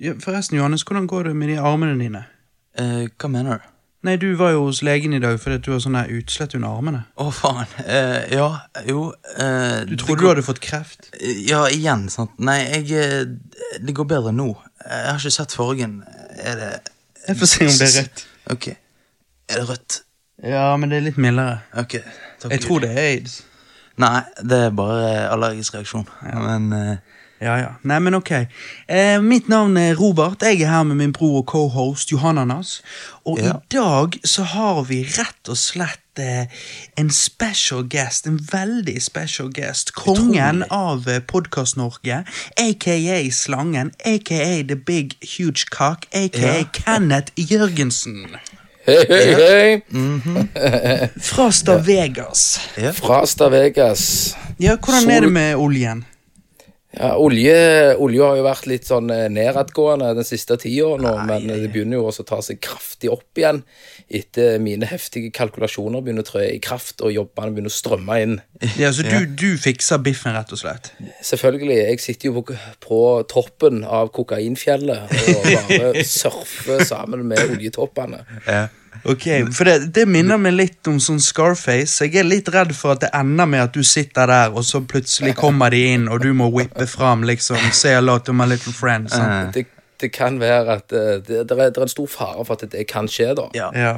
[0.00, 2.24] Ja, forresten, Johannes, hvordan går det med de armene dine?
[2.78, 3.72] Eh, hva mener du?
[4.06, 7.00] Nei, du var jo hos legen i dag fordi du har sånn utslett under armene.
[7.18, 7.64] Å, faen.
[7.82, 8.50] Eh, ja,
[8.86, 9.06] jo
[9.40, 11.08] eh, Du trodde går- du hadde fått kreft.
[11.48, 12.36] Ja, igjen, sant.
[12.38, 13.24] Nei, jeg eh,
[13.82, 14.50] Det går bedre nå.
[14.84, 15.96] Jeg har ikke sett fargen.
[16.38, 16.70] Er det
[17.26, 18.26] Jeg får se om det er rødt.
[18.54, 18.68] Ok.
[19.48, 19.98] Er det rødt?
[20.44, 21.62] Ja, men det er litt mildere.
[21.74, 21.96] Ok.
[22.44, 23.40] Takk Jeg tror det er aids.
[23.98, 26.06] Nei, det er bare allergisk reaksjon.
[26.22, 26.36] Ja.
[26.46, 26.96] Men eh,
[27.40, 27.68] Ja, ja.
[27.84, 28.30] Nei, men ok.
[28.88, 30.40] Eh, mitt navn er Robert.
[30.42, 32.82] Jeg er her med min bror og co-host Johananas.
[33.26, 33.50] Og Ja.
[33.50, 36.46] i dag så har vi rett og slett eh,
[36.96, 38.26] en special guest.
[38.26, 39.92] En veldig special guest.
[39.92, 42.22] Kongen av eh, Podkast-Norge.
[42.56, 43.92] Aka Slangen.
[44.06, 46.06] Aka The Big Huge Cock.
[46.14, 46.64] Aka Ja.
[46.72, 48.26] Kenneth Jørgensen.
[48.86, 51.08] Hei, hei, hei.
[51.20, 52.60] Fra Stavegas.
[52.76, 52.92] ja.
[52.92, 54.36] Fra Stavegas.
[54.58, 56.04] Ja, hvordan Sol- er det med oljen?
[56.96, 57.56] Ja, olje,
[58.00, 62.00] olje har jo vært litt sånn eh, nedadgående den siste tida nå, men det begynner
[62.00, 63.60] jo også å ta seg kraftig opp igjen
[64.06, 68.36] etter mine heftige kalkulasjoner begynner å trå i kraft, og jobbene begynner å strømme inn.
[68.78, 70.92] Ja, så du, du fikser biffen, rett og slett?
[71.26, 78.24] Selvfølgelig, jeg sitter jo på, på toppen av kokainfjellet og bare surfer sammen med oljetoppene.
[79.12, 82.04] Ok, for det, det minner meg litt om sånn Scarface.
[82.06, 84.80] Jeg er litt redd for at det ender med at du sitter der, og så
[84.82, 88.74] plutselig kommer de inn, og du må whippe fram liksom Say hello to my little
[88.74, 89.10] friend.
[89.12, 89.52] Sånn.
[89.54, 89.66] Det,
[90.02, 92.66] det kan være at eh, det, det, er, det er en stor fare for at
[92.72, 93.46] det kan skje, da.
[93.56, 93.70] Ja.
[93.74, 93.94] Ja.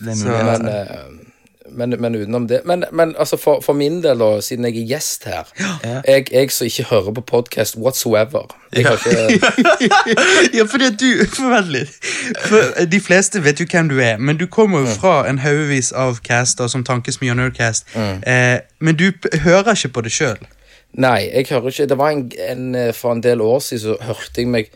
[0.00, 0.44] Det er Så- mulig.
[0.50, 1.33] Men, eh,
[1.70, 4.86] men, men utenom det Men, men altså for, for min del, da, siden jeg er
[4.86, 5.48] gjest her
[6.04, 9.94] jeg, jeg som ikke hører på podkast whatsoever jeg har ikke,
[10.58, 11.06] ja, fordi at du
[11.70, 11.94] litt.
[12.42, 15.92] For de fleste vet jo hvem du er, men du kommer jo fra en haugevis
[15.92, 17.86] av caster som Tankesmie og Nerdcast.
[18.26, 19.12] Eh, men du
[19.44, 20.42] hører ikke på det sjøl.
[20.94, 23.96] Nei, jeg hører ikke Det var en, en, eh, For en del år siden så
[24.00, 24.70] hørte jeg meg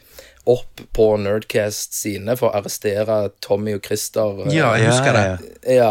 [0.48, 4.41] opp på Nerdcast sine for å arrestere Tommy og Christer.
[4.46, 5.50] eh, Ja, jeg husker det.
[5.77, 5.90] ja,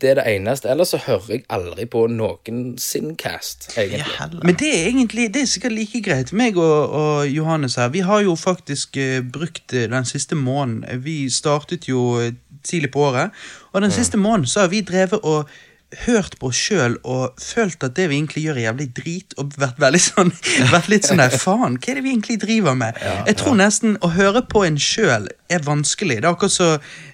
[0.00, 0.70] det er det eneste.
[0.70, 4.04] Ellers så hører jeg aldri på noen sin cast, egentlig.
[4.20, 4.28] Ja.
[4.42, 6.32] Men det er egentlig det er sikkert like greit.
[6.32, 11.02] Meg og, og Johannes her, vi har jo faktisk eh, brukt eh, den siste måneden
[11.04, 12.30] Vi startet jo
[12.66, 13.30] tidlig på året,
[13.72, 15.48] og den siste måneden så har vi drevet og
[16.06, 19.52] hørt på oss sjøl og følt at det vi egentlig gjør, er jævlig drit, og
[19.60, 20.32] vært veldig sånn
[20.72, 22.98] Vært litt sånn der faen, hva er det vi egentlig driver med?
[23.26, 26.16] jeg tror nesten å høre på en sjøl er vanskelig.
[26.18, 26.68] Det er akkurat så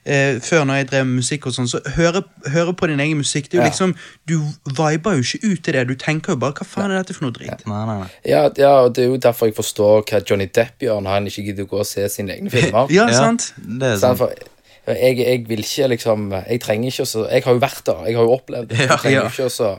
[0.08, 3.20] eh, før når jeg drev med musikk og sånn, så høre, høre på din egen
[3.20, 3.68] musikk, det er jo Ja.
[3.68, 3.92] liksom
[4.26, 4.38] Du
[4.72, 7.26] viber jo ikke ut til det, du tenker jo bare hva faen er dette for
[7.28, 7.66] noe drit?
[7.68, 8.08] Nei, nei, nei.
[8.24, 11.28] Ja, ja, og det er jo derfor jeg forstår hva Johnny Depp gjør når han
[11.28, 12.88] ikke gidder å gå og se sine egne filmer.
[12.96, 13.52] Ja, Ja, sant?
[13.58, 14.18] Det er Sant?
[14.24, 14.48] sant.
[14.86, 18.16] Jeg, jeg vil ikke liksom Jeg trenger ikke å Jeg har jo vært der, jeg
[18.18, 18.78] har jo opplevd det.
[18.78, 19.28] Jeg trenger Ja.
[19.30, 19.72] ikke å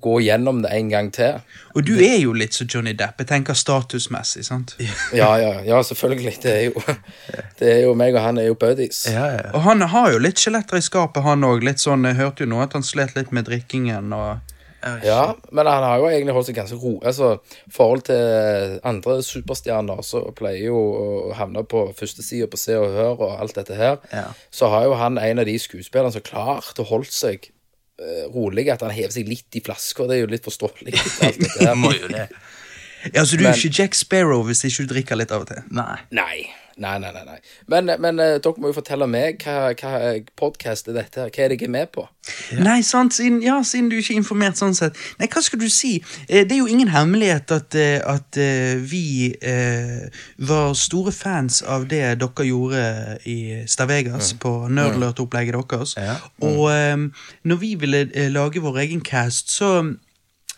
[0.00, 1.40] gå gjennom det en gang til.
[1.74, 3.18] Og du er jo litt som Johnny Depp.
[3.18, 4.76] Jeg tenker statusmessig, sant?
[5.12, 6.36] Ja, ja, ja, selvfølgelig.
[6.44, 6.82] Det er jo
[7.58, 9.00] Det er jo meg og han er jo buddies.
[9.10, 9.50] Ja, ja.
[9.52, 11.66] Og han har jo litt skjeletter i skapet, han òg.
[11.82, 14.38] sånn, Jeg hørte jo nå at han slet litt med drikkingen og
[15.04, 16.92] Ja, men han har jo egentlig holdt seg ganske ro.
[17.06, 17.30] Altså,
[17.72, 23.24] forhold til andre superstjerner så pleier jo å havne på førstesida på Se og Hør
[23.26, 23.98] og alt dette her.
[24.14, 24.26] Ja.
[24.54, 27.50] Så har jo han en av de skuespillerne som klart å holde seg
[28.00, 28.68] uh, rolig.
[28.72, 30.96] At han hever seg litt i flaska, det er jo litt forståelig.
[31.28, 31.76] Alt dette her.
[31.84, 32.28] Må jo det.
[33.14, 35.52] Ja, Så du er Men- ikke Jack Sparrow hvis ikke du drikker litt av og
[35.52, 35.62] til?
[35.72, 36.00] Nei.
[36.16, 36.40] Nei.
[36.80, 37.24] Nei, nei, nei.
[37.28, 37.38] nei.
[37.68, 41.28] Men, men uh, dere må jo fortelle meg hva, hva podkast er dette her.
[41.34, 42.06] Hva er det jeg er med på?
[42.60, 44.98] Nei, sant, siden, ja, siden du ikke er informert sånn sett.
[45.20, 45.98] Nei, hva skal du si?
[46.26, 50.08] Eh, Det er jo ingen hemmelighet at, eh, at eh, vi eh,
[50.50, 52.84] var store fans av det dere gjorde
[53.28, 53.38] i
[53.68, 55.96] Stavegas, på nerdlurt-opplegget deres.
[56.00, 56.16] Ja.
[56.44, 59.74] Og eh, når vi ville eh, lage vår egen cast, så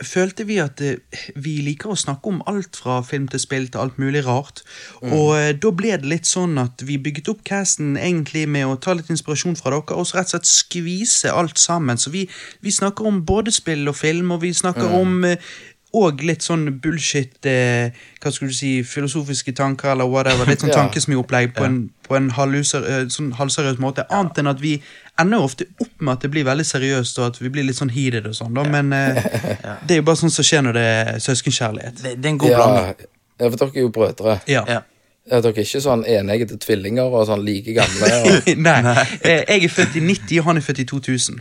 [0.01, 3.83] følte vi at eh, vi liker å snakke om alt fra film til spill til
[3.83, 4.63] alt mulig rart.
[5.05, 8.79] Og eh, da ble det litt sånn at vi bygget opp casten egentlig med å
[8.81, 12.01] ta litt inspirasjon fra dere, og så rett og slett skvise alt sammen.
[12.01, 12.25] Så vi,
[12.65, 15.53] vi snakker om både spill og film, og vi snakker om eh,
[15.95, 17.91] og litt sånn bullshit eh,
[18.23, 20.47] Hva skulle du si Filosofiske tanker eller whatever.
[20.49, 20.79] Litt sånn Ja.
[20.81, 21.79] tankesmiopplegg på en,
[22.09, 24.07] på en halvuseri- eh, sånn halvseriøs måte.
[24.09, 24.79] Annet enn at vi
[25.21, 27.93] ender ofte opp med at det blir veldig seriøst, og at vi blir litt sånn
[27.93, 28.55] heated og sånn.
[28.57, 29.21] da Men eh,
[29.87, 32.01] det er jo bare sånn som skjer når det er søskenkjærlighet.
[32.03, 33.07] Det, det er en god Ja, blanding.
[33.43, 34.39] ja, for dere er jo brødre.
[34.49, 34.65] Ja.
[34.69, 34.81] Ja.
[35.31, 38.09] Ja, dere er ikke sånn eneggete tvillinger og sånn like gamle.
[38.27, 38.49] Og...
[38.67, 38.79] Nei.
[39.23, 41.37] eh, Jeg er født i 90, og han er født i 2000.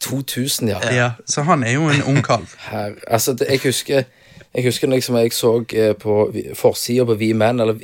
[0.00, 0.80] 2000, ja.
[0.94, 2.48] Ja, Så han er jo en ungkalv.
[2.70, 4.02] Her, altså, det, jeg husker
[4.54, 7.76] jeg husker liksom jeg så eh, på forsida på Vi Menn, eller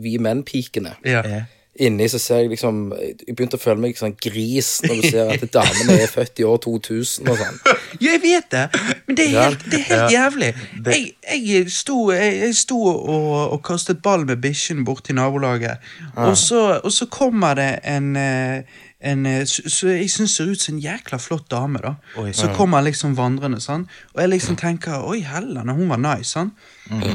[0.00, 0.94] Vi- Menn-pikene.
[1.04, 1.22] Ja.
[1.28, 1.42] Ja.
[1.80, 5.30] inni så ser jeg liksom Jeg begynte å føle meg sånn gris når du ser
[5.32, 7.56] at damene er født i år 2000 og sånn.
[7.64, 8.66] Ja, jeg vet det,
[9.08, 10.50] men det er helt, det er helt jævlig.
[10.84, 11.08] Jeg,
[11.48, 15.80] jeg sto, jeg, jeg sto og, og kastet ball med bikkjen bort til nabolaget,
[16.14, 18.62] og, så, og så kommer det en eh,
[19.02, 21.94] en, eh, så, jeg syns ser ut som en jækla flott dame, da.
[22.22, 22.30] Oi.
[22.36, 23.88] Så kommer liksom vandrende, sånn.
[24.14, 26.52] Og jeg liksom tenker Oi, hellene, hun var nice, sånn.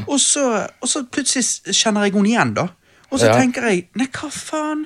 [0.07, 0.43] Og, så,
[0.81, 2.67] og så plutselig kjenner jeg henne igjen, da.
[3.11, 3.37] Og så Ja.
[3.39, 4.85] tenker jeg Nei, hva faen?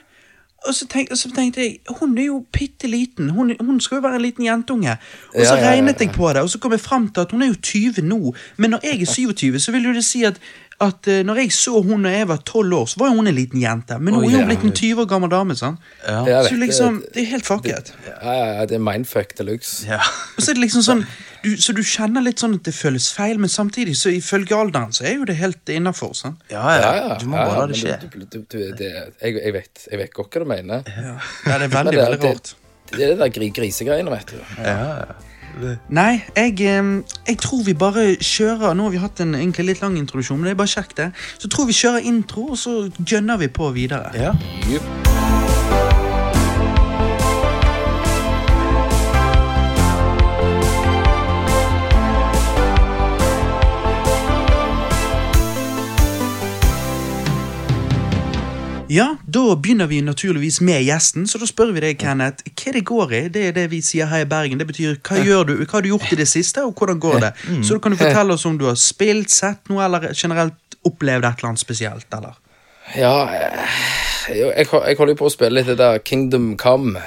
[0.68, 3.30] Og så, tenk, og så tenkte jeg hun er jo bitte liten.
[3.34, 4.92] Hun, hun skal jo være en liten jentunge.
[5.34, 7.42] Og så Ja, regnet jeg på det, og så kom jeg fram til at hun
[7.42, 8.34] er jo 20 nå.
[8.58, 10.38] Men når jeg er 27, så vil jo det si at,
[10.82, 13.28] at eh, når jeg så hun da jeg var 12 år, så var jo hun
[13.28, 13.98] en liten jente.
[14.00, 15.58] Men nå er hun blitt en 20 år gammel dame.
[15.58, 15.82] Sånn.
[16.06, 16.44] Ja.
[16.46, 17.94] Så liksom, det er helt fucket.
[18.06, 19.88] Ja, ja, det er mindfuck de luxe.
[19.90, 20.00] Ja.
[20.38, 21.06] Og så er det liksom sånn
[21.44, 24.94] du, Så du kjenner litt sånn at det føles feil, men samtidig, så ifølge alderen,
[24.94, 26.14] så er jo det helt innafor.
[26.18, 26.42] sant?
[26.52, 27.18] Ja, ja.
[27.22, 27.98] Du må bare la det skje.
[28.02, 28.92] men Du, du, du, det,
[29.22, 30.86] jeg, jeg, vet, jeg vet godt hva du mener.
[30.88, 32.54] Ja, det er veldig, det, veldig rart.
[32.92, 34.40] det, det er det der gri, grisegreiene, vet du.
[34.62, 35.20] Ja, ja.
[35.92, 36.62] Nei, jeg,
[37.28, 40.48] jeg tror vi bare kjører Nå har vi hatt en egentlig litt lang introduksjon, men
[40.48, 41.10] det er bare kjekt, det.
[41.44, 44.14] Så tror vi kjører intro, og så gønner vi på videre.
[44.16, 44.32] ja.
[44.72, 45.61] Jupp.
[58.92, 62.82] Ja, Da begynner vi naturligvis med gjesten, så da spør vi deg, Kenneth, hva det
[62.90, 63.22] går i?
[63.32, 64.60] Det er det vi sier her i Bergen.
[64.60, 67.20] Det betyr hva gjør du, hva har du gjort i det siste, og hvordan går
[67.24, 67.30] det?
[67.64, 71.24] Så da kan du fortelle oss om du har spilt, sett noe, eller generelt opplevd
[71.24, 72.36] et eller annet spesielt, eller?
[72.98, 73.16] Ja,
[74.28, 77.00] jeg, holder jo på å spille litt det der Kingdom Come.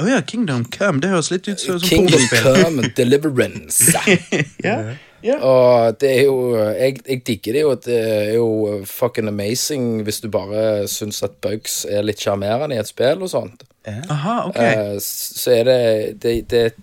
[0.00, 2.24] Å ja, Kingdom Come, det høres litt ut som som Kingdom.
[2.32, 3.92] Come Deliverance.
[4.64, 4.78] ja,
[5.24, 5.36] ja.
[5.40, 7.72] Og det er jo jeg, jeg digger det jo.
[7.86, 8.48] Det er jo
[8.88, 13.32] fucking amazing hvis du bare syns at bugs er litt sjarmerende i et spill og
[13.32, 13.66] sånt.
[13.86, 14.94] Aha, okay.
[14.94, 16.80] Eh, så er det det, det, er et,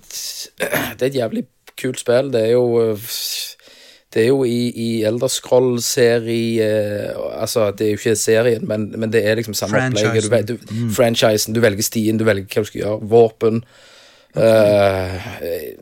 [0.98, 1.46] det er et jævlig
[1.80, 2.32] kult spill.
[2.34, 3.12] Det er jo eh,
[4.14, 6.68] Det er jo i, i Elderscroll-serie
[7.34, 10.48] Altså, det er jo ikke serien, men, men det er liksom samme opplegget.
[10.48, 10.92] Du, du, mm.
[10.94, 11.54] Franchisen.
[11.56, 13.00] Du velger stien, du velger hva du skal gjøre.
[13.10, 13.64] Våpen.
[14.38, 15.74] eh,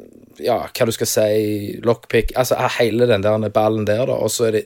[0.43, 1.77] ja, hva du skal si.
[1.85, 2.33] Lockpick.
[2.35, 4.17] Altså hele den der ballen der, da.
[4.17, 4.65] Og så er det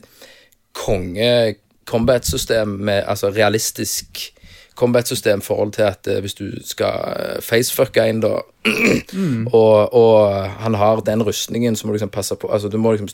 [0.75, 1.55] konge
[1.85, 4.31] combat-system med altså realistisk
[4.75, 8.41] combat-system i forhold til at eh, hvis du skal eh, facefucke en, da,
[9.53, 12.91] og, og han har den rustningen, så må du liksom passe på Altså, du må
[12.91, 13.09] liksom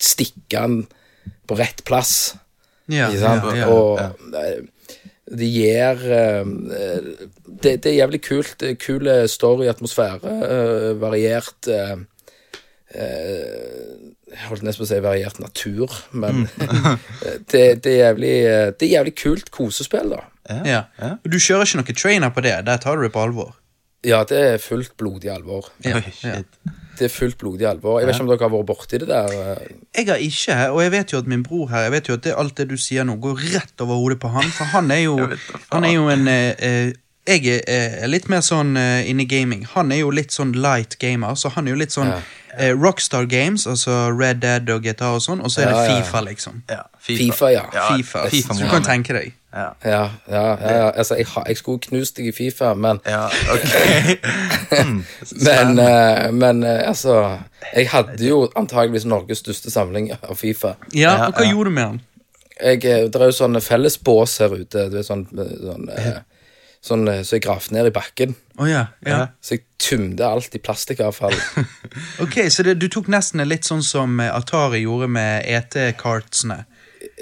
[0.00, 0.82] stikke han
[1.48, 2.36] på rett plass.
[2.88, 3.48] Ja, Ikke sant?
[3.52, 3.70] ja, ja.
[3.72, 4.66] og eh,
[5.30, 6.46] det gir eh,
[7.62, 8.54] det, det er jævlig kult.
[8.60, 11.96] Det Kul story, atmosfære, eh, variert eh,
[12.94, 13.92] eh,
[14.28, 16.46] Jeg holdt nesten på å si variert natur, men
[17.52, 20.24] det, det, er jævlig, eh, det er jævlig kult kosespill, da.
[20.48, 20.82] Ja.
[20.96, 21.14] Ja.
[21.28, 22.54] Du kjører ikke noe trainer på det?
[22.64, 23.56] Der tar du det på alvor?
[24.06, 25.70] Ja, det er fullt blodig alvor.
[25.84, 26.46] Ja, Oi, shit.
[26.98, 27.98] Det er fullt blodig alvor.
[28.00, 29.32] Jeg vet ikke om dere har vært borti det der.
[29.32, 32.14] eh, Jeg har ikke, og jeg vet jo at min bror her Jeg vet jo
[32.14, 34.42] at det, alt det du sier nå, går rett over hodet på han.
[34.54, 35.16] For han er jo,
[35.72, 36.92] han er jo en eh, eh,
[37.28, 37.62] Jeg er
[38.02, 39.66] eh, litt mer sånn eh, inne i gaming.
[39.74, 42.20] Han er jo litt sånn light gamer, så han er jo litt sånn Ja.
[42.58, 45.82] eh, Rockstar Games, altså Red Dead og GTA og sånn, og så er det Ja,
[45.84, 46.02] ja, ja.
[46.04, 46.62] FIFA, liksom.
[46.70, 47.66] Ja, FIFA, ja.
[47.70, 48.24] FIFA.
[48.30, 49.34] FIFA så må du kan tenke deg.
[49.52, 49.68] Ja.
[49.84, 50.90] Ja, ja, ja, ja.
[50.90, 53.24] Altså, jeg, jeg skulle knust deg i Fifa, men ja,
[53.54, 53.76] ok.
[54.84, 54.98] Mm,
[55.46, 57.38] Men, eh, men eh, altså
[57.72, 60.74] Jeg hadde jo antageligvis Norges største samling av Fifa.
[60.92, 61.54] Ja, og hva ja.
[61.54, 62.02] gjorde du med den?
[62.60, 64.84] Jeg, eh, det er jo sånn fellesbås her ute.
[64.92, 65.88] Du vet, sånn, sånn,
[66.84, 68.36] sånn så jeg gravde ned i bakken.
[68.58, 69.24] Oh, ja, ja.
[69.40, 71.36] Så jeg tømte alt i plastikkavfall.
[72.24, 76.66] Ok, så det, du tok nesten litt sånn som Atari gjorde med ET-kartsene.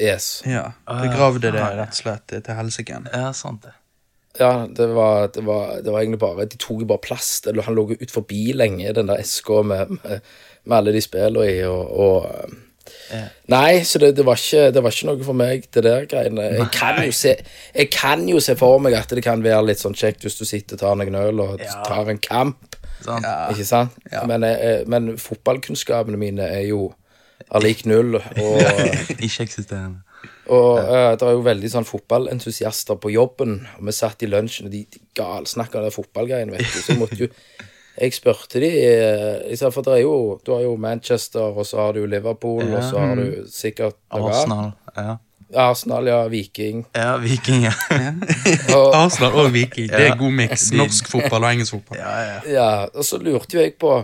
[0.00, 0.42] Yes.
[0.46, 3.00] Ja, begravde det rett og slett eh, til helsike.
[3.12, 3.72] Ja, sant det.
[4.38, 7.46] Ja, det var, det, var, det var egentlig bare De tok jo bare plast.
[7.48, 10.20] Eller han lå jo ut forbi lenge, den der eska med, med,
[10.64, 12.26] med alle de spillene i, og, og
[13.16, 16.04] eh, Nei, så det, det, var ikke, det var ikke noe for meg, det der
[16.10, 16.44] greiene.
[16.58, 17.32] Jeg kan, jo se,
[17.74, 20.44] jeg kan jo se for meg at det kan være litt sånn kjekt hvis du
[20.46, 21.80] sitter og tar noen øl og Ja.
[21.86, 22.76] tar en kamp.
[23.06, 23.26] Sant?
[23.54, 23.96] Ikke sant?
[24.26, 26.90] Men, eh, men fotballkunnskapene mine er jo
[27.46, 28.18] er lik null.
[28.18, 28.58] Og,
[29.24, 30.02] Ikke eksisterende.
[30.46, 33.60] og uh, det er jo veldig sånn fotballentusiaster på jobben.
[33.78, 36.82] Og vi satt i lunsjen, og de, de galsnakka om fotballgreiene, vet du.
[36.82, 37.32] Så måtte jo
[37.96, 41.64] Jeg spurte de eh, jeg sa, For det er jo Du har jo Manchester, og
[41.64, 44.28] så har du Liverpool, og så har du sikkert noe.
[44.34, 44.74] Arsenal.
[44.96, 45.14] Ja.
[45.54, 46.18] Arsenal, ja.
[46.28, 46.86] Viking.
[46.94, 47.72] ja, Viking, ja.
[48.76, 49.88] Og, Arsenal og Viking.
[49.88, 50.72] Det er god miks.
[50.74, 52.00] Norsk fotball og engelsk fotball.
[52.02, 52.38] ja, ja.
[52.50, 53.94] ja, og så lurte jo jeg på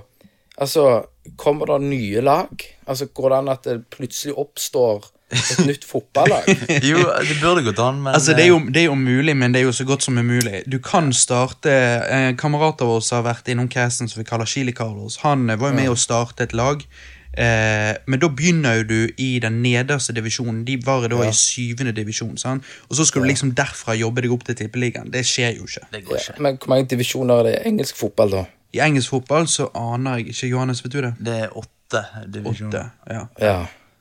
[0.61, 1.05] Altså,
[1.41, 2.49] kommer det nye lag?
[2.87, 6.45] Altså, Går det an at det plutselig oppstår Et nytt fotballag.
[6.85, 9.55] Jo, det burde gått an, men Altså, det er, jo, det er jo mulig, men
[9.55, 10.61] det er jo så godt som umulig.
[10.69, 14.75] Du kan starte En kamerat av oss har vært innom casten som vi kaller Chili
[14.77, 15.23] Carlos.
[15.25, 16.85] Han eh, var jo med å starte et lag.
[17.33, 20.67] Eh, men da begynner jo du i den nederste divisjonen.
[20.69, 22.37] De var da i syvende divisjon.
[22.37, 22.67] Sant?
[22.91, 25.09] Og så skal du liksom derfra jobbe deg opp til tippeligaen.
[25.15, 25.87] Det skjer jo ikke.
[25.95, 26.41] det går ikke.
[26.45, 28.45] Men hvor mange divisjoner er det i engelsk fotball, da?
[28.73, 30.49] I engelsk fotball så aner jeg ikke.
[30.55, 31.13] Johannes, vet du det?
[31.21, 32.03] Det er åtte
[32.33, 32.89] divisjoner.
[32.89, 33.13] Åtte.
[33.13, 33.23] Ja.
[33.43, 33.57] Ja.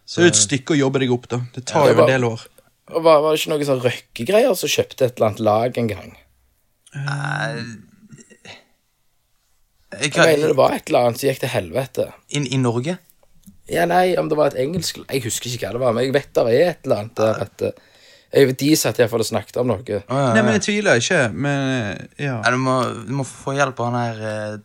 [0.08, 1.42] Så det er et stykke å jobbe deg opp, da.
[1.56, 2.48] Det tar Ja, det jo en del år.
[2.92, 6.10] Var, var det ikke noen sånn røkkegreier som kjøpte et eller annet lag en gang?
[6.92, 7.62] Uh,
[10.02, 12.10] jeg Jeg mener det var et eller annet som gikk til helvete.
[12.36, 12.98] inn i Norge?
[13.72, 16.16] Ja, nei, om det var et engelsk Jeg husker ikke hva det var, men jeg
[16.16, 17.16] vet det er et eller annet
[17.64, 17.74] der
[18.32, 20.00] at eh, jeg vet, De satt iallfall og snakket om noe.
[20.10, 22.40] Nei, men jeg tviler ikke, men eh, ja.
[22.42, 24.58] Nei, du, må, du må få hjelp av han her eh,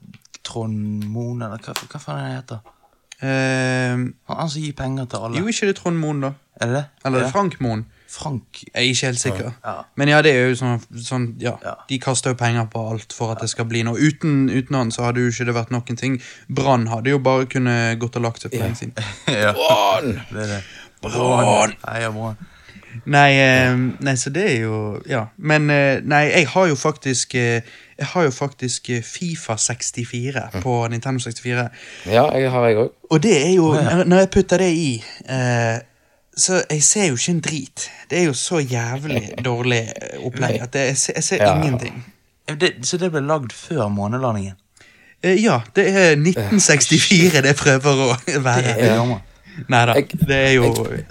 [0.47, 2.73] Trond Moen, eller hva, hva faen er det heter?
[3.17, 5.41] Eh, Han, han som gir penger til alle.
[5.41, 6.33] jo, ikke det Trond Moen, da.
[6.61, 6.85] Er det det?
[7.05, 7.31] Eller det?
[7.35, 7.85] Frank Moen.
[8.17, 8.63] Frank.
[8.63, 9.49] Jeg er ikke helt sikker.
[9.65, 9.73] Ja.
[9.99, 11.75] Men ja, det er jo sånn, sånn ja, Ja.
[11.91, 13.99] De kaster jo penger på alt for at det skal bli noe.
[13.99, 16.15] Uten, uten han så hadde jo ikke det vært noen ting.
[16.49, 18.95] Brann hadde jo bare kunnet gått og lagt seg for lenge siden.
[19.59, 20.15] Brann!
[20.47, 20.63] er.
[21.03, 21.77] Brann!
[23.07, 25.25] Nei, eh, nei, så det er jo Ja.
[25.39, 27.61] Men eh, nei, jeg har jo faktisk eh,
[27.99, 31.69] Jeg har jo faktisk Fifa 64 på Nintendo 64.
[32.07, 32.91] Ja, jeg har jeg òg.
[33.11, 33.71] Og det er jo
[34.05, 35.79] når- jeg putter det i eh,
[36.37, 37.91] Så jeg ser jo ikke en drit.
[38.11, 39.81] Det er jo så jævlig dårlig
[40.25, 41.55] opplegg at jeg, ser, jeg ser Ja.
[41.63, 42.05] ingenting.
[42.61, 44.55] Det, så det ble lagd før månelandingen?
[45.23, 48.63] Eh, ja, det er 1964 det prøver å være.
[48.77, 49.19] Det er gammel.
[49.73, 49.95] Nei da,
[50.29, 50.67] det er jo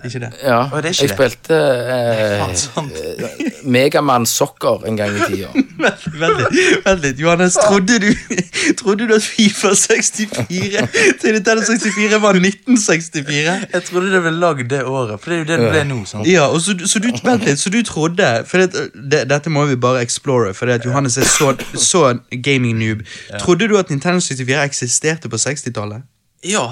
[0.05, 0.29] ikke det.
[0.43, 1.15] Ja, Å, det er ikke jeg det.
[1.17, 1.57] spilte
[1.91, 5.49] eh, eh, Megaman Soccer en gang i tida.
[5.81, 6.43] Vent, vent
[6.85, 7.19] vent litt.
[7.19, 8.07] Johannes, trodde du,
[8.79, 10.85] trodde du at Fifa 64
[11.21, 13.57] til Nintendo 64 var 1964?
[13.73, 15.99] Jeg trodde det ble lagd det året, for det er jo det det ble nå.
[16.09, 16.29] sant?
[16.29, 19.65] Ja, og så, så du, vent litt, så du trodde For det, det, Dette må
[19.69, 23.03] vi bare explore, for det at Johannes er så, så gaming-noob.
[23.41, 26.05] Trodde du at Nintendo 64 eksisterte på 60-tallet?
[26.45, 26.65] Ja,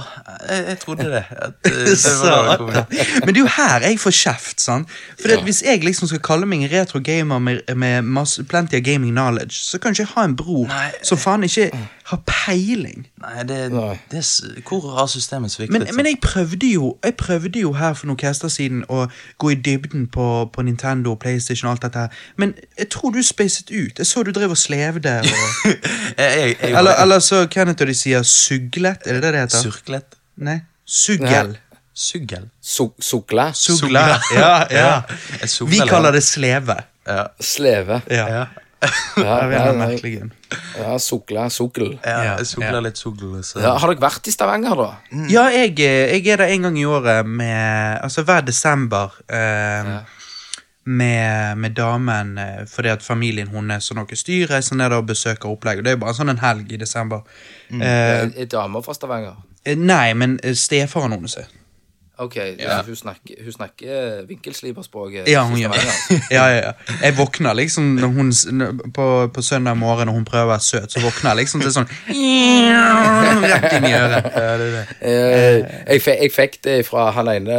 [0.49, 1.23] jeg, jeg trodde det.
[1.31, 2.85] At, eh, det var det.
[3.25, 4.61] Men det er jo her jeg får kjeft.
[4.61, 4.87] sant?
[5.21, 5.41] For Ja.
[5.43, 9.55] Hvis jeg liksom skal kalle meg en retro-gamer med, med masse, plenty of gaming knowledge,
[9.55, 10.91] så kan ikke jeg ha en bror Nei.
[11.03, 11.71] som faen ikke
[12.03, 13.07] har peiling.
[13.21, 13.97] Nei, det, Nei.
[14.11, 14.23] det
[14.67, 15.79] Hvor har systemet sviktet?
[15.79, 19.07] Men, men jeg prøvde jo Jeg prøvde jo her for noen kester siden å
[19.39, 22.07] gå i dybden på, på Nintendo, PlayStation og alt dette her.
[22.37, 23.97] Men jeg tror du spacet ut.
[23.97, 25.15] Jeg så du drev og slevde.
[25.19, 25.25] Og,
[25.71, 25.79] jeg,
[26.17, 29.62] jeg, jeg, eller, eller så Kenneth og de sier suglet, er det det det heter?
[29.63, 30.17] Surklet?
[30.43, 30.59] Nei.
[30.85, 31.55] Suggel.
[31.93, 32.49] Suggel?
[32.61, 33.51] So Sogla.
[33.53, 34.03] Sugla.
[34.35, 35.03] Ja, ja.
[35.69, 36.79] Vi kaller det sleve.
[37.07, 37.27] ja.
[37.39, 38.01] Sleve.
[38.09, 38.27] Ja.
[38.39, 38.45] Ja.
[39.15, 40.31] Ja, er ja, en ja, merkelig grunn.
[40.75, 40.95] ja
[42.83, 43.37] litt sugl.
[43.63, 44.89] Ja, har dere vært i Stavanger, da?
[45.31, 49.15] Ja, jeg, jeg er der en gang i året med Altså hver desember.
[49.31, 49.93] Eh,
[50.83, 55.47] med, med damen eh, fordi at familien hennes og noe styr reiser ned og besøker
[55.53, 55.79] opplegg.
[55.79, 57.23] Og det er jo bare sånn en helg i desember.
[57.71, 59.39] Eh, Er er dama fra Stavanger?
[59.65, 61.37] Eh, nei, men eh, stefaren hennes.
[62.17, 62.83] Ok, ja.
[62.85, 66.19] hun snakker, hun snakker vinkelsliperspråket Ja, hun gjør det.
[66.31, 66.71] Ja, ja, ja.
[67.01, 68.29] Jeg våkner liksom når hun,
[68.93, 71.73] på, på søndag morgen når hun prøver å være søt, så våkner jeg liksom til
[71.73, 71.89] sånn
[73.49, 74.29] Rett inn i øret.
[75.01, 75.57] Eh,
[75.89, 77.57] jeg, jeg fikk det fra han ene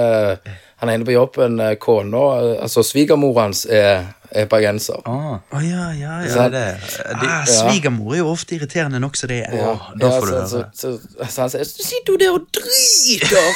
[0.84, 2.22] Han ene på jobben, kona
[2.62, 4.98] Altså svigermor hans er, er bergenser.
[5.08, 6.48] Ah, Å ja, ja, ja.
[6.52, 9.54] det, de, Ah, Svigermor er jo ofte irriterende nok som det er.
[9.56, 10.70] Ja, da får ja, du så, høre.
[10.74, 13.48] så, så, så han sier Så sitter du der og driter!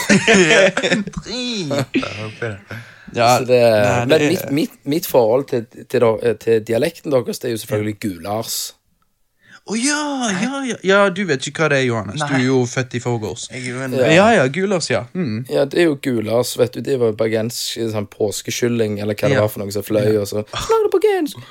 [3.17, 6.05] Ja, det, nei, det er- mitt, mitt, mitt forhold til, til,
[6.45, 8.57] til dialekten deres, det er jo selvfølgelig Gulars.
[9.69, 10.77] Å ja, ja, ja.
[10.87, 12.23] Ja, du vet ikke hva det er, Johannes.
[12.25, 13.49] Du er jo født i forgårs.
[13.53, 15.03] Ja, ja, gulas, ja.
[15.13, 15.43] Mm.
[15.53, 16.81] Ja, det er jo gulas, vet du.
[16.85, 20.47] Det var bergensk sånn påskekylling, eller hva det var for noe som fløy, og så
[20.49, 21.43] Snakker bergensk?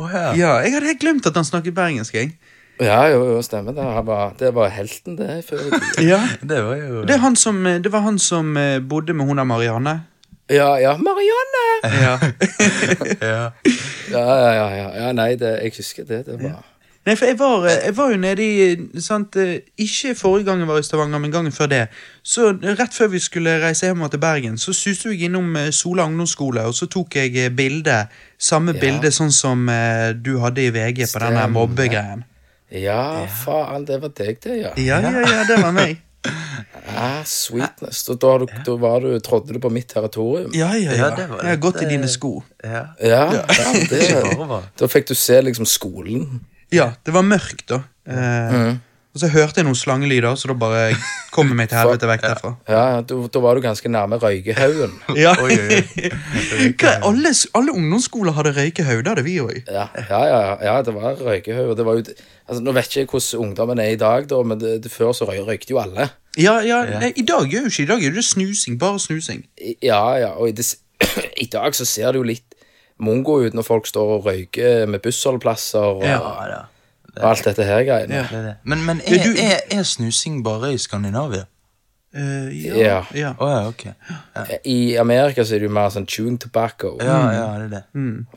[0.00, 0.30] Oh, ja.
[0.38, 2.32] Ja, jeg hadde helt glemt at han snakket bergensk, jeg.
[2.80, 3.84] Ja, jo, jo, stemmer det.
[4.08, 5.66] Var, det var helten, det, før.
[6.10, 6.22] Ja.
[6.40, 9.48] Det var jo Det, han som, det var han som eh, bodde med hun der
[9.48, 9.98] Marianne.
[10.48, 11.66] Ja, ja, Marianne!
[11.84, 12.16] Ja.
[13.20, 13.44] ja.
[14.06, 14.88] Ja, ja, ja, ja.
[15.02, 16.22] ja nei, det, jeg husker det.
[16.28, 16.62] Det var
[17.06, 20.58] Nei, for jeg var, eh, jeg var jo nede i sant, eh, Ikke forrige gang
[20.58, 21.88] jeg var i Stavanger, men gangen før det.
[22.22, 26.02] Så Rett før vi skulle reise hjem til Bergen, så suste jeg innom eh, Sola
[26.04, 28.06] ungdomsskole, og så tok jeg bilde.
[28.38, 28.80] Samme Ja.
[28.80, 29.66] bilde sånn som
[30.22, 32.24] du hadde i VG på den der mobbegreien.
[32.72, 34.72] Ja, faen, det var deg, det, ja.
[34.76, 36.00] Ja, ja, ja, det var meg.
[36.96, 38.04] Ah, sweetness.
[38.06, 40.50] Da, da, du- da var du, trådde du på mitt territorium.
[40.54, 40.96] Ja, ja, ja.
[40.96, 42.42] Ja, det var Jeg har gått i dine sko.
[42.64, 42.86] ja.
[43.00, 44.60] Ja, ja det.
[44.80, 46.40] Da fikk du se liksom skolen.
[46.74, 47.82] Ja, det var mørkt, da.
[48.06, 48.74] Eh,
[49.16, 50.90] Og så hørte jeg noen slangelyder, så da bare
[51.32, 52.50] kom jeg meg til helvete vekk derfra.
[52.68, 54.92] Ja, da, da var du ganske nærme røykehaugen.
[55.16, 55.32] Ja.
[55.40, 56.10] Oi, oi, oi.
[56.82, 59.62] Hva, alle, alle ungdomsskoler hadde røykehaug, det hadde vi òg.
[59.72, 61.80] Ja, ja, ja, ja det var røykehaug.
[61.80, 65.14] altså, nå vet jeg ikke hvordan ungdommen er i dag, da, men det, det, før
[65.16, 66.10] så røy, røykte jo alle.
[66.36, 68.76] Ja, ja, nei, I dag gjør jo ikke I dag er det snusing.
[68.82, 69.46] Bare snusing.
[69.80, 70.68] Ja, ja, og i, det,
[71.46, 72.55] i dag så ser det jo litt
[72.98, 76.18] mongo ut når folk står og røyker med bussholdeplasser og, Ja.
[76.46, 76.62] det,
[77.22, 78.14] og alt dette her greiene.
[78.22, 78.26] Ja.
[78.30, 78.54] Det.
[78.64, 81.44] Men, men er, du- er, er snusing bare i Skandinavia?
[82.16, 82.74] Uh, ja.
[82.80, 82.98] Ja.
[83.12, 83.30] ja.
[83.36, 83.82] Å ja, ok.
[84.64, 86.94] I Amerika så er det jo mer sånn chewing tobacco.
[87.04, 87.82] Ja, ja, det er det.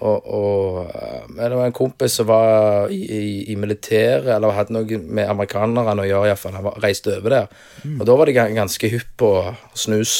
[0.03, 3.21] Og, og eh, men det var en kompis som var i, i,
[3.53, 6.57] i militæret, eller hadde noe med amerikanerne å gjøre, iallfall.
[6.59, 7.47] Han var- reiste over der.
[7.93, 9.31] Og da var de ganske hypp på
[9.79, 10.17] snus.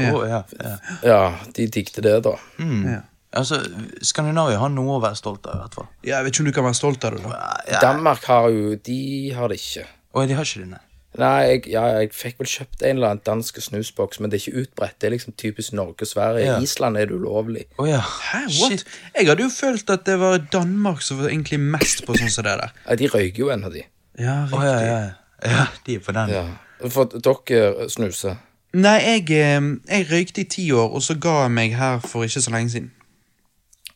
[0.00, 0.08] Ja.
[0.16, 0.72] Å, ja, ja.
[1.04, 1.20] Ja,
[1.54, 2.38] de digget det, da.
[2.58, 3.02] Ja.
[3.34, 3.58] Altså,
[4.06, 5.86] Skandinavia har noe å være stolt av, i hvert fall.
[6.06, 7.22] Ja, jeg vet ikke om du kan være stolt av det.
[7.24, 7.38] da
[7.72, 7.80] Ja.
[7.82, 8.98] Danmark har jo De
[9.34, 9.86] har det ikke.
[10.14, 10.82] Å, de har ikke det, nei.
[11.14, 14.42] Nei, jeg, ja, jeg fikk vel kjøpt en eller annen dansk snusboks, men det er
[14.48, 14.96] ikke utbredt.
[14.98, 16.46] Det er liksom typisk Norge og Sverige.
[16.48, 16.56] Ja.
[16.62, 17.68] Island er det ulovlig.
[17.78, 18.00] Å ja.
[18.02, 18.82] Hæ, what?
[19.14, 22.46] Jeg hadde jo følt at det var Danmark som var egentlig mest på sånn som
[22.48, 22.74] det der.
[22.88, 23.84] Ja, de røyker jo ennå, de.
[24.18, 24.98] Ja, Å ja, ja.
[25.44, 26.34] Ja, de er på den.
[26.34, 26.44] Ja.
[26.90, 28.40] For dere snuser.
[28.74, 32.26] Nei, jeg, eh, jeg røykte i ti år, og så ga jeg meg her for
[32.26, 32.90] ikke så lenge siden.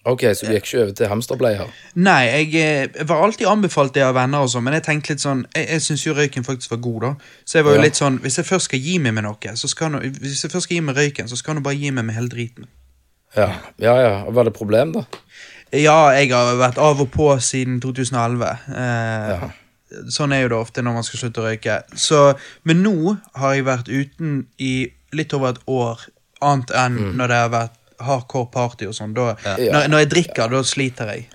[0.09, 1.71] Ok, så du gikk ikke over til hamsterbleier?
[2.01, 5.21] Nei, jeg jeg var alltid anbefalt det av venner og sånn, men jeg tenkte litt
[5.25, 7.11] sånn Jeg, jeg syns jo røyken faktisk var god, da.
[7.45, 7.85] Så jeg var jo Ja.
[7.85, 10.51] litt sånn Hvis jeg først skal gi meg med noe, så skal han, Hvis jeg
[10.55, 12.67] først skal gi meg røyken, så skal han bare gi meg med hele driten.
[13.37, 13.95] Ja, ja.
[14.01, 14.25] ja.
[14.31, 15.05] Var det problem, da?
[15.73, 18.55] Ja, jeg har vært av og på siden 2011.
[18.73, 19.49] Eh,
[20.13, 21.79] Sånn er jo det ofte når man skal slutte å røyke.
[21.97, 22.35] Så,
[22.69, 26.03] men nå har jeg vært uten i litt over et år,
[26.45, 29.15] annet enn når det har vært hardcore party og sånn.
[29.17, 29.57] Da, Ja.
[29.73, 31.29] når, når jeg drikker, da sliter jeg.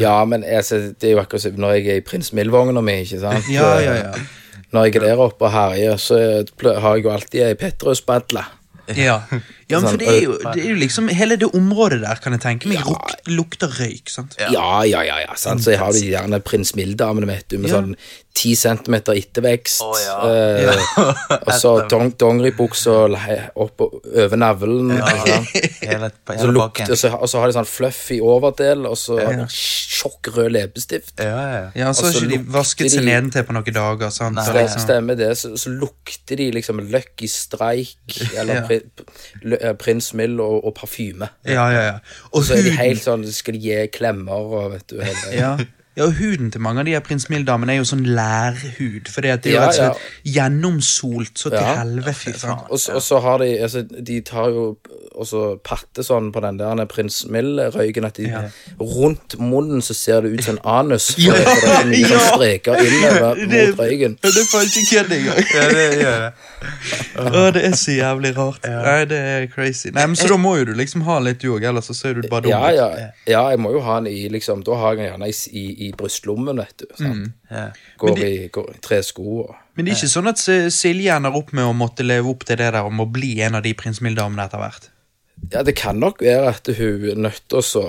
[0.00, 0.64] Ja, men jeg,
[1.00, 3.46] det er jo akkurat som når jeg er i Prins Mild-vogna mi, ikke sant?
[3.52, 4.12] Ja, ja, ja.
[4.74, 6.16] Når jeg er der oppe og herjer, så
[6.82, 8.42] har jeg jo alltid ei Petrus-badle.
[8.98, 9.20] Ja,
[9.68, 12.36] ja men for det er, jo, det er jo liksom Hele det området der kan
[12.36, 14.08] jeg tenke meg luk, lukter røyk.
[14.12, 14.36] sant?
[14.38, 15.64] Ja, ja, ja, ja, sant?
[15.64, 17.80] så jeg har de gjerne Prins Mild-damene, vet du, med Ja.
[17.80, 17.96] sånn
[18.36, 19.80] ti centimeter ettervekst.
[19.80, 20.16] Å, ja.
[20.28, 22.96] eh, og så dong, dongeribuksa
[23.56, 24.90] opp og over navlen.
[24.92, 25.06] Ja?
[25.86, 29.16] Hele, Så hele lukt, og, så, og så har de sånn fluffy overdel, og så
[29.48, 31.14] tjokk rød leppestift.
[31.24, 31.70] Ja, ja, ja.
[31.86, 34.12] Ja, Så har ikke de vasket seg nedentil på noen dager.
[34.12, 34.36] sant?
[34.42, 35.30] Så Stem, liksom, Stemmer det.
[35.40, 39.55] Så, så lukter de liksom Lucky Strike eller Ja.
[39.80, 41.28] Prins Mill og, og parfyme.
[41.46, 41.96] ja, ja, ja.
[42.32, 45.56] Og Så er de helt sånn, skal de gi klemmer og vet du hele ja.
[45.96, 49.08] Ja, og huden til mange av de her prins Mild-damene er jo sånn lærhud.
[49.08, 49.92] For det er jo Ja, rett og ja.
[49.92, 51.74] slett gjennomsolt så til Ja.
[51.82, 52.38] helvete.
[52.38, 52.60] sant?
[52.70, 54.76] Og, så- og så har de altså, De tar jo
[55.16, 58.28] også patte sånn på den der prins Mild-røyken at de
[58.80, 61.14] rundt munnen så ser det ut som en anus.
[61.14, 62.18] For, Ja, for det er mye ja.
[62.18, 64.18] streker innover mot røyken.
[64.22, 65.44] Ja, Det er faen ikke kødd engang.
[65.54, 66.18] Ja, det ja.
[66.20, 66.32] det.
[67.16, 68.64] Å, det er så jævlig rart.
[68.68, 69.90] Nei, det er crazy.
[69.94, 72.14] Nei, men Så da må jo du liksom ha litt du òg, ellers så ser
[72.20, 72.76] du bare dum Ja, ut.
[72.76, 75.32] ja, ja, jeg må jo ha den i liksom Da har jeg den gjerne i,
[75.85, 76.88] i, i brystlommen, vet du.
[76.98, 77.30] Sant?
[77.52, 77.78] yeah.
[78.00, 80.42] Går, i, går i tre sko og Men det er ikke sånn at
[80.74, 83.58] Silje ender opp med å måtte leve opp til det der om å bli en
[83.58, 84.90] av de prins Mild-damene etter hvert.
[85.52, 87.84] Ja, det kan nok være at hun er nødt til å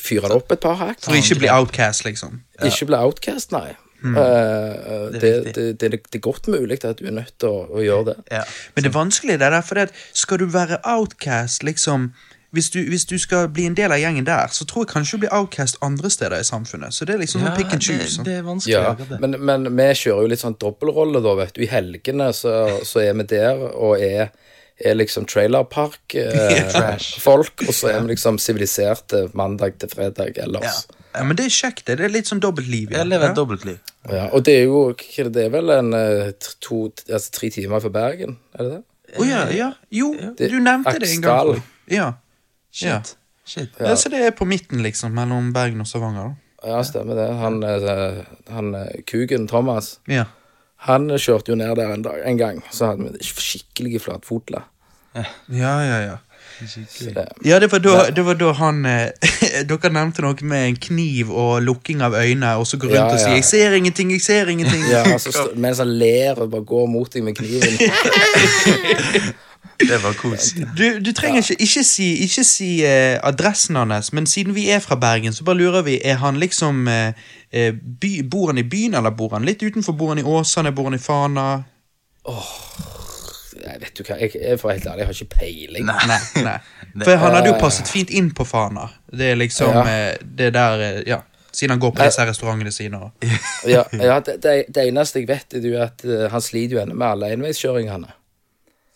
[0.00, 1.00] fyre det opp et par hakk.
[1.02, 2.44] For ikke bli outcast, liksom.
[2.62, 3.74] Ikke bli outcast, nei.
[4.04, 7.84] Eh, det, det, det, det, er godt mulig at du er nødt til å, å
[7.84, 8.16] gjøre det.
[8.36, 8.42] Ja.
[8.74, 12.10] Men det er vanskelig det der, for at skal du være outcast, liksom
[12.54, 15.16] hvis du, hvis du skal bli en del av gjengen der, så tror jeg kanskje
[15.18, 16.94] du blir outcast andre steder i samfunnet.
[16.94, 18.16] Så det er liksom sånn pick and choose.
[18.22, 18.74] det, det er vanskelig.
[18.74, 19.18] Ja, det.
[19.20, 21.62] men, men vi kjører jo litt sånn dobbeltrolle, da, vet du.
[21.66, 22.52] I helgene så,
[22.86, 24.24] så er vi der og er,
[24.78, 30.74] er liksom trailerpark-folk, og så er vi liksom siviliserte mandag til fredag ellers.
[31.14, 31.94] Ja, men det er kjekt, det.
[32.00, 32.86] Det er litt sånn dobbeltliv.
[32.94, 33.78] Jeg lever et dobbeltliv.
[34.10, 34.24] Ja.
[34.34, 34.80] og det er jo
[35.32, 38.82] det, er vel en eh, to, altså, tre timer fra Bergen, er det det?
[39.14, 39.68] Å ja, ja.
[39.94, 41.54] Jo, Det- du nevnte det en gang.
[41.54, 41.62] Aksdal.
[42.80, 42.88] Jeg.
[42.88, 42.94] Ja.
[42.94, 43.02] Ja.
[43.02, 43.16] Shit.
[43.46, 43.68] Shit.
[43.80, 43.94] ja.
[43.96, 46.22] Så det er på midten, liksom, mellom Bergen og Stavanger.
[46.62, 46.70] da.
[46.70, 47.26] Ja, stemmer det.
[47.36, 50.24] Han, eh, han eh, kuken Thomas, Ja.
[50.76, 54.62] han kjørte jo ned der en, dag, en gang, så hadde vi skikkelige flatfotler.
[55.14, 55.24] Ja,
[55.80, 56.16] ja, ja.
[56.60, 59.10] Det- Ja, det var da, det var da han eh,
[59.68, 63.12] Dere nevnte noe med en kniv og lukking av øynene, og så går rundt Ja,
[63.12, 64.88] og sier 'jeg ser ingenting', 'jeg ser ingenting'.
[64.90, 67.78] Ja, altså, mens han ler og bare går mot deg med kniven.
[69.78, 70.52] Det var kos.
[70.78, 74.78] Du, du trenger ikke, ikke si, ikke si eh, adressen hans, men siden vi er
[74.84, 77.12] fra Bergen, så bare lurer vi Er han liksom eh,
[77.52, 79.92] eh, by, Bor han i byen, eller bor han litt utenfor?
[79.98, 80.72] Bor han i Åsane?
[80.72, 81.64] Bor han i Fana?
[83.64, 85.86] Jeg vet du hva, jeg er for helt ærlig, jeg har ikke peiling.
[85.86, 86.18] Nei.
[86.44, 86.56] nei
[87.06, 88.88] For han hadde jo passet fint inn på Fana.
[89.10, 89.84] Det er liksom Ja.
[89.90, 91.20] eh, Det der eh, Ja.
[91.54, 92.98] Siden han går på disse restaurantene sine.
[92.98, 93.12] og-
[93.68, 97.28] Ja, ja det, det, eneste jeg vet, er at han sliter jo ennå med alle
[97.36, 98.10] enveiskjøringene.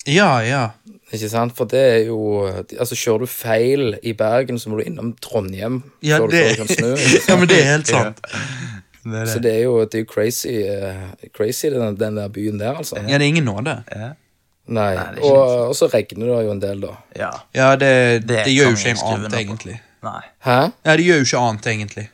[0.06, 0.68] Ja, ja.
[1.12, 1.54] Ikke sant?
[1.56, 2.46] For det er jo
[2.78, 6.94] Altså, kjører du feil i Bergen, så må du innom Trondheim Ja, det, snø.
[7.28, 8.20] ja, men det er helt sant.
[9.08, 9.42] Det er Så det.
[9.42, 12.96] det er jo, det er jo crazy, eh, crazy den, den der byen der, altså.
[13.00, 13.78] Ja, det er ingen nåde.
[13.94, 14.10] Ja.
[14.68, 14.90] Nei.
[14.92, 16.94] det er Og, og så regner det jo en del, da.
[17.16, 17.30] ja.
[17.56, 17.92] Ja, det,
[18.28, 19.78] det, Det gjør jo ikke annet, egentlig.
[20.04, 20.20] Nei.
[20.44, 20.58] Hæ?
[20.84, 22.08] Ja, det gjør jo ikke annet, egentlig.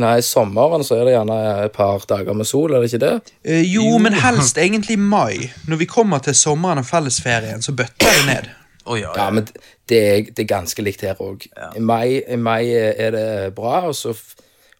[0.00, 3.02] Nei, i sommeren så er det gjerne et par dager med sol, er det ikke
[3.02, 3.32] det?
[3.44, 5.50] Eh, jo, men helst egentlig mai.
[5.68, 8.48] Når vi kommer til sommeren og fellesferien, så bøtter det ned.
[8.86, 9.44] Oh, ja, Ja, men
[9.88, 11.44] det er, det er ganske likt her òg.
[11.76, 14.14] I, mai- I mai er det bra, og så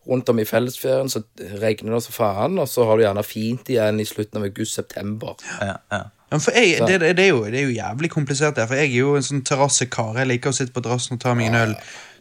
[0.08, 1.20] rundt om i fellesferien så
[1.62, 5.36] regner det så faen, og så har du gjerne fint igjen i slutten av august-september.
[5.60, 6.02] ja, ja.
[6.32, 8.74] Ja, for jeg, det, det, det, er jo, det er jo jævlig komplisert, der, for
[8.80, 10.14] jeg er jo en sånn terrassekar.
[10.16, 11.74] Jeg liker å sitte på terrassen og ta meg en øl.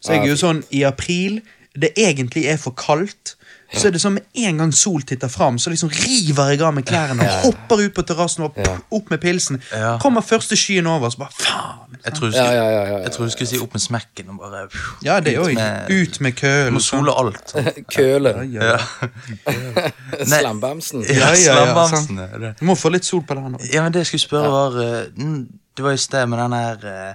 [0.04, 1.38] Så jeg er jo sånn i april
[1.76, 3.36] det egentlig er for kaldt,
[3.72, 6.74] så er det sånn med en gang sol titter fram, så liksom river jeg av
[6.76, 9.62] meg klærne og hopper ut på terrassen og opp med pilsen.
[9.72, 9.94] Ja.
[10.02, 11.96] Kommer første skyen over, så bare faen.
[12.02, 12.98] Jeg tror du skulle, ja, ja, ja, ja.
[13.06, 15.54] Jeg tror du skulle si opp med smekken og bare pff, Ja, det òg.
[15.88, 16.72] Ut med køl.
[16.72, 17.42] Du må sole alt.
[17.54, 17.72] Sånn.
[17.94, 18.42] Kølen.
[18.58, 19.88] Ja, ja.
[20.26, 21.06] Slambamsen.
[21.08, 22.52] Ja, ja.
[22.60, 23.56] Du må få litt sol på den.
[23.72, 25.38] Ja, men det jeg skulle spørre var eh, mm,
[25.78, 27.14] Det var i sted med den her eh,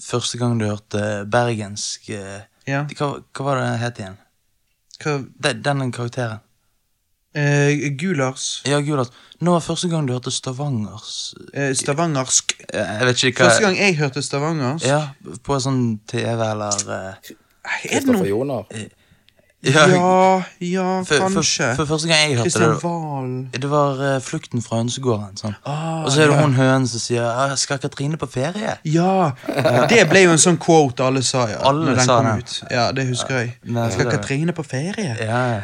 [0.00, 2.84] Første gang du hørte bergensk eh, Ja.
[2.98, 4.16] hva, hva var det den het igjen?
[5.02, 6.40] Hva, Den, den karakteren.
[7.34, 8.62] eh, Gulars.
[8.68, 9.08] Ja, Gulars.
[9.40, 12.52] Nå var første gang du hørte Stavangers Eh, stavangersk.
[12.68, 15.00] Eh, Jeg vet ikke hva Første gang jeg hørte stavangersk Ja,
[15.42, 17.32] på sånn TV eller eh,
[17.64, 18.64] Er det Kristoffer noe Joner.
[19.62, 21.74] Ja, ja, for, for, kanskje.
[21.76, 22.58] for første gang jeg hørte
[23.52, 25.36] det Det var uh, Flukten fra hønsegården.
[25.38, 25.54] Sånn.
[25.62, 26.42] Ah, og så er det ja.
[26.42, 29.30] hun hønen som sier «Ah, 'Skal Katrine på ferie?' Ja,
[29.90, 31.60] det ble jo en sånn quote alle sa, ja.
[31.62, 32.42] Alle når den sa kom det.
[32.42, 32.72] ut.
[32.74, 33.54] Ja, det husker jeg.
[33.62, 35.16] Nei, Skal det- Katrine på ferie?
[35.20, 35.60] Ja,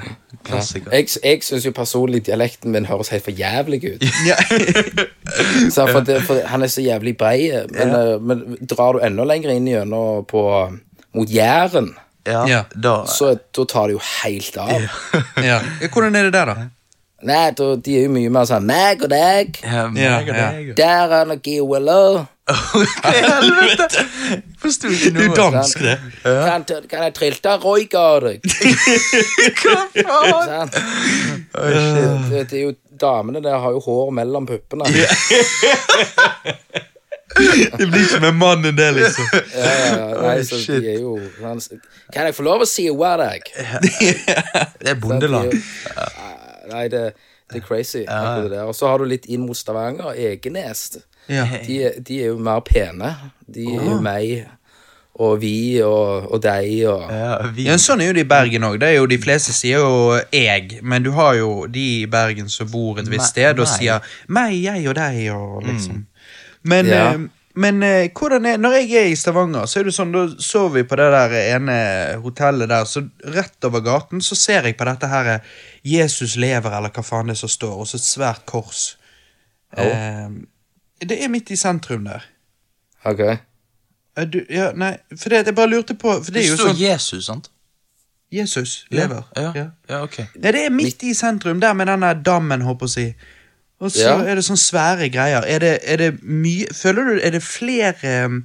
[0.46, 0.94] klassiker.
[0.94, 4.04] Jeg, jeg syns jo personlig dialekten min høres helt for jævlig ut.
[5.74, 7.50] For det, for han er så jævlig brei.
[7.72, 10.42] Men, eh, men drar du enda lenger inn gjennom på
[11.14, 11.94] mot Jæren,
[12.28, 12.62] Ja, Ja.
[12.74, 14.74] Da, så da tar det jo helt av.
[14.76, 15.22] ja.
[15.50, 15.60] ja.
[15.88, 16.68] Hvordan er det der, da?
[17.28, 19.56] Nei, da, de er jo mye mer sånn meg og deg.
[19.64, 20.50] ja, meg Ja, og ja.
[20.54, 20.74] deg.
[20.78, 22.26] Der er noe Willow.
[23.04, 24.04] Helvete?
[24.62, 25.96] Forsto ikke er jo dansk, det.
[26.22, 28.46] Kan, kan jeg trilte røyk av deg?
[29.60, 30.70] Hva faen?
[32.30, 34.88] det er jo Damene der har jo hår mellom puppene.
[37.36, 39.24] Det blir ikke med mannen, det, liksom.
[39.54, 40.06] Ja, ja.
[40.22, 40.82] Nei, så shit.
[40.82, 41.18] de er jo
[42.12, 43.50] Kan jeg få lov å si hva deg?
[43.52, 45.52] Det er bondeland.
[46.72, 47.04] Nei, det,
[47.52, 48.04] det er crazy.
[48.08, 50.98] Og så har du litt inn mot Stavanger, Egenes.
[51.28, 53.14] De, de er jo mer pene.
[53.46, 54.46] De er jo meg
[55.18, 58.78] og vi og, og deg og Ja, Ja, sånn er jo det i Bergen òg.
[59.10, 63.10] De fleste sier jo 'jeg', men du har jo de i Bergen som bor et
[63.10, 66.06] visst sted og sier 'meg, jeg og deg' og liksom.
[66.68, 67.02] Men, Ja.
[67.14, 67.20] eh,
[67.58, 70.74] men eh, hvordan er Når jeg er i Stavanger, så er det sånn, da sover
[70.76, 71.76] vi på det der ene
[72.22, 73.02] hotellet der, så
[73.34, 75.40] rett over gaten så ser jeg på dette her eh,
[75.84, 78.96] 'Jesus lever', eller hva faen det er som står, og så et svært kors.
[79.76, 80.28] Eh,
[81.00, 82.24] det er midt i sentrum der.
[83.04, 83.20] Ok.
[83.20, 83.38] Eh,
[84.26, 86.68] Du, ja, nei, for det, jeg bare lurte på For det det er jo står
[86.72, 87.50] sånn Jesus, sant?
[88.32, 89.22] Jesus lever.
[89.36, 89.66] Ja, Ja.
[89.88, 90.18] ja ok.
[90.36, 93.14] Nei, det er midt i sentrum, der med denne dammen, håper jeg å si.
[93.80, 94.16] Og så Ja.
[94.26, 95.44] er det sånn svære greier.
[95.46, 98.40] Er det, er det mye Føler du Er det flere um,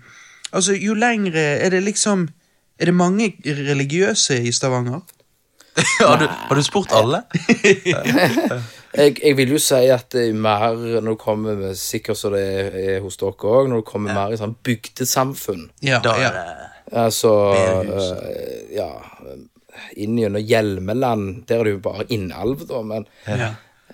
[0.54, 2.28] Altså, jo lengre Er det liksom
[2.80, 5.02] Er det mange religiøse i Stavanger?
[6.06, 7.24] har, du, har du spurt alle?
[8.94, 12.36] Jeg, jeg vil jo si at det er mer når det kommer med, sikkert som
[12.36, 12.44] det
[12.78, 15.64] er, hos dere òg, når det kommer mer i sånn bygdesamfunn.
[15.82, 16.30] Ja, Da ja.
[17.06, 18.92] Altså øh, Ja.
[19.98, 23.48] Inn gjennom Hjelmeland, der er det jo bare innalv, da, men ja.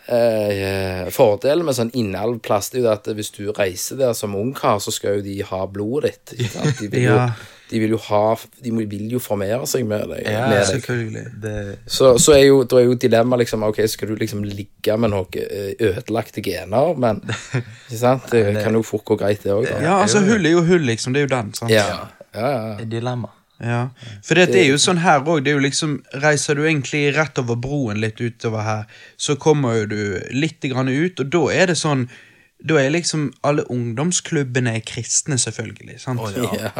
[0.09, 4.81] Eh, Fordelen med sånn innalvplass det er jo at hvis du reiser der som ungkar,
[4.83, 6.51] så skal jo de ha blodet ditt.
[6.81, 7.15] De vil jo,
[7.69, 8.21] de vil jo ha
[8.65, 10.23] De vil jo formere seg med deg.
[10.25, 10.67] Ja, med deg.
[10.73, 11.25] Selvfølgelig.
[11.43, 14.97] det, Så, så er jo, da er jo dilemmaet liksom Ok, skal du liksom ligge
[14.97, 17.21] med noen eh, ødelagte gener, men
[17.59, 18.29] Ikke sant?
[18.33, 19.69] Det kan jo fort gå greit, det òg.
[19.69, 21.13] Ja, altså, hull er jo hull, liksom.
[21.13, 21.73] Det er jo den, sant?
[21.73, 22.07] Ja.
[22.33, 22.85] Ja, ja.
[22.85, 23.31] dilemma.
[23.59, 23.89] Ja,
[24.23, 25.47] for det, er jo sånn her òg.
[25.63, 30.63] Liksom Reiser du egentlig rett over broen litt utover her, så kommer jo du litt
[30.63, 32.07] grann ut, og da er det sånn
[32.59, 35.99] Da er liksom alle ungdomsklubbene er kristne, selvfølgelig.
[35.99, 36.19] sant?
[36.35, 36.71] ja.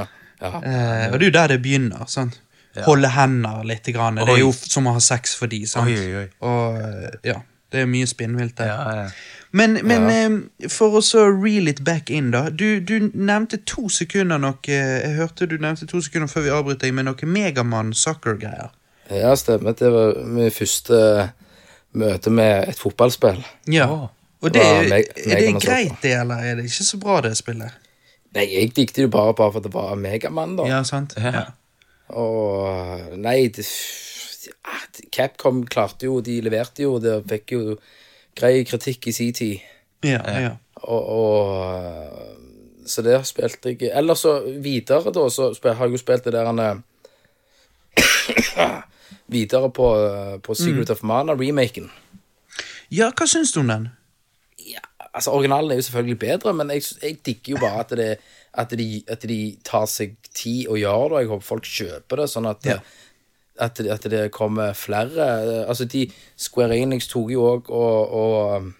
[0.42, 0.50] ja.
[0.60, 2.04] Eh, og det er jo der det begynner.
[2.08, 2.42] sant?
[2.84, 3.88] Holde hender litt.
[3.96, 4.20] Grann.
[4.20, 5.88] Det er jo som å ha sex for de, sant?
[5.88, 6.28] Oi, oi, oi.
[6.44, 7.40] Og eh, ja,
[7.72, 8.72] det er mye spinnvilt der.
[8.72, 9.10] Ja, ja.
[9.52, 12.50] Men, men eh, for å så reel it back in, da.
[12.50, 16.88] Du, du nevnte to sekunder noe Jeg hørte du nevnte to sekunder før vi avbryter
[16.88, 18.70] deg med noe Megamann soccer-greier.
[19.10, 19.74] Ja, stemmer.
[19.74, 21.00] Det var min første
[21.98, 23.42] møte med et fotballspill.
[23.74, 23.88] Ja.
[24.40, 27.18] Og det, det er, meg- er det greit, det, eller er det ikke så bra,
[27.26, 27.74] det spillet?
[28.38, 30.68] Nei, jeg likte det bare, bare for at det var Megamann, da.
[30.70, 31.16] Ja, sant?
[31.18, 31.48] Ja.
[32.14, 33.66] Og Nei, det,
[35.12, 37.78] Capcom klarte jo De leverte jo, det fikk jo
[38.40, 39.64] grei kritikk i sin tid.
[40.06, 40.52] Ja, ja.
[40.80, 46.00] Og, og Så det spilte jeg Eller så videre, da, så spil, har jeg jo
[46.00, 46.78] spilt det der han eh,
[49.30, 49.88] Videre på,
[50.44, 51.90] på Secret of Mana-remaken.
[52.90, 53.84] Ja, hva syns du om den?
[54.66, 54.82] Ja,
[55.14, 58.08] altså Originalen er jo selvfølgelig bedre, men jeg, jeg digger jo bare at, det,
[58.58, 61.12] at, de, at de tar seg tid og gjør det.
[61.12, 62.80] og Jeg håper folk kjøper det, sånn at, Ja.
[63.60, 65.28] At, at det kommer flere.
[65.68, 68.74] Altså, de Square Enix tok jo òg og, og um,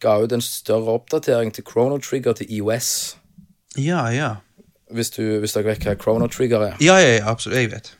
[0.00, 3.16] ga ut en større oppdatering til Chrono Trigger til IOS.
[3.78, 4.34] Ja, ja.
[4.92, 6.76] Hvis, du, hvis dere vet hva Chrono Trigger er.
[6.80, 7.58] Ja, ja, ja absolutt.
[7.60, 7.96] Jeg vet.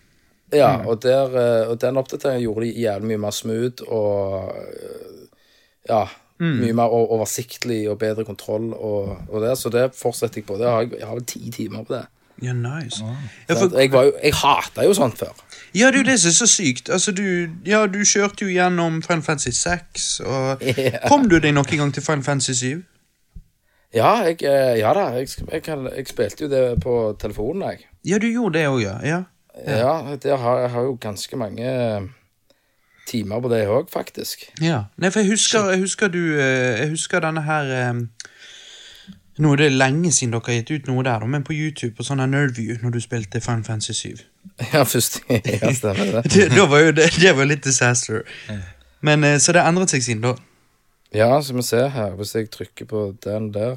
[0.55, 4.55] Ja, og, der, eh, og den oppdateringen gjorde de jævlig mye mer smooth og
[5.88, 6.07] Ja.
[6.38, 6.59] Mm.
[6.61, 10.59] mye mer oversiktlig og bedre kontroll og, og det, så det fortsetter jeg på.
[10.61, 12.03] Det har jeg, jeg har vel ti timer på det.
[12.42, 13.05] Ja, nice.
[13.49, 15.33] Ja, for, jeg, var jo, jeg hata jo sånt før.
[15.75, 16.90] ja, det er jo det som er så sykt.
[16.90, 21.09] Altså, du, ja, du kjørte jo gjennom Final Fantasy 6, og yeah.
[21.09, 22.83] Kom du deg noen gang til Final Fantasy 7?
[23.94, 27.88] Ja, jeg, eh, ja da, jeg, jeg, spilte jo det på telefonen, jeg.
[28.05, 28.99] Ja, du gjorde det òg, ja.
[29.07, 29.22] ja.
[29.57, 32.09] Ja, det har, jeg har jo ganske mange eh,
[33.09, 34.44] timer på det òg, faktisk.
[34.61, 34.83] Ja.
[35.01, 37.72] Nei, for jeg husker, jeg husker du eh, Jeg husker denne her
[39.38, 42.05] Nå er det lenge siden dere har gitt ut noe der, men på YouTube på
[42.07, 44.25] sånn Nerdview når du spilte Final Fantasy 7.
[44.72, 46.22] Ja, først Ja, stemmer det.
[46.33, 48.22] Det, da var jo det, det var litt disaster.
[49.05, 50.33] Men eh, Så det har endret seg siden da.
[51.14, 53.77] Ja, så vi ser her, hvis jeg trykker på den der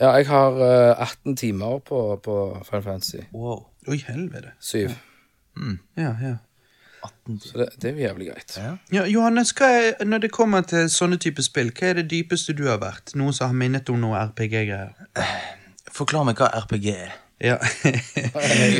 [0.00, 2.34] Ja, jeg har eh, 18 timer på, på
[2.68, 3.66] Final Fantasy Wow.
[3.88, 4.50] Oi, helvete.
[4.60, 4.90] 7.
[5.96, 6.34] Ja, ja.
[7.06, 8.56] 18 Så det, det er jo jævlig greit.
[8.60, 8.72] Ja.
[8.94, 12.54] Ja, Johannes, hva er, når det kommer til sånne type spill, hva er det dypeste
[12.56, 13.14] du har vært?
[13.18, 14.92] Noen som har minnet om noe RPG-greier?
[15.96, 17.14] Forklar meg hva RPG er.
[17.40, 17.56] Ja.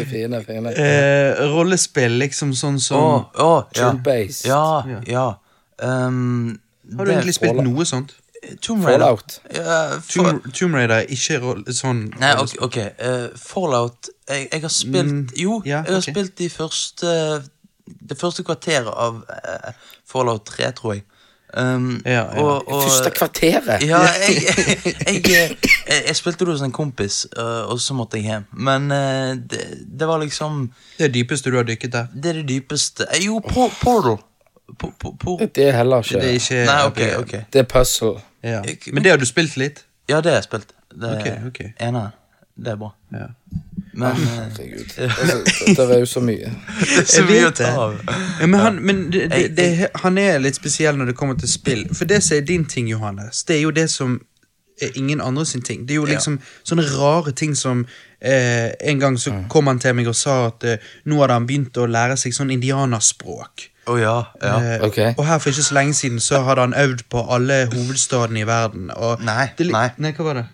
[0.08, 0.72] Fine, fine.
[0.84, 3.90] eh, rollespill, liksom sånn som Å, å, ja.
[3.90, 4.46] Turn-based.
[4.48, 5.26] Ja, ja.
[5.76, 6.56] Um,
[6.96, 7.68] Har du egentlig spilt Fallout.
[7.68, 8.14] noe sånt?
[8.62, 8.98] Tomb Raider.
[8.98, 9.40] Fallout.
[9.50, 12.92] Uh, for, Tomb, Tomb Raider er ikke roll, sånn Nei, ok, okay.
[13.00, 16.14] Uh, Fallout jeg, jeg har spilt Mm, Jo, ja, jeg har okay.
[16.14, 17.10] spilt de første
[18.08, 19.72] Det første kvarteret av uh,
[20.12, 21.02] Fallout 3, tror jeg.
[21.56, 22.42] Um, Ja, ja.
[22.42, 23.82] Og, og, Første kvarteret.
[23.86, 25.56] Ja, jeg, jeg, jeg,
[25.88, 28.44] jeg, jeg spilte det hos en kompis, øh, og så måtte jeg hjem.
[28.52, 29.60] Men øh, det,
[30.00, 32.06] det var liksom Det dypeste du har dykket der.
[32.14, 34.18] Det er det dypeste Eh, Jo, por Portal.
[34.82, 37.42] Po- po- por- Det er heller ikke Det er ikke Nei, okay, okay.
[37.52, 38.16] Det er puzzle.
[38.42, 38.62] Ja.
[38.92, 39.84] Men det har du spilt litt?
[40.08, 40.74] Ja, det har jeg spilt.
[40.90, 41.60] Det er ok.
[41.80, 42.10] ene.
[42.56, 42.90] Det er bra.
[43.12, 43.26] Ja.
[43.96, 44.94] Men øh, Herregud.
[45.00, 46.52] Altså, det, det er jo så mye.
[46.80, 47.94] det er så mye å ta av.
[48.40, 49.68] Ja, men han, men det, det, det,
[50.02, 51.86] han er litt spesiell når det kommer til spill.
[51.96, 54.18] For det som er din ting, Johannes, det er jo det som
[54.82, 55.86] er ingen andre sin ting.
[55.88, 56.12] Det er jo Ja.
[56.18, 56.36] liksom
[56.68, 57.86] sånne rare ting som
[58.20, 60.76] eh, En gang så kom han til meg og sa at eh,
[61.08, 63.70] nå hadde han begynt å lære seg sånn indianerspråk.
[63.86, 64.24] Oh, ja.
[64.42, 64.54] ja.
[64.80, 65.14] Uh, okay.
[65.16, 68.46] Og her for ikke så lenge siden så hadde han øvd på alle hovedstadene i
[68.48, 68.90] verden.
[68.90, 69.88] Og Nei, det, nei.
[70.02, 70.46] nei, hva var det?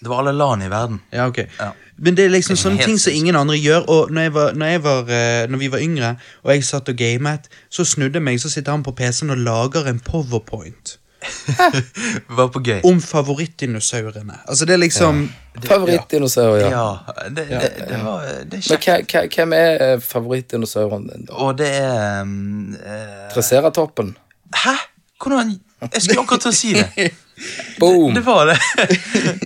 [0.00, 1.00] Det var alle land i verden.
[1.12, 1.38] Ja, ok.
[1.58, 1.70] Ja.
[2.00, 3.84] Men det er liksom Det er sånne ting som ingen andre gjør.
[3.92, 6.88] Og når, jeg var, når, jeg var, eh, når vi var yngre, og jeg satt
[6.88, 10.96] og gamet, så snudde jeg meg, så sitter han på PC-en og lager en powerpoint
[12.38, 12.80] Var på gøy.
[12.88, 14.38] om favorittdinosaurene.
[14.48, 15.26] Altså, det er liksom
[15.64, 16.70] Favorittdinosaur, ja.
[16.70, 19.12] Ja, det, det, det var Det er Men kjekt.
[19.12, 21.34] hva, hvem er eh, favorittdinosauren din, da?
[21.44, 23.26] Og det er um, uh...
[23.34, 24.16] Triceratoppen?
[24.64, 24.76] Hæ?
[25.20, 25.58] Hvordan
[25.92, 26.88] Jeg skulle akkurat til å si det.
[27.78, 28.14] Boom!
[28.14, 28.56] Det var det.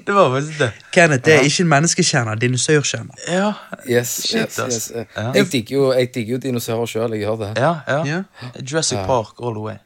[0.06, 0.70] Det var faktisk det.
[0.92, 3.24] Kenneth, det er ikke en menneskekjerner, dinosaurkjerner.
[3.30, 3.52] Ja,
[3.88, 4.92] Yes, yes, yes.
[4.94, 5.30] Ja.
[5.34, 7.50] Jeg digger jo, jeg digger jo dinosaurer sjøl, jeg gjør det.
[7.60, 7.98] ja, ja.
[8.08, 8.22] Ja.
[8.62, 9.76] Jurassic Park all the way.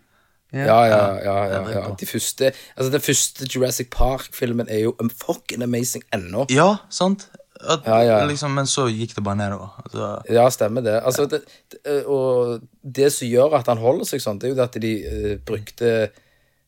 [0.52, 1.34] Ja, ja, ja.
[1.52, 1.80] ja, ja.
[2.00, 6.46] De første, altså Den første Jurassic Park-filmen er jo um, fucking amazing ennå.
[6.50, 7.26] Ja, sant?
[7.60, 8.24] At, Ja, ja.
[8.24, 9.74] Liksom, men så gikk det bare nedover.
[9.84, 11.00] Altså, Ja, stemmer det.
[11.04, 11.42] Altså, det,
[11.74, 12.04] det.
[12.06, 14.94] Og det som gjør at han holder seg sånn, det er jo det at de
[15.04, 15.92] uh, brukte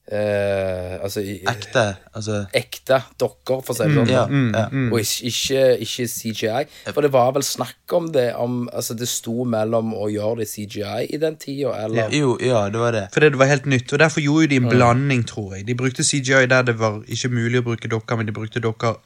[0.08, 1.84] eh, Altså ekte.
[2.14, 4.12] Altså ekte dokker, for å si det sånn.
[4.12, 4.24] Ja.
[4.30, 4.64] da.
[4.64, 4.84] ja.
[4.90, 6.62] Og ikke, ikke, ikke CGI.
[6.90, 10.48] For det var vel snakk om det om Altså, det sto mellom å gjøre det
[10.50, 13.06] CGI i den tida, eller Jo, ja, det var det.
[13.14, 15.66] Fordi det var helt nytt, og derfor gjorde de en blanding, tror jeg.
[15.68, 18.98] De brukte CGI der det var ikke mulig å bruke dokker, men de brukte dokker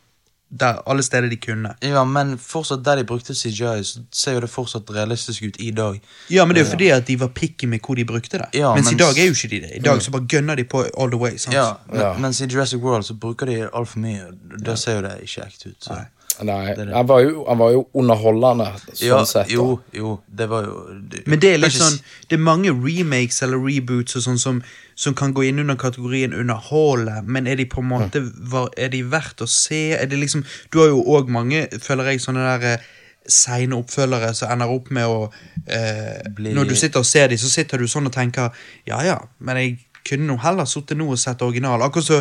[0.61, 1.75] der alle steder de kunne.
[1.83, 5.71] Ja, men fortsatt der de brukte CGI, så ser jo det fortsatt realistisk ut i
[5.71, 6.01] dag.
[6.31, 8.47] Ja, men det er jo fordi at de var picky med hvor de brukte det.
[8.55, 9.71] Ja, Mens i dag er jo ikke de det.
[9.77, 11.37] I dag så bare gønner de på all the way.
[11.37, 11.55] sant?
[11.55, 12.13] Ja, Ja.
[12.19, 14.31] Mens i Jurassic World så bruker de altfor mye.
[14.67, 15.77] Da ser jo det ikke ekte ut.
[15.81, 15.93] Så.
[15.95, 16.05] Nei,
[16.39, 19.47] han var jo, han var jo underholdende, sånn Ja, sett.
[19.47, 19.53] da.
[19.55, 20.75] jo, jo, det var jo
[21.11, 24.59] det, Men det er litt sånn Det er mange remakes eller reboots og sånn som,
[24.95, 28.21] som kan gå inn under kategorien underholde, men er de på en måte
[28.51, 29.93] var, Er de verdt å se?
[29.95, 32.93] Er det liksom Du har jo òg mange, føler jeg, sånne der eh,
[33.31, 35.31] seine oppfølgere som ender opp med å
[35.67, 38.51] eh, Bli- Når du sitter og ser dem, så sitter du sånn og tenker
[38.91, 41.81] Ja ja, men jeg kunne nå heller sittet nå og sett original.
[41.81, 42.19] Akkurat så,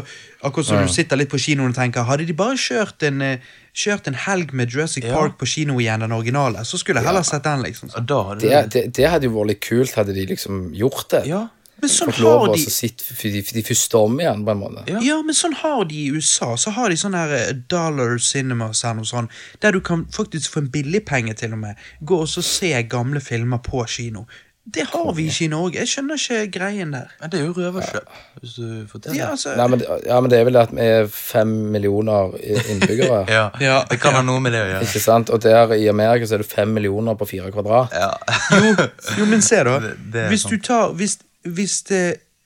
[0.72, 0.86] ja.
[0.86, 4.14] du sitter litt på kinoen og tenker Hadde de bare kjørt en, eh, kjørt en
[4.28, 5.16] helg med Jurassic Ja.
[5.18, 7.90] Park på kino igjen, den originale, så skulle jeg heller sett den, liksom.
[8.06, 11.24] Da hadde Det, det, det hadde jo vært litt kult, hadde de liksom gjort det.
[11.32, 11.48] Ja,
[11.82, 14.86] Men sånn har å de sitte for de, de første om igjen, på en måte.
[14.88, 15.02] Ja.
[15.04, 16.54] Ja, men sånn har de i USA.
[16.56, 20.54] Så har de sånne her eh, dollar cinemas her, noe sånt, der du kan faktisk
[20.54, 24.28] få en billigpenge til og med gå og så se gamle filmer på kino.
[24.66, 25.76] Det har vi ikke i Norge.
[25.82, 27.10] Jeg skjønner ikke greien der.
[27.20, 29.18] Men det er jo røverkjøp, hvis du forteller.
[29.20, 32.32] Ja, altså, Nei, men, ja, men det er vel at vi er fem millioner
[32.72, 33.26] innbyggere.
[33.36, 33.82] Ja, Ja.
[33.92, 34.86] det kan ha noe med det å gjøre.
[34.88, 35.30] Ikke sant?
[35.36, 37.92] Og der i Amerika så er det fem millioner på fire kvadrat.
[37.92, 38.14] Ja.
[38.56, 38.72] jo,
[39.20, 39.80] jo, men se da.
[39.84, 42.04] Det- det hvis du tar Hvis, hvis det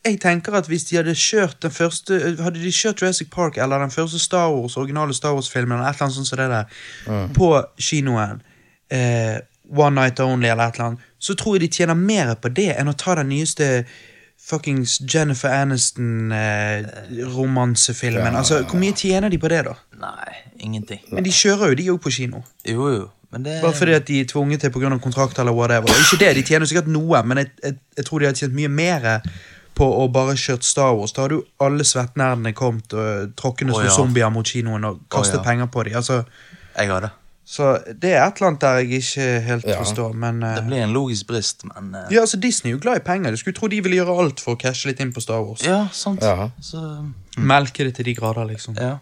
[0.08, 3.80] jeg tenker at Hvis de hadde kjørt den første Hadde de kjørt Jurassic Park eller
[3.84, 7.28] den første Star Wars, originale Star Wars-filmen, eller et eller annet sånt som det der,
[7.36, 8.42] på kinoen,
[8.90, 9.38] eh,
[9.70, 12.76] One Night Only eller et eller annet, så tror jeg de tjener mer på det
[12.78, 13.66] enn å ta den nyeste
[14.48, 18.36] fuckings Jennifer Aniston-romansefilmen.
[18.36, 19.74] altså, Hvor mye tjener de på det, da?
[20.00, 21.02] Nei, ingenting.
[21.12, 22.38] Men de kjører jo de òg på kino.
[22.64, 25.00] Jo, jo, men det Bare fordi at de er tvunget til pga.
[25.04, 25.90] kontrakt eller whatever.
[25.90, 28.70] Ikke det, de tjener sikkert noe, men jeg, jeg, jeg tror de har tjent mye
[28.70, 29.22] mer
[29.78, 31.14] på å bare kjørt Star Wars.
[31.14, 33.96] Da hadde jo alle svettnerdene kommet og tråkkende som som ja.
[33.96, 35.48] zombier mot kinoen og kastet oh, ja.
[35.50, 35.98] penger på dem.
[36.00, 36.24] Altså,
[36.78, 37.12] Jeg har det.
[37.48, 39.78] Så det er et eller annet der jeg ikke helt Ja.
[39.80, 42.82] forstår, men uh, Det blir en logisk brist, men uh, Ja, altså Disney er jo
[42.84, 43.32] glad i penger.
[43.32, 45.64] Du skulle tro de ville gjøre alt for å cashe litt inn på Star Wars.
[45.64, 46.22] Ja, sant.
[46.28, 46.50] Ja.
[46.60, 46.82] Så
[47.38, 48.76] Melke det til de grader, liksom.
[48.82, 48.98] ja.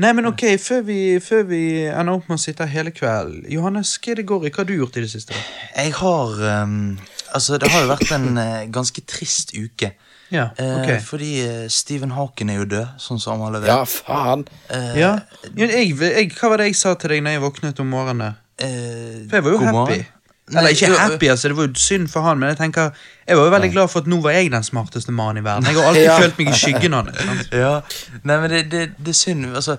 [0.00, 3.42] Nei, men ok, før vi, før vi ender opp med å sitte her hele kvelden
[3.52, 4.50] Johannes, hva er det går i?
[4.54, 5.36] Hva har du gjort i det siste?
[5.76, 6.98] Jeg har um,
[7.34, 9.92] Altså, det har jo vært en uh, ganske trist uke.
[10.30, 11.00] Ja, Eh.
[11.02, 13.68] Fordi eh, Stephen Hawking er jo død, sånn som alle vet.
[13.72, 14.44] Ja, faen.
[14.70, 15.12] Eh, Ja,
[15.56, 18.36] jeg, jeg, Hva var det jeg sa til deg når jeg våknet om morgenen?
[18.60, 19.72] eh, For jeg var jo happy.
[19.76, 20.06] morgen.
[20.50, 22.88] Eller Nei, ikke happy, altså, det var jo synd for han, men jeg tenker
[23.28, 25.66] Jeg var jo veldig glad for at nå var jeg den smarteste mannen i verden.
[25.70, 26.16] Jeg har alltid Ja.
[26.18, 27.14] følt meg i skyggen av det.
[27.22, 27.52] sant?
[27.62, 27.80] Ja,
[28.24, 29.76] Nei, men det, det, det er synd altså,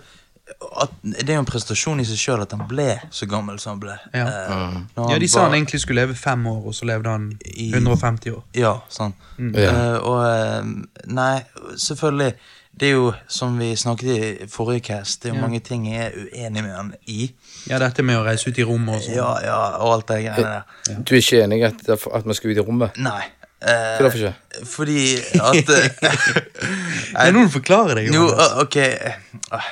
[0.82, 3.74] at, Det er jo en prestasjon i seg sjøl at han ble så gammel som
[3.76, 3.96] han ble.
[4.14, 4.26] Ja.
[4.28, 4.80] Eh,
[5.12, 8.44] Ja, De sa han egentlig skulle leve fem år, og så levde han 150 år.
[8.58, 9.14] Ja, sånn.
[9.54, 9.70] Ja.
[9.70, 11.42] Eh, og eh, Nei,
[11.76, 12.34] selvfølgelig
[12.74, 14.12] Det er jo, som vi snakket
[14.46, 15.48] i forrige cast, det er jo Ja.
[15.48, 17.34] mange ting jeg er uenig med han i.
[17.68, 19.16] Ja, dette med å reise ut i rommet og sånn.
[19.16, 20.96] Ja, ja, og alt det greiene der.
[21.04, 22.96] Du er ikke enig i at, at vi skal ut i rommet?
[22.98, 23.26] Nei.
[23.62, 24.66] eh, Hvorfor ikke?
[24.66, 25.02] fordi
[25.36, 28.24] at eh, Det er noe du forklarer deg, Jo,
[28.64, 29.68] ok eh,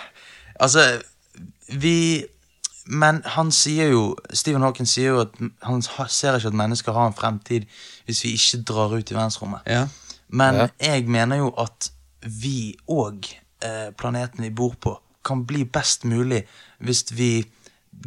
[0.60, 1.02] Altså,
[1.67, 2.26] vi
[2.89, 7.12] Men han sier jo Stephen Hawking sier jo at han ser ikke at mennesker har
[7.12, 7.67] en fremtid
[8.08, 9.62] hvis vi ikke drar ut i verdensrommet.
[9.69, 9.84] Ja.
[10.30, 10.67] Men Ja.
[10.82, 11.91] jeg mener jo at
[12.26, 13.28] vi og
[13.62, 14.95] eh, planeten vi bor på,
[15.26, 16.48] kan bli best mulig
[16.80, 17.45] hvis vi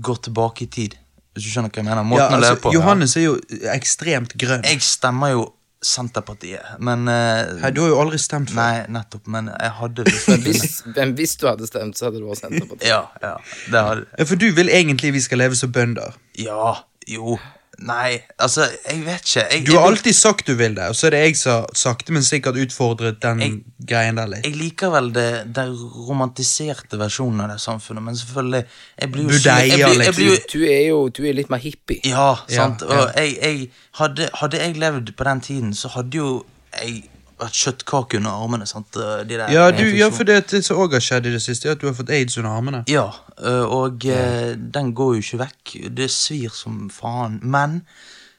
[0.03, 0.97] går tilbake i tid.
[1.33, 2.03] Hvis du skjønner hva jeg mener?
[2.03, 2.73] Måten ja, å leve altså, på.
[2.75, 3.37] Johannes er jo
[3.73, 4.65] ekstremt grønn.
[4.67, 5.47] Jeg stemmer jo
[5.83, 8.61] Senterpartiet, men uh, Hei, du har jo aldri stemt før.
[8.61, 9.25] Nei, nettopp.
[9.35, 12.87] Men jeg hadde Men hvis, men hvis du hadde stemt, så hadde du vært Senterpartiet.
[12.87, 13.33] Ja, ja.
[13.67, 16.15] Det hadde Ja, For du vil egentlig vi skal leve som bønder.
[16.39, 16.77] Ja,
[17.11, 17.39] jo.
[17.79, 19.43] Nei, altså, jeg vet ikke.
[19.51, 21.65] Jeg, Du har jeg, alltid sagt du vil det, og så er det jeg som
[21.75, 24.45] sakte, men sikkert utfordret den Jeg- greien der litt.
[24.45, 25.73] jeg liker vel det, den
[26.09, 28.65] romantiserte versjonen av det samfunnet, men selvfølgelig
[29.01, 32.01] Jeg blir jo Budeia, jeg, blir, Du er jo du er litt mer hippie.
[32.05, 32.83] Ja, sant.
[32.83, 33.01] Ja, ja.
[33.01, 36.45] Og jeg, jeg hadde, hadde jeg levd på den tiden, så hadde jo
[36.83, 37.03] jeg
[37.51, 38.67] kjøttkake under armene.
[38.67, 38.95] sant?
[38.95, 41.77] De der Ja, du, ja, for det, som også har skjedd i det siste, er
[41.77, 42.85] at du har fått aids under armene.
[42.89, 43.09] Ja,
[43.43, 44.55] øh, og ja.
[44.55, 45.77] den går jo ikke vekk.
[45.97, 47.41] Det svir som faen.
[47.43, 47.83] Men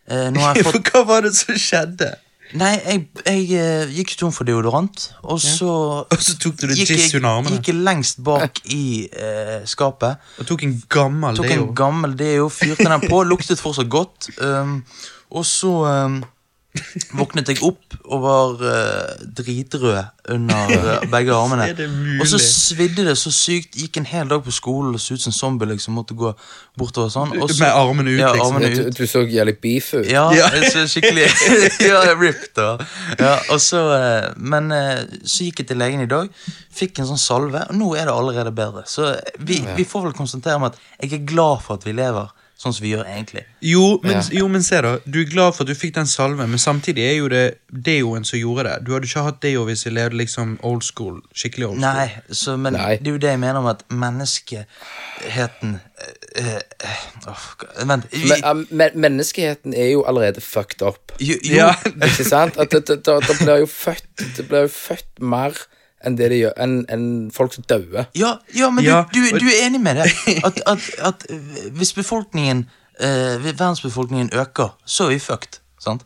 [0.07, 2.13] eh, nå har jeg For hva var det som skjedde?
[2.59, 5.71] Nei, jeg, jeg eh, gikk tom for deodorant, og så
[6.13, 7.07] Og så tok du gikk jeg,
[7.47, 10.21] gikk jeg lengst bak i eh, skapet.
[10.41, 11.63] Og tok en gammel Tok deo.
[11.63, 14.29] en gammel deo, fyrte den på, luktet fortsatt godt.
[14.37, 14.81] Um,
[15.33, 15.73] og så
[16.05, 16.19] um,
[17.13, 21.67] våknet jeg opp og var uh, dritrød under uh, begge armene.
[22.21, 23.77] Og så svidde det så sykt.
[23.77, 25.69] Gikk en hel dag på skolen og så ut som zombie.
[25.69, 26.31] liksom, Måtte gå
[26.79, 27.35] bortover sånn.
[27.37, 28.57] Også, Med armene ut, ja, liksom.
[28.57, 28.97] Armene Du, ut.
[28.97, 30.09] du så jævlig beef ut.
[30.09, 30.49] Ja, Ja.
[30.73, 31.27] så skikkelig
[31.89, 32.81] Ja, ripped Og.
[33.19, 34.71] ja, og så, uh, Men
[35.23, 36.29] så gikk jeg til legen i dag
[36.73, 40.15] Fikk en sånn salve Og nå er det allerede bedre Så vi, vi får vel
[40.17, 42.31] konstatere med at Jeg er glad for at vi lever
[42.63, 43.43] sånn som vi gjør egentlig.
[43.61, 44.21] Jo men, Ja.
[44.39, 44.95] jo, men se da.
[45.05, 47.43] Du er glad for at du fikk den salven, men samtidig er jo det
[47.73, 48.75] Deoen som gjorde det.
[48.87, 51.19] Du hadde ikke hatt Deo hvis jeg levde liksom old school.
[51.35, 51.97] Skikkelig old school.
[51.99, 52.95] Nei, så, men Nei.
[53.01, 55.79] det er jo det jeg mener om at menneskeheten
[56.37, 57.45] øh, øh, åh,
[57.87, 58.05] Vent.
[58.11, 61.11] Vi, Men, men, menneskeheten er jo allerede fucked up.
[61.19, 61.73] jo, jo, Ja.
[62.07, 62.57] Ikke sant?
[62.57, 64.05] At det, det, det, det blir jo født
[64.37, 65.51] Det blir jo født mer
[66.03, 68.07] enn det de gjør Enn en folk som dauer.
[68.17, 70.09] Ja, ja men Ja, du, du, du er enig med det?
[70.47, 71.27] At, at, at
[71.75, 72.65] hvis befolkningen
[72.99, 75.59] eh, verdensbefolkningen øker, så er vi fucked.
[75.79, 76.05] Sant?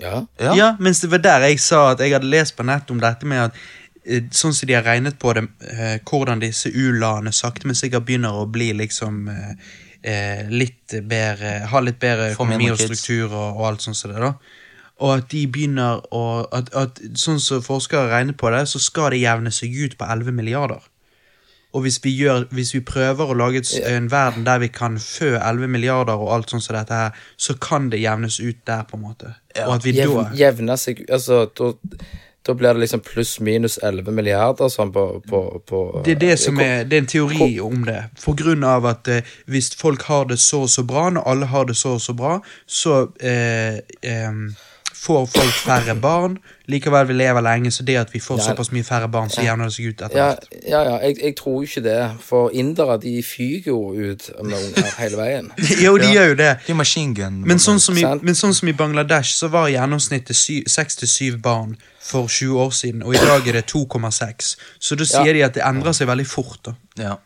[0.00, 0.26] Ja.
[0.40, 0.54] Ja.
[0.56, 3.26] Ja, mens det var der jeg sa at jeg hadde lest på nett om dette
[3.26, 3.58] med at
[4.04, 8.06] eh, Sånn som de har regnet på det, eh, hvordan disse u-landene sakte, men sikkert
[8.06, 9.72] begynner å bli liksom eh,
[10.02, 14.20] eh, litt bedre Ha litt bedre økonomi og struktur og, og alt sånt som det,
[14.22, 14.34] da.
[14.96, 16.24] Og at de begynner å
[16.56, 20.08] at, at Sånn som forskere regner på det, så skal det jevne seg ut på
[20.08, 20.84] 11 milliarder.
[21.76, 24.96] Og hvis vi, gjør, hvis vi prøver å lage et, en verden der vi kan
[25.02, 28.86] fø 11 milliarder og alt sånt som dette her, så kan det jevnes ut der,
[28.88, 29.34] på en måte.
[29.56, 29.66] Ja.
[29.66, 31.74] Og at vi Jevn, da jevne seg Altså, da,
[32.48, 36.60] da blir det liksom pluss-minus 11 milliarder sånn på, på, på Det er det som
[36.62, 37.98] er, det er en teori om det.
[38.22, 41.50] For grunn av at eh, hvis folk har det så og så bra, når alle
[41.52, 44.46] har det så og så bra, så eh, em,
[45.06, 46.36] får folk færre barn.
[46.68, 48.44] Likevel vi lever lenge, så det at vi får Ja.
[48.48, 50.46] såpass mye færre barn, så jevner det seg ut etter Ja, hvert.
[50.68, 52.10] ja, ja jeg, jeg tror jo ikke det.
[52.20, 55.52] For indere de fyker jo ut med unger hele veien.
[55.84, 56.50] Jo, de gjør jo det.
[56.66, 57.40] Det er gun.
[57.46, 60.36] Men sånn, som i, men sånn som i Bangladesh, så var gjennomsnittet
[60.70, 64.56] seks til syv barn for 20 år siden, og i dag er det 2,6.
[64.78, 65.32] Så da sier Ja.
[65.32, 66.58] de at det endrer seg veldig fort.
[66.64, 66.74] da.
[66.98, 67.16] Ja.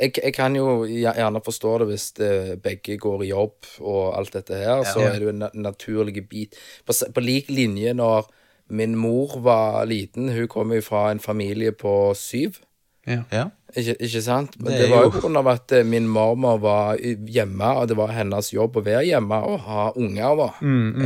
[0.00, 2.32] Jeg, jeg kan jo gjerne forstå det hvis det,
[2.64, 6.56] begge går i jobb og alt dette her, så er det jo en naturlig bit.
[6.86, 8.30] På, på lik linje når
[8.72, 12.62] min mor var liten, hun kom jo fra en familie på syv.
[13.06, 13.22] Ja.
[13.32, 13.44] ja.
[13.76, 14.58] Ikke, ikke sant?
[14.60, 15.40] Men Det det, var jo pga.
[15.50, 19.58] at eh, min mormor var hjemme, og det var hennes jobb å være hjemme og
[19.64, 20.48] ha unger, da.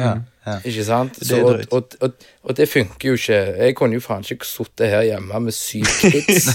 [0.00, 0.10] ja.
[0.46, 0.56] ja.
[0.66, 1.16] Ikke sant?
[1.24, 3.38] Så, det og, og, og, og det funker jo ikke.
[3.62, 6.50] Jeg kunne jo faen ikke sittet her hjemme med syv kids.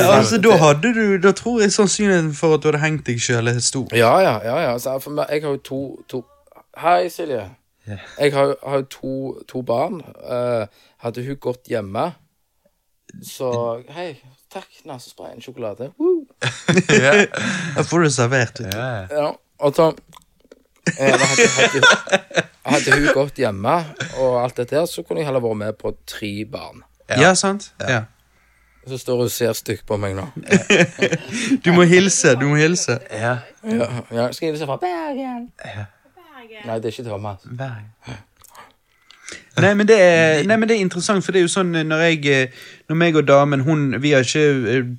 [0.00, 3.48] Altså, da hadde du Da tror jeg sannsynligheten for at du hadde hengt deg sjøl,
[3.52, 3.88] er stor.
[3.94, 4.56] ja, ja, ja.
[4.70, 4.78] ja.
[4.78, 6.24] Så for meg, jeg har jo to, to
[6.80, 7.42] Hei, Silje.
[7.90, 9.12] Jeg har, jo- to,
[9.48, 10.00] to barn.
[10.22, 10.66] Uh,
[11.02, 12.12] hadde hun gått hjemme,
[13.26, 13.50] så
[13.94, 14.14] Hei,
[14.52, 15.90] takk, nesesprayen, sjokolade.
[16.00, 16.26] Woo.
[17.04, 17.26] ja.
[17.76, 18.60] Da får du servert.
[18.60, 18.78] vet du.
[19.16, 19.32] Ja.
[19.60, 19.90] Og så
[20.98, 23.74] eh, da hadde, hadde, hadde hun gått hjemme
[24.22, 26.80] og alt dette her, så kunne jeg heller vært med på tre barn.
[27.10, 27.72] Ja, sant?
[27.82, 28.04] Ja.
[28.88, 30.24] Så står hun og ser stygt på meg nå.
[31.64, 32.32] Du må hilse.
[32.40, 32.96] Du må hilse.
[33.12, 33.34] ja.
[33.66, 34.28] Ja, ja.
[34.32, 35.50] Skal jeg hilse fra Bergen?
[36.64, 37.44] Nei, det er ikke Thomas.
[37.44, 38.22] Hver-
[39.60, 41.86] Nei men, det er, nei, men det er interessant, for det er jo sånn eh,
[41.86, 42.58] når jeg eh,
[42.90, 44.90] Når meg og damen hun, Vi har ikke eh,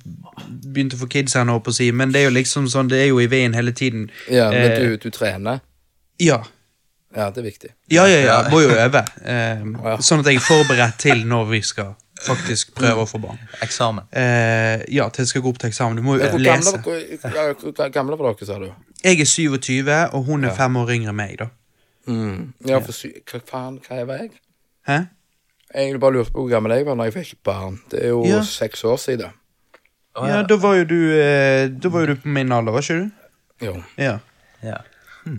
[0.72, 3.10] begynt å få kids ennå, nå si, men det er jo liksom sånn Det er
[3.12, 4.10] jo i veien hele tiden.
[4.28, 5.60] Ja, men Eh, du, du trener?
[6.22, 6.42] Ja.
[7.14, 7.72] Ja, det er viktig.
[7.92, 8.36] Ja, ja, ja.
[8.50, 9.04] Må jo øve.
[9.24, 9.98] Eh, Ja.
[10.00, 13.40] Sånn at jeg er forberedt til når vi skal faktisk prøve å få barn.
[13.64, 14.06] Eksamen.
[14.14, 15.98] Eh, ja, til jeg skal gå opp til eksamen.
[15.98, 16.76] Du må jo Hvor lese.
[16.78, 18.70] gamle, hvor, gamle var dere, sa du?
[19.02, 21.50] Jeg er 27, og hun er fem år yngre enn meg, da.
[22.06, 22.52] Mm.
[22.66, 24.32] Ja, for sy hva faen, hva var jeg?
[24.88, 24.98] Hæ?
[25.74, 27.78] Jeg bare lurte på hvor gammel jeg var når jeg fikk barn.
[27.90, 28.42] Det er jo Ja.
[28.42, 29.30] seks år siden.
[30.16, 32.80] Å, Ja, da var jo du eh, Da var jo du på min alder, var
[32.82, 33.10] ikke du?
[33.66, 33.82] Jo.
[33.96, 34.18] Ja.
[34.62, 34.76] Ja.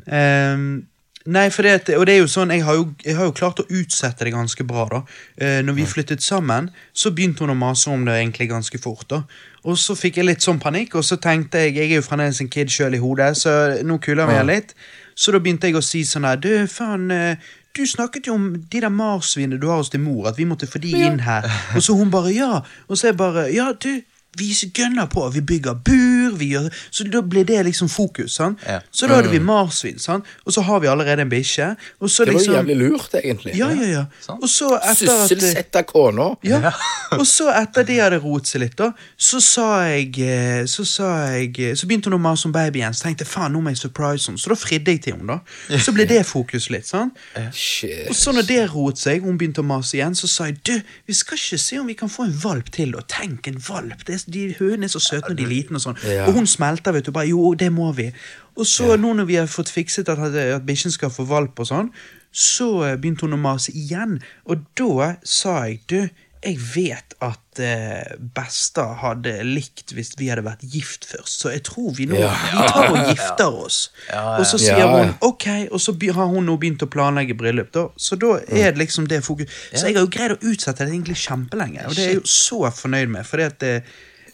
[0.07, 0.85] Ehm,
[1.25, 3.31] nei, for det, at- og det er jo sånn, jeg har jo, jeg har jo
[3.31, 4.85] klart å utsette det ganske bra.
[4.89, 5.03] da.
[5.37, 9.07] Eh, når vi flyttet sammen, så begynte hun å mase om det egentlig ganske fort.
[9.09, 9.23] da.
[9.65, 12.41] Og så fikk jeg litt sånn panikk, og så tenkte jeg jeg er jo fremdeles
[12.41, 14.73] en kid sjøl i hodet, så nå kuler vi litt.
[15.15, 17.35] Så da begynte jeg å si sånn her Du, faen, eh,
[17.73, 20.69] du snakket jo om de der marsvinene du har hos din mor, at vi måtte
[20.69, 21.47] få de inn her.
[21.75, 22.59] Og så hun bare ja.
[22.87, 24.01] Og så jeg bare ja, du.
[24.37, 28.35] Vi gønner på, vi bygger bur, vi gjør Så da blir det liksom fokus.
[28.35, 28.59] sant?
[28.67, 28.79] Ja.
[28.91, 30.25] Så da hadde vi marsvin, sant?
[30.45, 31.67] og så har vi allerede en bikkje.
[31.75, 33.53] Det var jo liksom jævlig lurt, egentlig.
[33.57, 34.05] Ja, ja, ja.
[34.41, 36.33] Og så etter at Sysselsette kona.
[36.43, 36.71] ja.
[37.13, 41.09] Og så etter det hadde roet seg litt, da, så sa jeg eh, Så sa
[41.35, 43.69] jeg eh, Så begynte hun å mase om babyen, så tenkte jeg faen, nå må
[43.69, 44.41] jeg surprise henne.
[44.41, 45.77] Så da fridde jeg til henne, da.
[45.83, 47.19] Så ble det fokus litt, sant.
[47.53, 48.07] Shit.
[48.09, 50.73] Og så når det roet seg, hun begynte å mase igjen, så sa jeg du,
[51.05, 52.95] vi skal ikke se om vi kan få en valp til.
[52.97, 54.01] Og tenk, en valp!
[54.07, 55.97] Det er, de Hønene er så søte når de er liten og sånn.
[56.07, 56.25] Ja.
[56.29, 57.11] Og hun smelter, vet du.
[57.15, 58.09] Bare jo, det må vi.
[58.55, 61.67] Og så nå når vi har fått fikset at, at bikkjen skal få valp og
[61.71, 61.89] sånn,
[62.33, 64.19] så eh, begynte hun å mase igjen.
[64.49, 65.99] Og da sa jeg du,
[66.43, 71.63] jeg vet at eh, Besta hadde likt hvis vi hadde vært gift først, så jeg
[71.69, 72.33] tror vi nå Ja.
[72.35, 73.77] vi tar og gifter oss.
[74.09, 74.33] Ja, ja.
[74.41, 75.05] Og så sier Ja, ja.
[75.05, 77.71] hun ok, og så har hun nå begynt å planlegge bryllup.
[77.71, 80.83] da Så da er det liksom det fokus Så jeg har jo greid å utsette
[80.83, 83.25] det egentlig kjempelenge, og det er jeg jo så fornøyd med.
[83.29, 83.73] Fordi at det,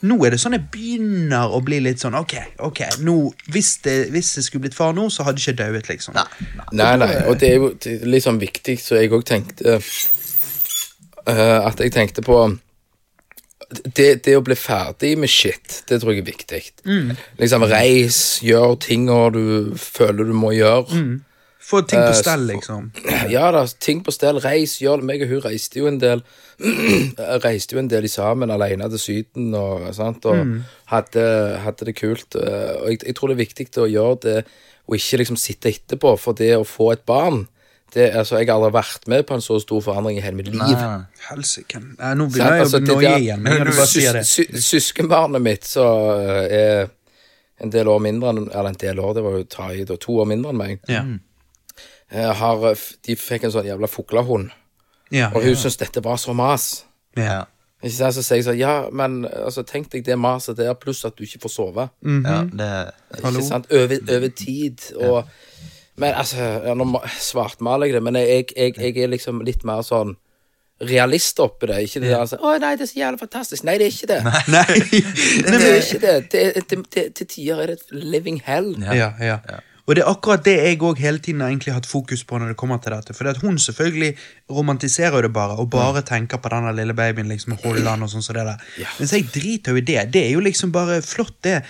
[0.07, 3.15] nå er det sånn jeg begynner å bli litt sånn Ok, ok, nå,
[3.51, 6.15] hvis, det, hvis jeg skulle blitt far nå, så hadde jeg ikke dauet, liksom.
[6.71, 11.59] Nei, nei, og det er jo det litt sånn viktig, så jeg òg tenkte uh,
[11.67, 12.39] At jeg tenkte på
[13.69, 16.61] det, det å bli ferdig med shit, det tror jeg er viktig.
[17.37, 19.43] Liksom reis, gjør tinga du
[19.77, 20.87] føler du må gjøre.
[21.59, 22.91] Få ting på Eh, stell, liksom.
[23.35, 25.05] Ja da, ting på stell, reis, gjør det.
[25.09, 26.21] Meg og hun reiste jo en del
[27.43, 30.39] Reiste jo en del sammen alene til Syden og, sant, og
[30.91, 31.25] hadde,
[31.65, 32.35] hadde det kult.
[32.39, 34.37] eh, Og jeg, jeg tror det er viktig å gjøre det,
[34.89, 36.15] og ikke liksom sitte etterpå.
[36.19, 37.45] For det å få et barn
[37.93, 40.51] det, altså, Jeg har aldri vært med på en så stor forandring i hele mitt
[40.51, 40.59] liv.
[40.61, 40.99] Nei.
[41.31, 41.79] Helsike.
[41.81, 43.41] Nå begynner jeg Altså, å noie igjen.
[43.41, 44.25] Men du bare sier det.
[44.29, 45.85] Søs- Søskenbarnet mitt så
[46.21, 46.91] eh, er
[47.65, 50.19] en del år mindre enn Eller en del år, det var jo Tai, da, to
[50.21, 50.77] år mindre enn meg.
[50.87, 51.01] Ja.
[51.01, 51.17] Eh,
[52.11, 54.49] Har, eh, de fikk en sånn jævla fuglehund,
[55.11, 55.55] Ja, og hun ja.
[55.57, 56.83] syntes dette var så mas.
[57.17, 57.23] ja.
[57.23, 57.39] Ja.
[57.83, 58.13] Ikke sant?
[58.17, 61.23] Så sier jeg sånn, ja, men altså, tenk deg det maset der, pluss at du
[61.23, 61.85] ikke får sove.
[62.03, 63.69] ja, det Ikke sant?
[63.71, 64.81] Over, over tid.
[64.99, 65.23] Og,
[65.95, 66.85] Men altså, ja, nå
[67.19, 70.17] svartmaler jeg det, men jeg, jeg, jeg er liksom litt mer sånn
[70.81, 71.79] realist oppi det.
[71.87, 73.63] Ikke det der altså, 'Å nei, det er så jævlig fantastisk'.
[73.67, 74.21] Nei, det er ikke det.
[74.23, 74.79] Nei.
[75.59, 76.29] Det er ikke det.
[76.31, 78.75] Til, til, til, til tider er det living hell.
[78.83, 79.39] Ja, ja.
[79.89, 82.51] Og det er akkurat det jeg òg hele tiden har egentlig hatt fokus på når
[82.51, 83.15] det kommer til dette.
[83.17, 84.11] For det at hun selvfølgelig
[84.53, 88.21] romantiserer det bare, og bare tenker på denne lille babyen, liksom holder han og sånn
[88.21, 88.61] som det der.
[88.99, 89.97] Mens jeg driter jo i det.
[90.13, 91.63] Det er jo liksom bare flott, det.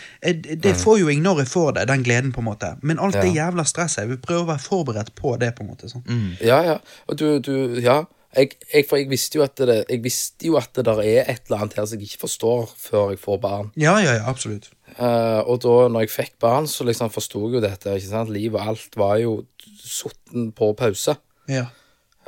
[0.60, 2.74] Det får jo jeg når jeg får det, den gleden, på en måte.
[2.84, 5.72] Men alt det jævla stresset, jeg vil prøve å være forberedt på det, på en
[5.72, 5.88] måte.
[5.92, 6.04] sånn.
[6.44, 6.80] Ja, ja.
[7.08, 8.02] Og du, du Ja.
[8.38, 11.32] Jeg, jeg, for jeg visste jo at det, jeg visste jo at det der er
[11.32, 13.72] et eller annet her som jeg ikke forstår før jeg får barn.
[13.74, 14.68] Ja, ja, ja, absolutt.
[15.00, 17.96] Eh, og da når jeg fikk barn, så liksom forsto jeg jo dette.
[17.96, 18.32] ikke sant?
[18.36, 19.36] Livet og alt var jo
[19.80, 21.16] sutten på pause.
[21.50, 21.68] Ja,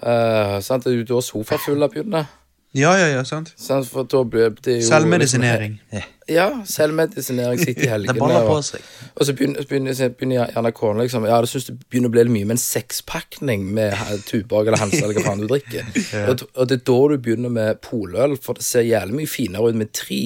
[0.01, 0.81] Uh, sant?
[0.81, 2.25] Det er jo da sofafulla begynner.
[2.73, 3.49] Ja, ja, ja sant.
[3.59, 3.87] Sant?
[3.91, 5.73] For da ble det jo Selvmedisinering.
[5.91, 8.19] Liksom, ja, selvmedisinering sitter i Det helgene.
[8.21, 8.85] baller på seg.
[9.15, 12.23] Og så begynner, begynner, begynner gjerne kona liksom Ja, det syns det begynner å bli
[12.23, 13.97] litt mye med en sekspakning med
[14.29, 15.89] Tuborg eller Hansa eller hva faen du drikker.
[16.31, 19.71] og, og det er da du begynner med poløl, for det ser jævlig mye finere
[19.73, 20.21] ut med tre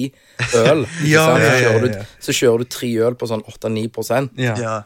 [0.62, 0.86] øl.
[1.02, 1.42] ja, Ja, sant?
[1.42, 2.02] ja, så, ja, kjører ja.
[2.04, 4.54] du, så kjører du tre øl på sånn 8-9 Ja.
[4.60, 4.76] Ja.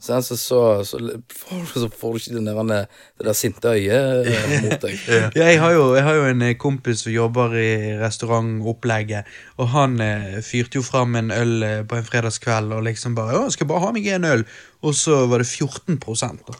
[0.00, 4.82] Så, så, så, så får du ikke det, der, det der sinte øyet eh, mot
[4.84, 4.98] deg.
[5.38, 7.70] Ja, jeg, har jo, jeg har jo en eh, kompis som jobber i
[8.02, 13.16] restaurantopplegget, og han eh, fyrte jo fram en øl eh, på en fredagskveld og liksom
[13.16, 14.44] bare 'Å, skal bare ha meg en øl',
[14.84, 15.98] og så var det 14
[16.46, 16.58] da.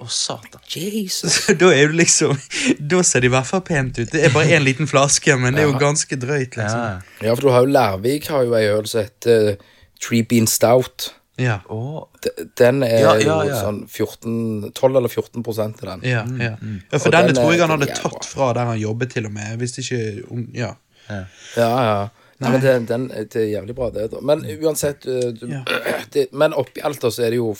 [0.00, 0.60] Å, satan.
[0.68, 1.38] Jesus.
[1.60, 2.36] Da er du liksom
[2.78, 4.10] Da ser det i hvert fall pent ut.
[4.12, 6.82] Det er bare én liten flaske, men det er jo ganske drøyt, liksom.
[6.82, 7.28] Ja.
[7.28, 9.62] Ja, for du har jo Lærvik har jo ei øl som heter eh,
[10.00, 11.12] Tree Bean Stout.
[11.38, 11.58] Ja.
[11.68, 12.08] Å,
[12.56, 16.04] Den er Ja, ja, jo sånn 14, 12 eller 14 prosent i den.
[16.08, 16.52] Ja, ja.
[16.62, 18.22] ja, for Og denne den tror jeg han hadde tatt bra.
[18.30, 19.58] fra der han jobbet, til og med.
[19.60, 20.00] Hvis ikke
[20.56, 20.74] Ja.
[21.08, 21.18] Ja,
[21.56, 21.98] ja.
[22.38, 24.10] Nei, men den, den, det er jævlig bra, det.
[24.12, 24.18] da.
[24.20, 25.62] Men uansett eh, du, Ja.
[26.12, 27.54] det, Men oppi alt da, så er det jo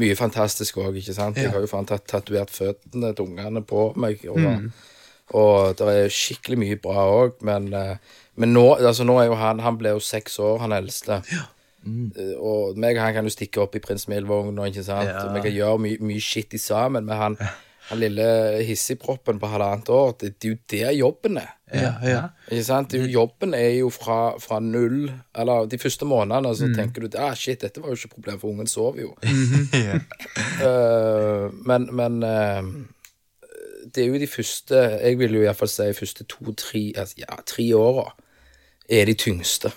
[0.00, 1.36] mye fantastisk òg, ikke sant?
[1.36, 1.42] Ja.
[1.48, 4.24] Jeg har jo faen tatovert føttene til ungene på meg.
[4.28, 4.70] Og, Mm.
[5.34, 7.96] og det er skikkelig mye bra òg, men, eh,
[8.36, 11.22] men nå, altså, nå er jo han Han ble jo seks år, han eldste.
[11.86, 15.08] Eh, Og meg og han kan jo stikke opp i Prins Mild-vogn, ikke sant?
[15.08, 15.20] Ja.
[15.28, 17.36] Og vi kan gjøre mye, mye shit i sammen, men han,
[17.90, 18.26] han lille
[18.66, 21.52] hissigproppen på halvannet år, det, det er jo der jobben er.
[21.74, 22.18] Ja, ja.
[22.50, 22.90] Ikke sant?
[22.92, 27.16] Det jo- Jobben er jo fra, fra null Eller de første månedene så tenker du
[27.18, 29.14] ah, shit, dette var jo ikke et problem, for ungen sover jo.
[30.62, 32.62] Eh, men men uh,
[33.94, 37.66] det er jo de første Jeg vil jo iallfall si første to-tre altså, ja, tre
[37.76, 38.06] åra
[38.88, 39.72] er de tyngste.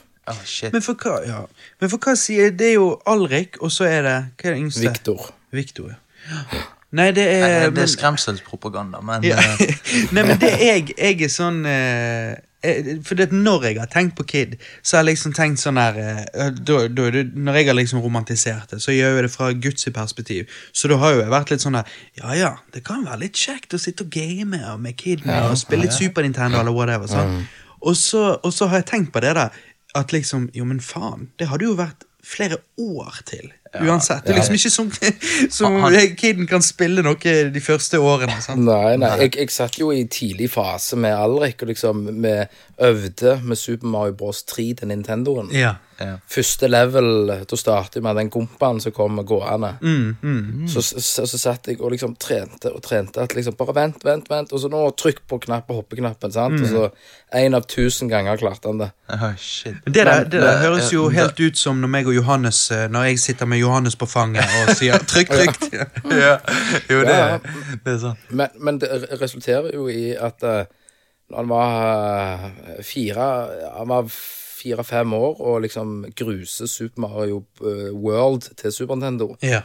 [0.46, 0.74] Shit.
[0.74, 1.40] Men for hva ja.
[1.82, 4.60] Men for hva sier Det er jo Alrik, og så er det Hva er det
[4.66, 4.84] yngste?
[4.90, 5.30] Viktor.
[5.52, 5.96] Victor,
[6.30, 6.44] ja.
[6.92, 9.38] Nei, det er Nei, det men- er skremselspropaganda, men Ja.
[9.38, 9.74] eh,
[10.14, 12.32] Nei, men det jeg, jeg er sånn eh,
[12.66, 15.78] eh, For det når jeg har tenkt på Kid, så har jeg liksom tenkt sånn
[15.78, 19.32] her eh, da, da, er Når jeg har liksom romantisert det, så gjør jeg det
[19.36, 20.50] fra Guds perspektiv.
[20.74, 21.86] Så da har jo jeg vært litt sånn der
[22.24, 25.86] Ja ja, det kan være litt kjekt å sitte og game med Kid og spille
[25.86, 27.08] litt Super Nintendo eller whatever.
[27.08, 27.46] sant?
[27.82, 29.54] Og, så, og så har jeg tenkt på det der
[29.98, 33.52] at liksom Jo, men faen, det hadde jo vært flere år til.
[33.76, 34.24] Uansett.
[34.26, 34.92] Det er liksom ikke som,
[35.60, 37.16] som Han- Kiden kan spille noe
[37.54, 38.40] de første årene.
[38.42, 38.64] sant?
[38.66, 39.12] Nei, nei.
[39.26, 42.34] Jeg, jeg satt jo i tidlig fase med Alrik, og liksom vi
[42.82, 44.44] øvde med Super Mario Bros.
[44.44, 45.50] 3 til Nintendoen.
[45.54, 45.74] Ja.
[46.00, 46.16] ja.
[46.32, 49.74] Første level, da startet vi med den gompaen som kom gående.
[49.82, 54.02] Mm, Så, så, så satt jeg og liksom trente og trente at liksom bare vent,
[54.08, 56.62] vent, vent, og så nå trykk på knappen, hoppeknappen, sant?
[56.64, 56.88] Og så
[57.44, 58.90] en av tusen ganger klarte han det.
[59.14, 59.76] Oh, shit.
[59.86, 62.60] Men Det der, det der Men- høres jo helt ut som når meg og Johannes
[62.72, 65.70] eh, Når jeg sitter med Johannes på fanget og sier 'trykk, trykk'.
[66.26, 66.36] ja.
[66.90, 67.40] Jo, det, Ja,
[67.86, 68.20] det er sånn.
[68.30, 68.92] Men, men det
[69.22, 70.66] resulterer jo i at uh,
[71.30, 73.32] når han var uh, fire
[73.78, 74.12] Han var
[74.60, 79.36] fire-fem år og liksom gruser Super Mario eh, World til Super Nintendo.
[79.44, 79.62] Ja.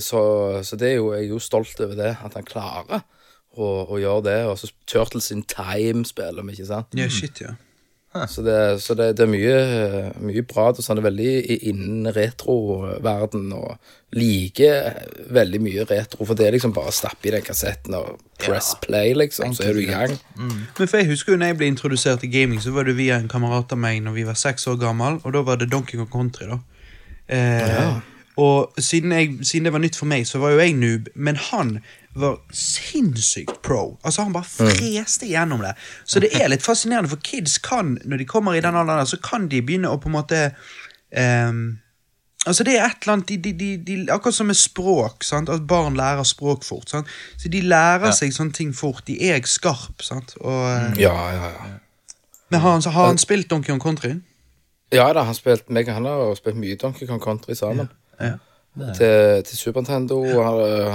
[0.00, 0.20] Så,
[0.64, 3.02] så det er jo, jeg er jo stolt over det, at han klarer
[3.54, 4.38] å, å gjøre det.
[4.50, 6.96] Og så Turtles in Time spiller vi, ikke sant?
[6.98, 7.54] ja, shit, ja.
[8.28, 10.70] Så det, så det, det er mye, mye bra.
[10.72, 13.76] Det er veldig i- innen retroverden og
[14.16, 14.88] liker
[15.30, 16.24] veldig mye retro.
[16.24, 19.68] For det er liksom bare å stappe i den kassetten og press play, liksom, så
[19.68, 20.16] er du i gang.
[20.38, 23.18] Men for jeg husker jo når jeg ble introdusert til gaming, så var det via
[23.20, 25.98] en kamerat av meg når vi var seks år gammel, og da var det Donkey
[26.00, 26.58] Kong Country, da.
[27.28, 27.98] Eh,
[28.38, 31.34] Og siden, jeg, siden det var nytt for meg, så var jo jeg noob, men
[31.48, 31.80] han
[32.14, 33.98] var sinnssykt pro.
[34.04, 35.74] Altså Han bare freste gjennom det.
[36.04, 39.10] Så det er litt fascinerende, for kids kan, når de kommer i den alderen, der,
[39.10, 40.40] så kan de begynne å på en måte
[41.16, 41.78] um,
[42.46, 45.24] Altså Det er et eller annet de, de, de, Akkurat som med språk.
[45.26, 45.50] Sant?
[45.52, 46.88] At barn lærer språk fort.
[46.90, 47.10] Sant?
[47.36, 49.02] Så de lærer seg sånne ting fort.
[49.06, 50.00] De er skarp.
[50.02, 50.32] Sant?
[50.40, 51.76] Og, eh, Ja, ja, ja.
[52.48, 54.14] Men har han, har han spilt Donkey Kong Country?
[54.92, 57.90] Ja da, han, spilt, meg, han har spilt mye Donkey Kong Country sammen.
[58.20, 58.38] Ja.
[58.96, 60.20] Til, til Super Nintendo.
[60.26, 60.42] Ja.
[60.46, 60.92] Han, øh,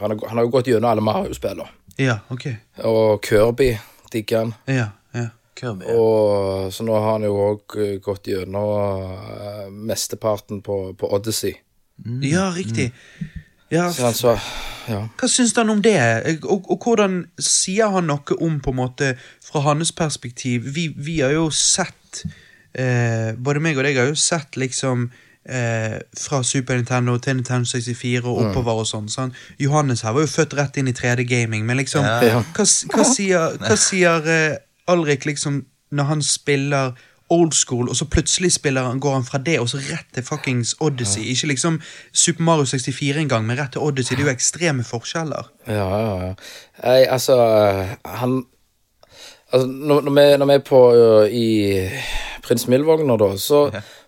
[0.00, 1.68] han, har, han har jo gått gjennom alle Mario-spillene.
[1.98, 2.46] Ja, ok.
[2.86, 3.74] Og Kirby
[4.12, 4.54] digger han.
[4.66, 5.26] Ja, ja.
[5.60, 5.84] Kirby.
[5.84, 5.96] ja.
[5.98, 11.54] Og så nå har han jo òg gått gjennom uh, mesteparten på, på Odyssey.
[12.24, 12.92] ja riktig.
[13.70, 14.38] Ja, Så han så
[14.88, 15.04] Ja.
[15.20, 15.94] Hva syns han om det,
[16.42, 19.10] og, og hvordan sier han noe om, på en måte,
[19.44, 20.64] fra hans perspektiv?
[20.74, 22.24] Vi, vi har jo sett
[22.74, 25.10] eh, Både meg og deg har jo sett liksom
[25.48, 29.08] eh, fra Super Nintendo til Nintendo 64 og oppover og sånn.
[29.08, 29.34] sånn.
[29.58, 32.20] Johannes her var jo født rett inn i 3D-gaming, men liksom Ja.
[32.24, 32.42] Ja.
[32.56, 34.58] Hva, hva sier, hva sier eh,
[34.90, 36.92] Alrik liksom når han spiller
[37.30, 40.22] old school, og så plutselig spiller han, går han fra det og så rett til
[40.26, 41.22] fuckings Odyssey?
[41.30, 41.80] Ikke liksom
[42.12, 44.16] Super Mario 64 engang, men rett til Odyssey.
[44.16, 45.50] Det er jo ekstreme forskjeller.
[45.66, 46.32] Ja, ja, ja.
[46.82, 47.36] Jeg, altså
[48.04, 48.44] Han
[49.52, 51.46] altså, når, når, vi, når vi er på uh, i
[52.50, 53.60] Prins Mild-vogna, da, så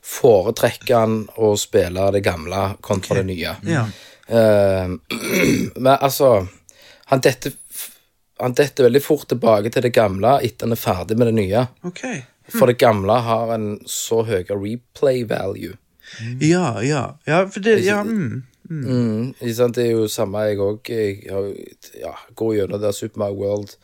[0.02, 3.54] foretrekker han å spille det gamle kontra det nye.
[3.70, 3.84] Ja.
[4.26, 4.98] Uh,
[5.82, 6.46] men altså
[7.10, 7.52] Han detter
[8.40, 11.64] Han detter veldig fort tilbake til det gamle etter han er ferdig med det nye.
[11.86, 12.02] Ok.
[12.50, 15.76] For det gamle har en så høy replay value.
[16.40, 17.04] Ja, ja.
[17.24, 18.42] Ja, for det Ja, mm.
[18.70, 19.76] Mm, sant?
[19.76, 20.90] Det er jo samme jeg òg.
[20.90, 21.22] Jeg
[22.00, 23.76] ja, går gjennom det Super Mario World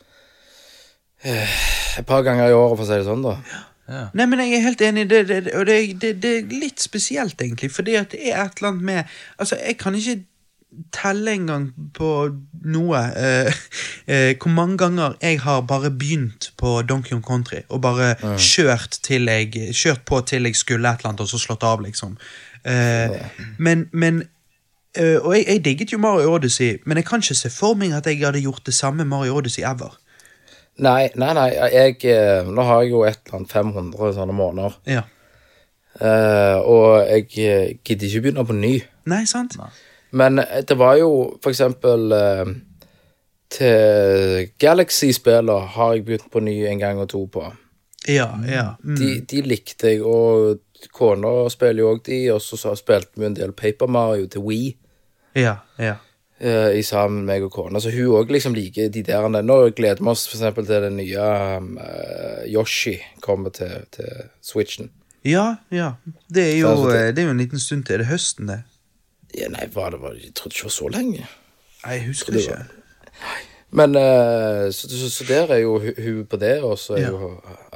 [1.23, 1.57] eh,
[1.99, 3.37] et par ganger i året, for å si det sånn, da.
[3.89, 7.41] Nei, men jeg er helt enig, det, det, og det, det, det er litt spesielt,
[7.41, 10.19] egentlig, fordi at det er et eller annet med Altså, jeg kan ikke
[10.93, 12.09] telle engang på
[12.69, 13.49] noe eh,
[14.11, 18.99] eh, hvor mange ganger jeg har bare begynt på Donkey Kong Country og bare kjørt,
[19.03, 22.17] til jeg, kjørt på til jeg skulle et eller annet, og så slått av, liksom.
[22.63, 23.15] Eh,
[23.57, 24.23] men, men
[24.93, 27.95] eh, Og jeg, jeg digget jo Mario Odyssey, men jeg kan ikke se for meg
[27.95, 29.97] at jeg hadde gjort det samme Mario Odyssey ever.
[30.79, 31.49] Nei, nei, nei.
[31.73, 34.77] Jeg, eh, nå har jeg jo et eller annet 500 sånne måneder.
[34.89, 35.03] Ja.
[35.99, 38.73] Eh, og jeg eh, gidder ikke begynne på ny.
[39.11, 39.57] Nei, sant?
[40.15, 41.11] Men eh, det var jo
[41.43, 42.51] for eksempel eh,
[43.49, 47.47] Til Galaxy-spiller har jeg begynt på ny en gang og to på.
[48.07, 48.75] Ja, ja.
[48.83, 48.95] Mm.
[48.99, 50.59] De, de likte jeg, og
[50.95, 54.69] kona spiller jo òg de, og så spilte vi en del Paper Mario til Wii.
[55.35, 55.97] Ja, ja.
[56.39, 57.79] Eh, i sammen med meg og kona.
[57.79, 59.27] Så hun òg liksom liker de der.
[59.43, 61.27] Nå gleder vi oss eksempel til den nye
[61.57, 61.77] um,
[62.47, 64.09] Yoshi kommer til, til
[64.41, 64.89] Switchen.
[65.27, 65.93] Ja, ja.
[66.31, 67.93] Det er jo, Så altså, det- er jo en liten stund til.
[67.93, 68.61] Er Det høsten, det.
[69.37, 71.27] Ja, nei, var det var, Jeg trodde ikke det var så lenge.
[71.85, 72.57] Nei, jeg husker Det ikke.
[72.57, 72.75] var-
[73.71, 77.09] Men eh, så, så, så der er jo hun på det, og så er Ja.
[77.13, 77.27] jo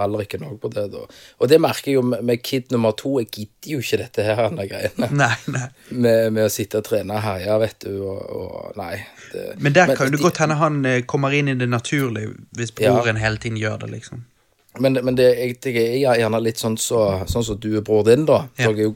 [0.01, 0.87] Alriken òg på det.
[0.91, 1.03] da.
[1.39, 3.19] Og det merker jeg jo med, kid nummer to.
[3.21, 5.09] Jeg gidder jo ikke dette her denne greiene.
[5.21, 5.67] Nei, nei.
[5.91, 8.95] Med, med å sitte og trene og herje, vet du, og, og Nei.
[9.33, 12.73] Det, Men der kan det godt hende han eh, kommer inn i det naturlige, hvis
[12.73, 14.25] broren hele tiden gjør det, liksom.
[14.81, 18.07] Men, men det, jeg, jeg er gjerne litt sånn så, sånn som du og bror
[18.09, 18.47] din, da.
[18.57, 18.71] Ja.
[18.71, 18.95] Dere er jo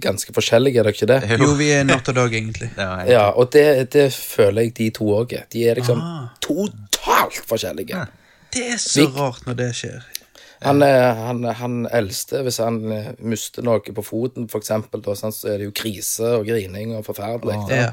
[0.00, 1.38] ganske forskjellige, er dere ikke det?
[1.42, 2.70] Jo, vi er natt og dag, egentlig.
[2.78, 5.44] Ja, Ja, og det, det føler jeg de to òg er.
[5.52, 6.28] De er liksom Ah.
[6.40, 8.06] totalt forskjellige.
[8.52, 10.02] Det er så Vik rart når det skjer.
[10.62, 15.14] Han, er- han, han eldste, hvis han eh, mister noe på foten, for eksempel, da,
[15.18, 17.56] så er det jo krise og grining og forferdelig.
[17.72, 17.88] Ja.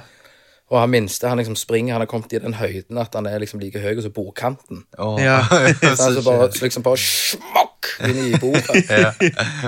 [0.69, 3.39] Og han minste, han liksom springer, han har kommet i den høyden at han er
[3.41, 4.83] liksom like høy som bordkanten.
[5.01, 5.17] Åh.
[5.23, 5.39] Ja.
[5.81, 7.01] Så han så bare, liksom bare
[7.95, 8.29] smokk inn i
[9.03, 9.11] ja.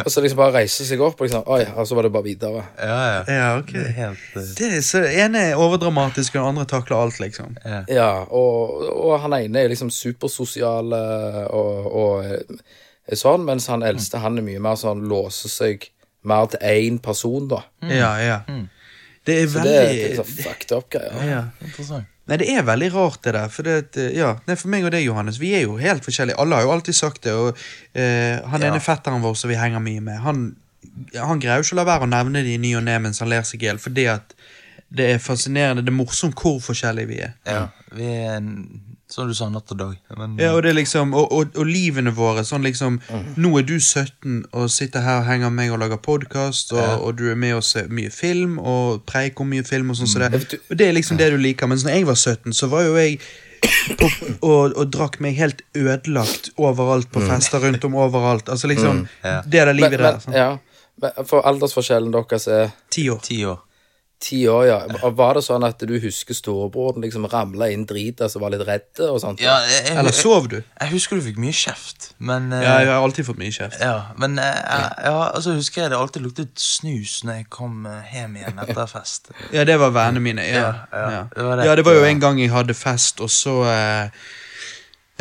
[0.04, 2.28] Og så liksom bare reise seg opp, og liksom, oi, og så var det bare
[2.28, 2.66] videre.
[2.78, 3.22] Ja, ja.
[3.28, 3.72] Ja, ok.
[3.76, 4.52] Det er helt uh...
[4.60, 7.58] Det er så ene er overdramatisk, og den andre takler alt, liksom.
[7.66, 7.82] ja.
[7.92, 12.30] Ja, og, og han ene er liksom supersosial eh, og, og
[13.12, 15.90] er sånn, mens han eldste han er mye mer sånn låser seg
[16.28, 17.64] mer til én person, da.
[17.90, 18.40] Ja, ja.
[19.26, 21.22] Det er Så det, det er så fucked up greier.
[21.30, 21.44] ja.
[21.62, 22.08] Interessant.
[22.32, 23.50] Nei, det er veldig rart det der.
[23.52, 26.38] For, det, eh, ja, nei, for meg og deg, Johannes, vi er jo helt forskjellige.
[26.40, 27.34] Alle har jo alltid sagt det.
[27.36, 27.50] Og
[27.92, 28.70] eh, han Ja.
[28.72, 30.46] ene fetteren vår som vi henger mye med, han,
[31.18, 33.20] han greier jo ikke å la være å nevne det i ny og ne mens
[33.20, 34.32] han ler seg i hjel, fordi at
[34.92, 37.36] det er fascinerende, det er morsomt hvor forskjellige vi er.
[37.48, 38.40] Ja, vi er
[39.14, 39.98] som du sa, natt og dag.
[40.18, 43.00] Men, Ja, og det er liksom, og, og, og livene våre, sånn liksom
[43.38, 47.06] Nå er du 17 og sitter her og henger med meg og lager podkast, og,
[47.06, 50.12] og du er med og ser mye film og preiker om mye film og sånn
[50.12, 50.60] så det.
[50.70, 51.68] Og det er liksom det du liker.
[51.72, 53.20] Mens når jeg var 17, så var jo jeg
[54.00, 54.08] på,
[54.42, 58.50] og, og drakk meg helt ødelagt overalt på fester rundt om overalt.
[58.50, 59.42] Altså liksom Ja.
[59.46, 60.22] Det er det livet Men, der.
[60.24, 60.38] sånn.
[60.38, 60.50] ja,
[61.02, 63.20] men for aldersforskjellen deres er Ti år.
[63.26, 63.60] Ti år.
[64.22, 64.76] Ti år, ja.
[65.18, 69.02] Var det sånn at du husker storebroren liksom ramla inn drita altså var litt redd
[69.08, 69.42] og sånt?
[69.42, 70.60] Ja, jeg, jeg, Eller sov du?
[70.62, 73.80] jeg husker du fikk mye kjeft, men eh, Ja, jeg har alltid fått mye kjeft.
[73.82, 74.60] Ja, men eh,
[75.08, 78.86] ja, altså husker jeg det alltid luktet snus når jeg kom eh, hjem igjen etter
[78.92, 79.32] fest.
[79.56, 80.46] Ja, det var vennene mine.
[80.48, 81.24] Ja, Ja, ja, ja.
[81.36, 81.66] det var det.
[81.72, 84.30] ja, det var jo en gang jeg hadde fest, og så eh,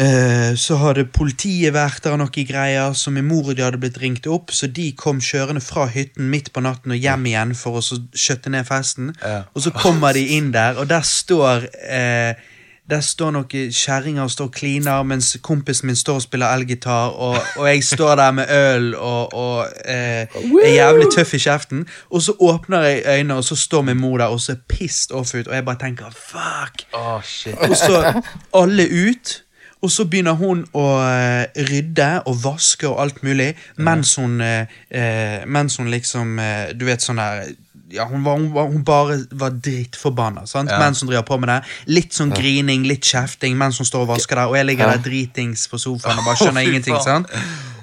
[0.01, 3.81] eh, Så hadde politiet vært der og noe greier, så min mor og de hadde
[3.83, 7.57] blitt ringt opp, så de kom kjørende fra hytten midt på natten og hjem igjen
[7.59, 9.13] for å så skjøtte ned festen.
[9.21, 9.43] Ja.
[9.55, 12.49] Og så kommer de inn der, og der står eh,
[12.91, 17.13] der står noen kjerringer og står og kliner, mens kompisen min står og spiller elgitar,
[17.15, 21.85] og, og jeg står der med øl og, og eh, er jævlig tøff i kjeften.
[22.11, 25.35] Og så åpner jeg øynene, og så står min mor der og ser pissed off
[25.35, 26.83] ut, og jeg bare tenker fuck.
[26.93, 27.55] Oh, shit.
[27.69, 28.23] Og så
[28.63, 29.37] alle ut.
[29.81, 34.69] Og så begynner hun å eh, rydde og vaske og alt mulig, mens hun, eh,
[34.91, 36.37] eh, mens hun liksom
[36.77, 37.49] Du vet sånn der
[37.91, 40.45] ja, hun, var, hun, var, hun bare var drittforbanna?
[40.47, 40.79] Ja.
[40.79, 41.57] mens hun driver på med det.
[41.91, 44.97] Litt sånn grining, litt kjefting mens hun står og vasker der, og jeg ligger Ja.
[44.97, 47.01] der dritings på sofaen og bare skjønner ingenting.
[47.03, 47.27] sant?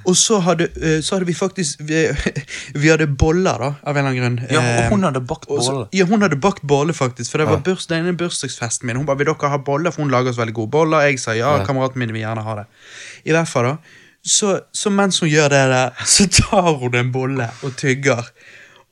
[0.08, 2.06] Og så hadde, eh, så hadde vi faktisk vi,
[2.82, 4.38] vi hadde boller, da, av en eller annen grunn.
[4.54, 5.88] Ja, Eh, og hun hadde bakt boller.
[5.96, 7.32] Ja, hun hadde bakt boller, faktisk.
[7.32, 8.98] For det var burs, denne bursdagsfesten min.
[9.02, 9.92] Hun bare, vil dere ha boller?
[9.92, 11.04] For hun lager oss veldig gode boller.
[11.10, 12.68] Jeg sa ja, kameraten min vil gjerne ha det.
[13.28, 14.04] I hvert fall, da.
[14.28, 18.32] Så, så mens hun gjør det der, så tar hun en bolle og tygger.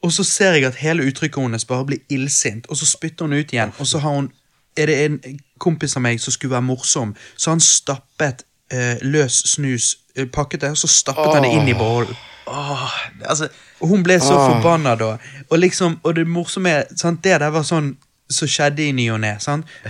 [0.03, 3.39] Og så ser jeg at hele uttrykket hennes bare blir illsint, og så spytter hun
[3.39, 3.71] ut igjen.
[3.79, 4.31] Og så har hun
[4.77, 8.41] Er det en kompis av meg som skulle være morsom, så han stappet
[8.71, 12.15] eh, løs snus, eh, pakket det, og så stappet han det inn i bollen.
[12.45, 12.89] Oh,
[13.25, 13.47] altså,
[13.81, 14.43] hun ble så oh.
[14.51, 15.15] forbanna da.
[15.49, 17.95] Og liksom, og det morsomme er sant, Det der var sånn
[18.29, 19.35] som skjedde i ny og ne.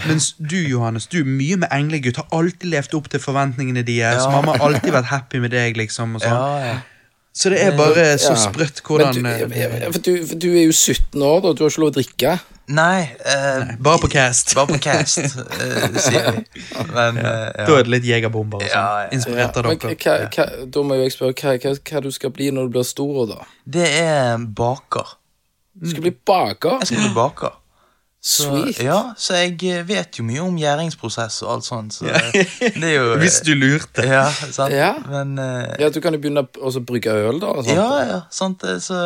[0.08, 2.20] Mens du, Johannes, du mye med englegutt.
[2.20, 4.24] Har alltid levd opp til forventningene deres.
[4.24, 4.32] Ja.
[4.32, 6.18] Mamma har alltid vært happy med deg, liksom.
[6.18, 6.36] og sånn.
[6.36, 6.76] ja, ja.
[7.36, 8.36] Så det er bare så Ja.
[8.40, 11.52] sprøtt hvordan du, eh, ja, for, du, for du er jo 17 år, da.
[11.54, 12.36] Du har ikke lov å drikke.
[12.68, 14.56] Nei, eh, Bare på cast.
[14.56, 15.18] Bare på cast,
[15.62, 16.46] eh, sier vi.
[16.94, 17.66] Men eh, ja.
[17.68, 18.72] Da er det litt jegerbomber og sånn.
[18.72, 19.10] Ja, ja.
[19.20, 19.98] Inspirert av dere.
[20.00, 22.88] hva, hva, da må jeg spørre hva, hva, hva du skal bli når du blir
[22.88, 23.44] stor, da?
[23.68, 25.14] Det er baker.
[25.76, 26.80] Du skal bli baker?
[26.82, 27.60] Jeg skal bli baker.
[28.26, 28.80] Så, Sweet.
[28.82, 31.94] ja, så jeg eh, vet jo mye om gjæringsprosess og alt sånt.
[31.94, 34.02] Så det er jo Hvis du lurte.
[34.02, 34.74] Ja, sant.
[34.74, 34.96] Ja.
[35.06, 37.52] Men uh, Ja, du kan jo begynne å så brygge øl, da.
[37.54, 37.78] og sånt.
[37.78, 38.66] Ja, ja, sant.
[38.82, 38.98] Så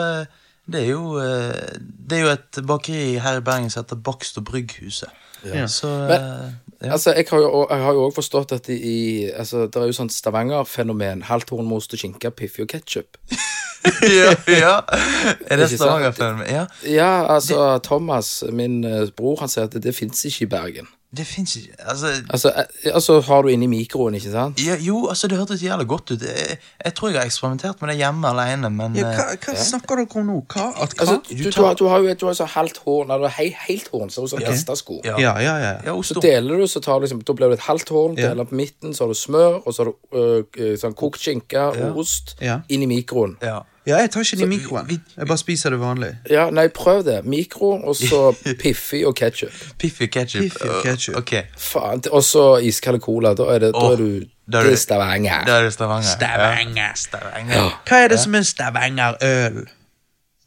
[0.71, 4.39] det er jo eh, Det er jo et bakeri her i Bergen som heter Bakst
[4.39, 5.11] og Brygghuset.
[5.43, 5.67] Ja.
[5.67, 6.49] Så Men- eh,
[6.79, 6.93] ja.
[6.95, 8.97] Altså, jeg har jo òg forstått at i, i
[9.35, 11.25] altså, det er jo sånn Stavanger-fenomen.
[11.27, 13.19] Halvt horn med og skinke, piffi og ketsjup.
[14.19, 14.73] ja, ja.
[15.49, 16.41] Er det Stavanger-film?
[16.49, 16.65] Ja.
[16.83, 20.89] Ja, altså, Thomas, min eh, bror, han sier at det, det fins ikke i Bergen.
[21.17, 24.59] Det fins ikke Altså Altså, eh, altså har du inni mikroen, ikke sant?
[24.61, 26.21] ja, Jo, altså det hørtes jævlig godt ut.
[26.21, 29.63] Jeg, jeg tror jeg har eksperimentert med det hjemme alene, men Ja, hva, hva ja.
[29.63, 30.37] snakker dere om nå?
[30.53, 30.67] Hva?
[30.83, 31.01] At hva?
[31.01, 34.13] Altså, du, du, har, du har jo et, sånn halvt horn, eller hei, helt horn,
[34.13, 34.99] så er sånn hestesko.
[35.07, 35.17] Ja.
[35.17, 35.73] ja, ja, ja.
[35.89, 38.29] ja, Så deler du, så tar du liksom, da blir det et halvt horn, Ja.
[38.29, 41.25] deler på midten, så har du smør, og så har du øh, øh, sånn kokt
[41.25, 42.59] skinke og ost Ja.
[42.69, 43.37] inn i mikroen.
[43.41, 43.63] ja.
[43.89, 44.87] Ja, jeg tar ikke det i mikroen.
[44.89, 46.09] vi- Jeg bare spiser det vanlig.
[46.29, 47.17] Ja, nei, prøv det.
[47.25, 48.21] Mikro, og så
[48.63, 49.51] Piffi og ketsjup.
[49.81, 50.41] Piffi og ketchup.
[50.45, 51.15] Piffi og ketchup.
[51.23, 52.03] Ok, Faen.
[52.11, 53.33] Og så iskald cola.
[53.33, 54.09] Da er, det, da er du
[54.51, 55.43] da er er Stavanger.
[55.45, 56.13] Da er det Stavanger.
[56.13, 56.75] Stavanger.
[56.87, 56.93] Ja.
[56.95, 57.69] Stavanger.
[57.89, 59.59] Hva er det som er Stavanger-øl?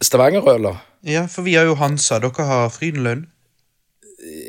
[0.02, 0.76] Stavangerøler.
[1.06, 2.18] Ja, for vi har jo Hansa.
[2.22, 3.26] Dere har Frydenlund.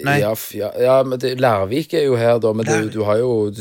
[0.05, 0.19] Nei.
[0.21, 3.51] Ja, ja, ja, men det, Lærvik er jo her, da, men det, du har jo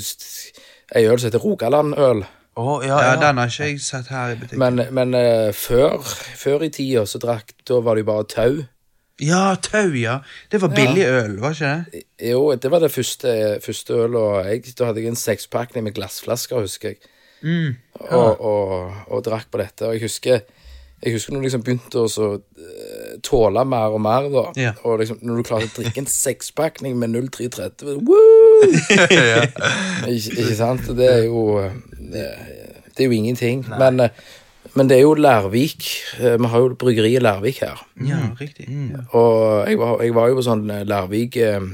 [0.95, 2.25] ei øl som heter Rogalandøl.
[2.53, 3.17] Å, ja, Ja, ja.
[3.21, 4.61] den har ikke jeg sett her i butikken.
[4.61, 6.03] Men, men uh, før,
[6.37, 8.59] før i tida så drakk Da var det jo bare tau.
[9.23, 10.19] Ja, Tau, ja.
[10.51, 12.03] Det var billig øl, var ikke det?
[12.33, 14.19] Jo, det var det første, første ølet.
[14.19, 16.99] og jeg, da hadde jeg en sekspakning med glassflasker, husker jeg.
[17.43, 17.77] Mm.
[18.09, 19.87] Og, og, og drakk på dette.
[19.87, 20.43] Og jeg husker
[21.03, 24.45] jeg husker når du liksom begynte å så, eh, tåle mer og mer, da.
[24.59, 24.73] Ja.
[24.87, 27.99] Og liksom, når du klarte å drikke en sekspakning med 0330
[29.11, 29.43] ja.
[30.07, 30.87] ikke, ikke sant?
[30.97, 32.29] Det er jo eh, Det,
[32.95, 33.65] det er jo ingenting.
[33.79, 34.15] Men, eh,
[34.75, 35.89] men det er jo Lærvik.
[36.21, 37.83] Vi har jo bryggeriet Lærvik her.
[38.07, 38.69] Ja, riktig.
[39.11, 41.67] Og jeg var, jeg var jo på sånn eh, Lærvik eh,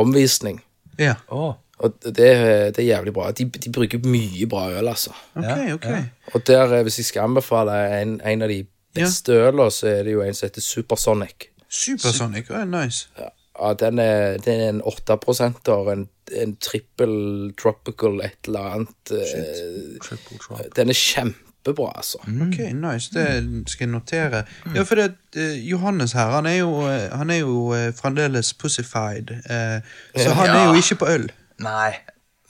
[0.00, 0.60] omvisning.
[0.98, 1.14] Ja.
[1.30, 3.30] Å, Og det, det er jævlig bra.
[3.30, 5.12] De, de bruker mye bra øl, altså.
[5.36, 5.84] Ok, Ja, ok.
[5.84, 6.04] ja.
[6.34, 8.64] Og der, eh, hvis jeg skal anbefale en, en av de
[8.94, 11.48] beste ølene, så er det jo en som heter Supersonic.
[11.70, 13.06] Supersonic, oh, nice.
[13.18, 16.08] Ja, den er, den er en 8% en,
[16.42, 19.12] en trippel tropical et eller annet.
[19.12, 20.68] eh.
[20.76, 22.18] Den er kjempebra, altså.
[22.26, 23.10] Ok, nice.
[23.14, 24.44] Det skal jeg notere.
[24.74, 28.54] Ja, for det, eh, Johannes her, han er jo, eh, han er jo eh, fremdeles
[28.54, 29.30] pussified.
[29.50, 29.80] eh,
[30.16, 31.30] så han er jo ikke på øl.
[31.64, 31.92] Nei.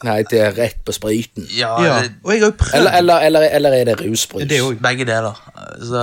[0.07, 1.47] Nei, det er rett på spriten.
[1.57, 2.75] Ja, Ja, og jeg har jo prøvd.
[2.79, 4.45] Eller, eller, eller, eller er det rusbrus?
[4.47, 5.41] Det er jo begge deler.
[5.83, 6.03] Så,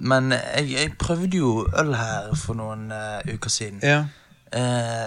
[0.00, 3.78] Men jeg, jeg prøvde jo øl her for noen uh, uker siden.
[3.82, 4.02] Ja.
[4.50, 5.06] Uh,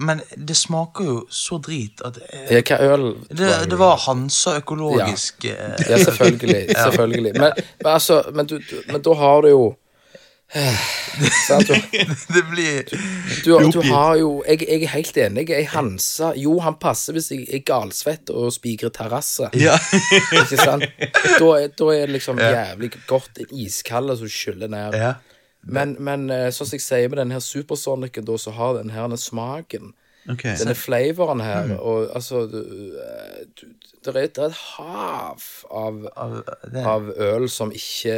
[0.00, 3.04] men det smaker jo så drit at uh, Hva øl?
[3.28, 6.66] det, det var Hansa økologisk Ja, selvfølgelig.
[6.86, 7.32] selvfølgelig.
[7.36, 9.74] Men, men altså, men, du, du, men da har du jo
[10.54, 11.68] Sant?
[11.74, 11.74] Du,
[12.34, 12.84] Det blir
[13.44, 15.48] du, du har jo jeg, jeg er helt enig.
[15.50, 19.50] Jeg Hansa Jo, han passer hvis jeg er galsvett og spikrer terrasse.
[19.58, 19.76] ja.
[20.40, 20.86] Ikke sant?
[21.40, 24.98] Da, da er det liksom jævlig godt en iskald som skyller ned.
[24.98, 25.14] Ja.
[25.64, 28.92] Men, men eh, sånn som jeg sier med den her Supersonicen, da, så har den
[28.92, 29.94] her den smaken.
[30.30, 30.42] Ok.
[30.56, 33.42] Denne flavoren her, og altså eh,
[34.04, 34.38] det, er, et
[34.76, 36.34] hav av, Av,
[36.84, 38.14] av øl som ikke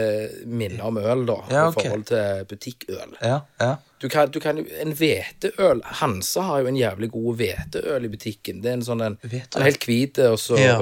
[0.47, 3.17] minner om øl, da, Ja, i forhold til butikkøl.
[3.23, 3.73] ja, ja.
[3.99, 8.59] Du kan, du kan En hveteøl Hansa har jo en jævlig god hveteøl i butikken.
[8.63, 10.75] Det er en sånn en, en helt hvit og så Ja.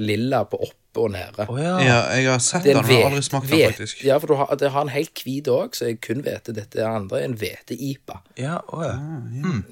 [0.00, 1.46] lilla på oppe og nede.
[1.48, 1.78] Oh, ja.
[1.82, 4.04] ja, jeg har sett den, en men har aldri smakt den, faktisk.
[4.04, 6.78] Ja, for du har, det har en helt hvit òg, så jeg kun vet dette
[6.80, 8.20] er andre en hvete-ipa.
[8.38, 8.94] Ja, oh, ja.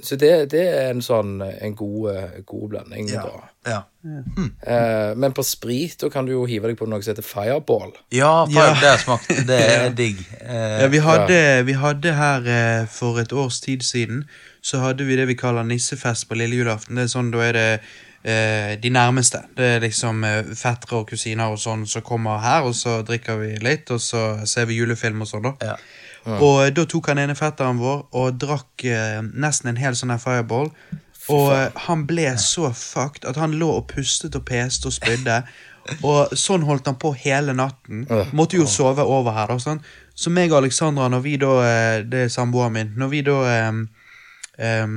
[0.02, 3.22] Så det, det er en sånn en god, eh, god blanding, Ja.
[3.22, 3.48] da.
[3.70, 3.82] Ja,
[4.66, 7.92] Eh, men på sprit da kan du jo hive deg på noe som heter fireball.
[8.10, 8.64] ja, Ja.
[8.80, 9.28] det har smakt.
[9.46, 10.18] Det er digg.
[10.40, 14.24] Eh, Ja, vi hadde, vi hadde her eh, for et års tid siden,
[14.62, 16.96] så hadde vi det vi kaller nissefest på lille julaften.
[16.98, 17.80] Det er sånn, Da er det
[18.22, 19.40] de nærmeste.
[19.56, 23.40] Det er liksom eh, fettere og kusiner og sånn som kommer her, og så drikker
[23.40, 25.72] vi litt, og så ser vi julefilm og sånn, da.
[25.72, 25.76] Ja.
[26.26, 30.14] Og eh, da tok han ene fetteren vår og drakk eh, nesten en hel sånn
[30.14, 30.70] her fireball.
[31.32, 35.42] Og eh, han ble så fucked at han lå og pustet og peste og spydde.
[36.06, 38.04] Og sånn holdt han på hele natten.
[38.38, 39.50] Måtte jo sove over her.
[39.50, 39.80] da, sånn.
[40.14, 42.92] Så meg og Alexandra, når vi da eh, Det er samboeren min.
[43.02, 43.80] Når vi da um,
[44.62, 44.94] em,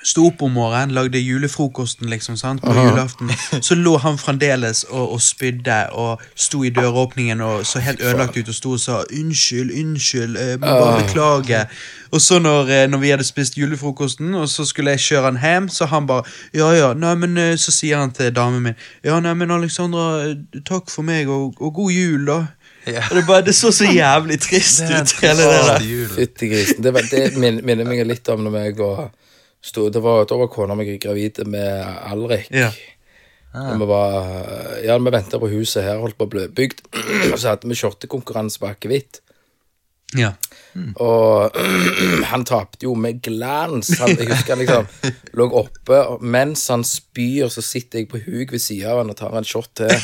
[0.00, 3.28] Sto opp om morgenen, lagde julefrokosten liksom, sant, på julaften.
[3.66, 8.38] Så lå han fremdeles og, og spydde og sto i døråpningen og så helt ødelagt
[8.38, 11.66] ut og sto og sa 'unnskyld, unnskyld, jeg må bare beklage'.
[12.10, 15.38] Og så når, eh, når vi hadde spist julefrokosten, og så skulle jeg kjøre han
[15.44, 16.22] hjem, så han bare
[16.54, 18.74] 'ja ja', nei, men eh, så sier han til damen min
[19.04, 20.34] 'ja, nei, men Alexandra, eh,
[20.64, 22.46] takk for meg, og, og god jul', da.
[22.86, 23.04] Ja.
[23.12, 26.08] Det, bare, det så så jævlig trist ut, hele det der.
[26.14, 26.82] Fytti grisen.
[26.82, 29.10] Det, det minner meg litt om når jeg og
[29.62, 32.50] sto, det var, Da var kona mi gravid med Alrik.
[32.50, 32.70] Ja.
[33.50, 34.14] Og vi var
[34.84, 36.84] Ja, vi venta på huset her, holdt på å bli bygd.
[37.40, 39.20] Så hadde vi skjortekonkurranse på akevitt.
[40.18, 40.32] Ja.
[41.02, 41.50] Og
[42.30, 43.88] han tapte jo med glans.
[43.98, 48.20] Han, jeg husker han liksom lå oppe, og mens han spyr, så sitter jeg på
[48.22, 49.90] huk ved sida av han og tar en shot til.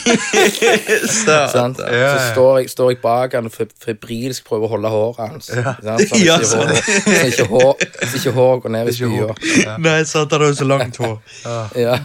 [1.55, 1.79] sant?
[1.79, 5.51] Så står jeg, står jeg bak han og febrilsk prøver å holde håret hans.
[5.53, 5.83] sant?
[6.11, 6.73] Så Ja, ikke sånn.
[6.73, 9.79] hår- så ikke hår- så ikke hår går ned i spya.
[9.87, 11.17] Nei, sant, han har jo så langt hår.
[11.79, 11.99] Ja.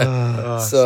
[0.70, 0.84] så,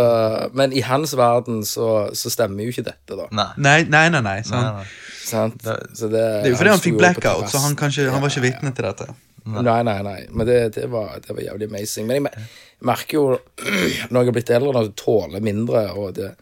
[0.54, 3.28] men i hans verden så, så stemmer jo ikke dette, da.
[3.34, 3.48] Nei.
[3.58, 4.22] Nei, nei, nei.
[4.24, 4.60] nei, sant?
[4.62, 5.00] Nei, nei.
[5.24, 5.62] Sant?
[5.64, 8.32] Så det, Det er jo fordi han han fikk blackout, så han, kanskje, han var
[8.32, 9.08] ikke vitne til dette.
[9.44, 10.18] Nei, nei, nei.
[10.32, 12.08] Men det, det, var, det var jævlig amazing.
[12.08, 12.46] Men jeg
[12.88, 13.24] merker jo,
[14.10, 16.34] når jeg har blitt eldre, når jeg tåler mindre, og det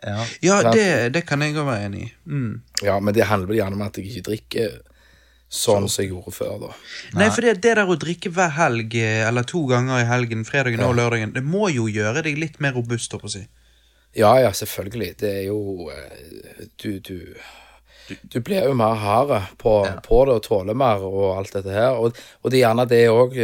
[0.00, 0.22] Ja.
[0.40, 2.12] Ja, det, det kan jeg òg være enig i.
[2.24, 2.52] Mm.
[2.86, 4.78] Ja, men det handler gjerne om at jeg ikke drikker
[5.50, 6.70] sånn som jeg gjorde før, da.
[7.18, 10.46] Nei, for det, det der å drikke hver helg, eh, eller to ganger i helgen,
[10.48, 13.42] fredagen og lørdagen, det må jo gjøre deg litt mer robust, holdt på å si.
[14.16, 15.10] Ja, ja, selvfølgelig.
[15.20, 17.34] Det er jo eh, Du, du
[18.22, 19.74] du blir jo mer hard på,
[20.06, 21.98] på det og tåler mer og alt dette her.
[21.98, 23.36] Og, og det er gjerne det òg,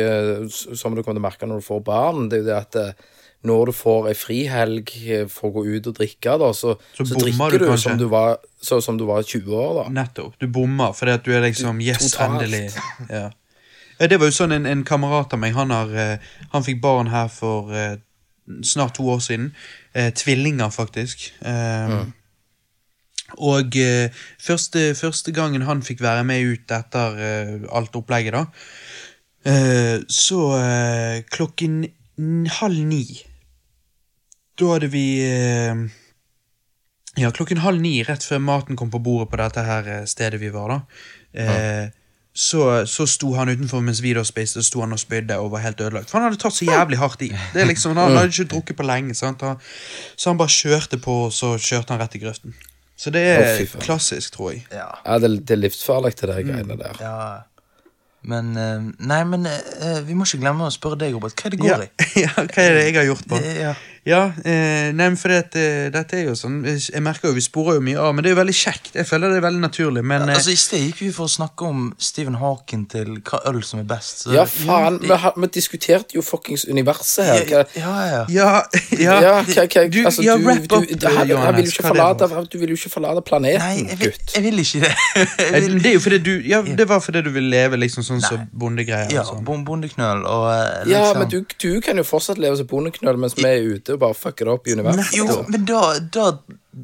[0.53, 2.81] som du kommer til å merke når du får barn, det er jo det at
[2.83, 3.07] eh,
[3.47, 7.07] når du får ei frihelg eh, for å gå ut og drikke, da, så, Så
[7.07, 9.85] så, drikker du du, som du var, så, som du var 20 år, da.
[10.01, 10.39] Nettopp.
[10.43, 12.43] Du bommer fordi at du er liksom Yes, Totalt.
[12.43, 12.71] endelig.
[13.11, 13.29] Ja.
[13.97, 16.83] Ja, Det var jo sånn en, en kamerat av meg, han, har, eh, han fikk
[16.85, 17.97] barn her for eh,
[18.67, 19.51] snart to år siden.
[19.97, 21.31] Eh, tvillinger, faktisk.
[21.41, 21.95] Eh,
[23.35, 28.45] Og eh, første, første gangen han fikk være med ut etter eh, alt opplegget, da,
[29.51, 30.41] eh, så
[31.35, 31.85] klokken
[32.61, 33.05] halv ni
[34.57, 35.05] Da hadde vi
[37.21, 40.53] Ja, klokken halv ni, rett før maten kom på bordet på dette her stedet vi
[40.53, 40.79] var, da,
[41.43, 41.87] eh,
[42.37, 45.63] så, så sto han utenfor mens vi da spiste, sto han og spydde og var
[45.65, 46.11] helt ødelagt.
[46.11, 47.31] For han hadde tatt så jævlig hardt i.
[47.55, 49.41] Det er liksom, Han hadde ikke drukket på lenge, sant?
[49.41, 49.57] Han,
[50.17, 52.53] så han bare kjørte på, og så kjørte han rett i grøften.
[52.97, 53.83] Så det Å, er fy faen.
[53.85, 54.63] klassisk, tror jeg.
[54.73, 54.87] Ja.
[55.05, 56.97] Ja, det, det er livsfarlig, det der greiene der.
[57.05, 57.19] ja.
[58.27, 61.37] Men eh, Nei, men eh, vi må ikke glemme å spørre deg, Robert.
[61.39, 62.07] Hva er det går Ja, i?
[62.25, 63.39] ja, hva er det jeg har gjort på?
[63.39, 63.75] Ja.
[64.07, 67.81] Ja, eh, nei, for det, eh, dette er jo sånn Jeg merker jo vi sporer
[67.81, 68.93] jo mye av, men det er jo veldig kjekt.
[68.95, 71.33] Jeg føler det er veldig naturlig, men eh, Altså, I sted gikk vi for å
[71.33, 74.23] snakke om Stephen Hawking til hva øl som er best.
[74.25, 77.45] så- Ja, faen, vi, har- vi diskuterte jo fuckings universet her.
[77.51, 78.25] Ja, Hva, ja, ja.
[78.29, 78.63] Ja,
[79.07, 81.87] ja, ja, hva, hva, Du, altså, ja, du, wrap du, up, du, her, Johannes, vil
[81.89, 84.35] forlate, du vil jo ikke forlate planeten, Nei, jeg vil, gutt.
[84.37, 84.95] jeg vil ikke det.
[85.47, 88.05] Eh, vil, Det er jo fordi du Ja, det var fordi du vil leve liksom
[88.07, 89.11] sånn som så bondegreier.
[89.13, 89.45] ja, og sånn.
[89.67, 90.47] bondeknøl og
[90.87, 90.91] liksom.
[90.95, 94.15] Ja, men du, du kan jo fortsatt leve som bondeknøl mens vi er ute bare
[94.15, 95.17] fucker det opp i universet.
[95.17, 95.81] Jo, men da,
[96.13, 96.27] da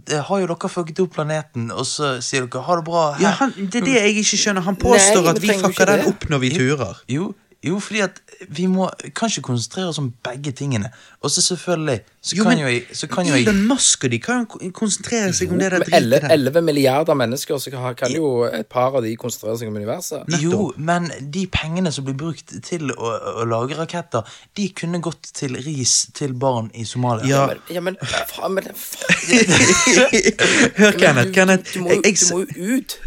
[0.09, 3.21] eh, har jo dere fucket opp planeten, og så sier dere 'ha det bra'.
[3.23, 4.63] Ja, han, Det er det jeg ikke skjønner.
[4.63, 6.07] Han påstår Nei, at vi fucker den det.
[6.09, 7.03] opp når vi turer.
[7.09, 10.91] Jo, jo, fordi at vi må kanskje konsentrere oss om begge tingene.
[11.23, 14.11] Og så selvfølgelig så Jo, kan jo jeg, så kan jo jeg Elon Musk og
[14.11, 16.29] de kan jo konsentrere seg om det der dritet der.
[16.35, 20.31] 11 milliarder mennesker så kan, kan jo et par av de konsentrere seg om universet.
[20.43, 23.13] Jo, men de pengene som blir brukt til å,
[23.43, 24.27] å lage raketter,
[24.59, 27.27] de kunne gått til ris til barn i Somalia.
[27.27, 27.47] Ja.
[27.51, 27.99] Men, ja, men
[28.31, 29.19] faen, men faen.
[30.83, 31.33] Hør, Kenneth.
[31.33, 32.99] Kenneth du, må, jeg, jo- jeg, du må jo ut.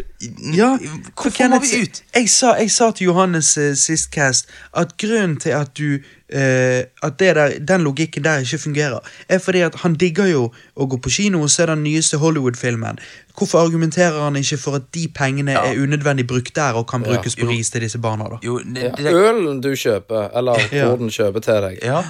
[0.55, 0.69] Ja,
[1.15, 2.03] Hvorfor Kenneth, må vi ut?
[2.15, 5.97] Jeg sa, jeg sa til Johannes uh, sist cast at grunnen til at du
[6.29, 8.99] At det der, den logikken der ikke fungerer,
[9.29, 12.97] er fordi at han digger jo å gå på kino og se den nyeste Hollywood-filmen.
[13.37, 15.61] Hvorfor argumenterer han ikke for at de pengene Ja.
[15.73, 18.23] er unødvendig brukt der og kan brukes på ris til disse barna?
[18.29, 18.37] da?
[18.43, 19.11] Jo, det, Ja.
[19.11, 20.85] Ølen du kjøper, eller Ja.
[20.87, 21.79] hvor den kjøper til deg.
[21.83, 22.03] ja,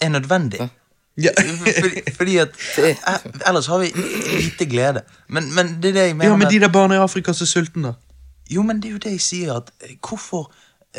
[0.00, 0.68] er nødvendig.
[1.18, 1.30] Ja.
[1.80, 2.96] fordi, fordi at eh,
[3.48, 3.86] Ellers har vi
[4.38, 5.00] lite glede.
[5.28, 7.44] Men, men det er det jeg mener ja, men de der barna i Afrika som
[7.44, 7.92] er sultne, da?
[8.50, 10.54] Jo, men det er jo det jeg sier, at eh, hvorfor eh,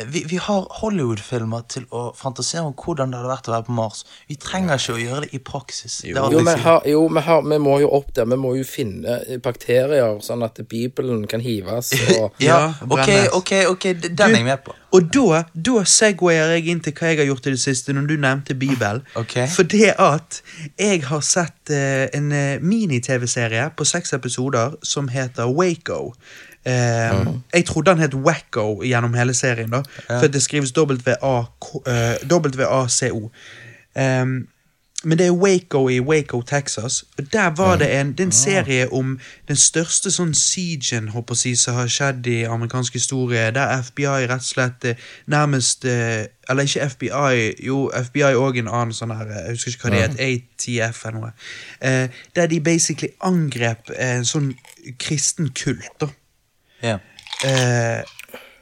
[0.06, 3.76] vi, vi har Hollywood-filmer til å fantasere om hvordan det hadde vært å være på
[3.76, 4.02] Mars.
[4.30, 6.00] Vi trenger ikke å gjøre det i praksis.
[6.04, 6.62] Det Jo, sier.
[6.64, 8.28] har, jo, vi, har, vi må jo opp der.
[8.30, 11.92] Vi må jo finne bakterier, sånn at Bibelen kan hives.
[12.20, 14.76] Og, ja, ok, ok, ok, den er jeg med på.
[14.90, 18.08] Og da, da segwayer jeg inn til hva jeg har gjort i det siste, når
[18.10, 19.06] du nevnte Bibelen.
[19.20, 19.44] Okay.
[19.52, 20.38] For det at
[20.80, 26.14] jeg har sett uh, en eh, mini-TV-serie på seks episoder som heter Waco.
[26.66, 29.82] Eh, Jeg trodde han het Wacko gjennom hele serien, da
[30.20, 33.30] for det skrives W-A-K- eh, W-A-C-O.
[33.96, 34.48] Um,
[35.04, 37.04] men det er Waco i Waco, Texas.
[37.18, 41.54] Og Der var det en, det en serie om den største sånn siegen håper si,
[41.56, 44.94] som har skjedd i amerikansk historie, der FBI rett og slett eh,
[45.26, 49.88] nærmest eh, Eller ikke FBI, jo, FBI og en annen sånn her Jeg husker ikke
[49.88, 51.32] hva det het, ATF eller noe.
[52.36, 54.52] Der de basically angrep en sånn
[54.98, 56.08] kristen kult, da.
[56.82, 56.98] Ja.
[57.46, 58.02] Eh,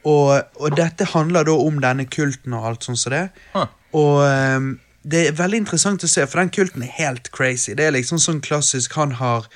[0.07, 3.25] og, og dette handler da om denne kulten og alt sånt som det.
[3.55, 3.67] Huh.
[3.99, 4.69] Og um,
[5.09, 7.73] det er veldig interessant å se, for den kulten er helt crazy.
[7.75, 9.47] Det er liksom sånn klassisk Han har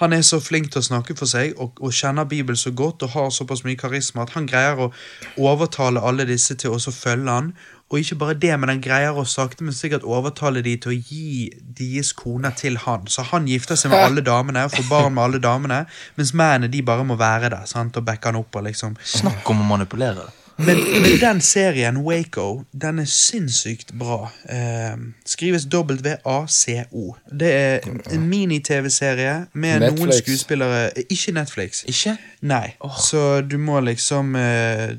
[0.00, 3.04] han er så flink til å snakke for seg og, og kjenner Bibelen så godt
[3.04, 4.88] og har såpass mye karisma at han greier å
[5.36, 7.52] overtale alle disse til å følge han.
[7.90, 10.98] Og ikke bare det, men han greier å sakte, men sikkert overtale de til å
[10.98, 13.08] gi deres koner til han.
[13.10, 15.82] Så han gifter seg med alle damene og får barn med alle damene,
[16.16, 18.54] mens mennene de bare må være der sant, og backe han opp.
[18.56, 20.30] og liksom Snakk om å manipulere.
[20.66, 24.30] Men, men den serien, Waco, den er sinnssykt bra.
[24.48, 24.96] Eh,
[25.28, 27.04] skrives W-A-C-O.
[27.40, 31.84] Det er en mini-TV-serie med noen skuespillere eh, Ikke Netflix.
[31.90, 32.16] Ikke?
[32.46, 32.74] Nei.
[33.00, 34.96] Så du må liksom eh,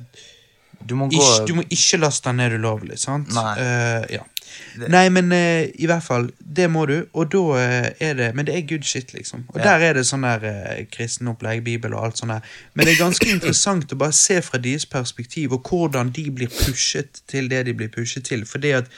[0.82, 3.30] Du må gå ikke, Du må ikke laste den ned ulovlig, sant?
[3.36, 3.55] Nei.
[3.62, 4.26] Eh, ja.
[4.88, 8.45] Nei, men eh, i hvert fall, det må du, og da eh, er det Men
[8.45, 9.45] det er good shit, liksom.
[9.47, 9.64] Og Ja.
[9.64, 12.41] der er det sånn der uh, kristenopplegg, bibel og alt sånt der.
[12.74, 16.47] Men det er ganske interessant å bare se fra deres perspektiv, og hvordan de blir
[16.47, 18.45] pushet til det de blir pushet til.
[18.45, 18.91] Fordi at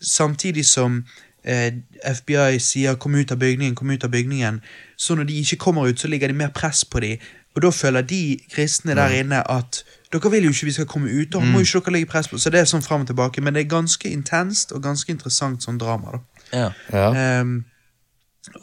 [0.00, 1.04] samtidig som
[1.44, 1.72] eh,
[2.04, 4.60] FBI sier 'kom ut av bygningen', kom ut av bygningen,
[4.96, 7.18] så når de ikke kommer ut, så ligger det mer press på dem.
[7.56, 9.82] Og da føler de kristne der inne at
[10.12, 12.28] dere vil jo ikke vi skal komme ut, og må jo ikke dere legge press
[12.28, 15.12] på Så det er sånn fram og tilbake, men det er ganske intenst og ganske
[15.12, 16.16] interessant sånn drama.
[16.16, 16.20] da.
[16.52, 16.70] ja.
[16.92, 17.10] ja.
[17.12, 17.58] Ehm,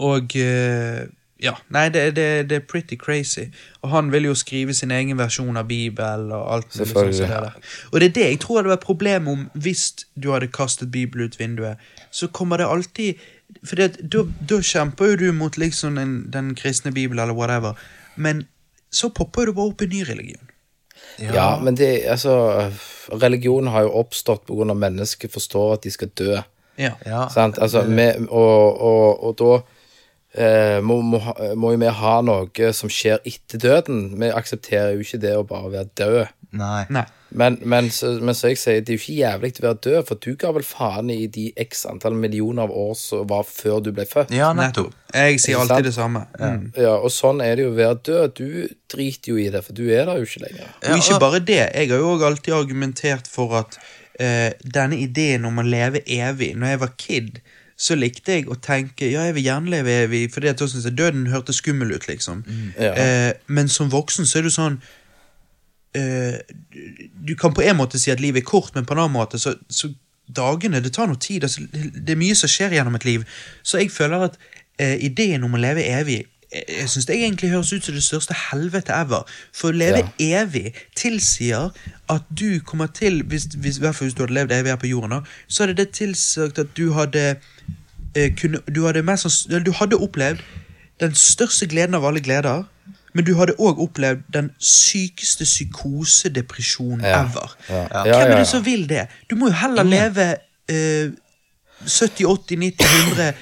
[0.02, 1.06] og uh,
[1.44, 3.52] ja, nei, det, det, det er pretty crazy.
[3.82, 6.88] Og han vil jo skrive sin egen versjon av Bibelen og alt sånt.
[6.88, 7.16] Selvfølgelig.
[7.16, 7.52] som det.
[7.92, 9.84] Og det er det jeg tror hadde vært problemet om hvis
[10.16, 11.78] du hadde kastet Bibelen ut vinduet.
[12.12, 13.22] Så kommer det alltid
[13.68, 13.88] For da,
[14.50, 17.74] da kjemper jo du mot liksom den, den kristne Bibelen eller whatever,
[18.16, 18.48] men
[18.96, 20.52] så popper det bare opp en ny religion.
[21.20, 22.72] ja, men det Altså,
[23.12, 24.72] religion har jo oppstått pga.
[24.72, 26.36] at mennesker forstår at de skal dø.
[26.78, 26.93] Ja.
[27.06, 27.28] ja.
[27.30, 27.60] Sant?
[27.60, 29.52] Altså, med, og, og, og da
[30.36, 31.22] eh, må, må,
[31.56, 34.16] må jo vi ha noe som skjer etter døden.
[34.20, 36.34] Vi aksepterer jo ikke det å bare være død.
[36.56, 36.86] Nei.
[36.89, 37.06] Nei.
[37.36, 39.98] Men, men, så, men så jeg sier, det er jo ikke jævlig å være død,
[40.08, 43.82] for du ga vel faen i de x antall millioner av år som var før
[43.84, 44.32] du ble født.
[44.36, 44.94] Ja, nettopp.
[45.16, 46.26] Jeg sier alltid det samme.
[46.40, 46.70] Mm.
[46.80, 48.40] Ja, og sånn er det jo å være død.
[48.40, 50.72] Du driter jo i det, for du er der jo ikke lenger.
[50.80, 51.62] Og ikke bare det.
[51.66, 56.54] Jeg har jo også alltid argumentert for at uh, denne ideen om å leve evig
[56.56, 57.40] Når jeg var kid,
[57.76, 61.28] så likte jeg å tenke ja, jeg vil gjerne leve evig, fordi at synes døden
[61.28, 62.46] hørtes skummel ut, liksom.
[62.80, 62.94] Ja.
[62.96, 65.02] Uh, men som voksen så er det sånn eh,
[65.96, 69.16] du- Du kan på en måte si at livet er kort, men på en annen
[69.16, 69.89] måte så, så
[70.36, 71.43] dagene Det tar noe tid.
[71.43, 73.24] Altså, det er mye som skjer gjennom et liv.
[73.64, 74.38] Så jeg føler at
[74.80, 78.04] eh, ideen om å leve evig eh, jeg synes det egentlig høres ut som det
[78.04, 79.24] største helvete ever.
[79.54, 81.72] For å leve evig tilsier
[82.10, 85.22] at du kommer til hvis, hvis, hvis du hadde levd evig her på jorden, da,
[85.48, 87.26] så hadde det tilsagt at du hadde
[88.16, 90.41] eh, kunne, du, hadde mest, du hadde opplevd
[91.00, 92.64] den største gleden av alle gleder,
[93.16, 97.22] men du hadde òg opplevd den sykeste psykosedepresjonen Ja.
[97.24, 97.55] ever.
[97.70, 97.76] Ja.
[97.76, 98.05] Ja.
[98.05, 99.07] Ja, Hvem er det som vil det?
[99.30, 100.36] Du må jo heller leve
[100.70, 101.11] eh,
[101.86, 103.34] 70, 80, 90, 100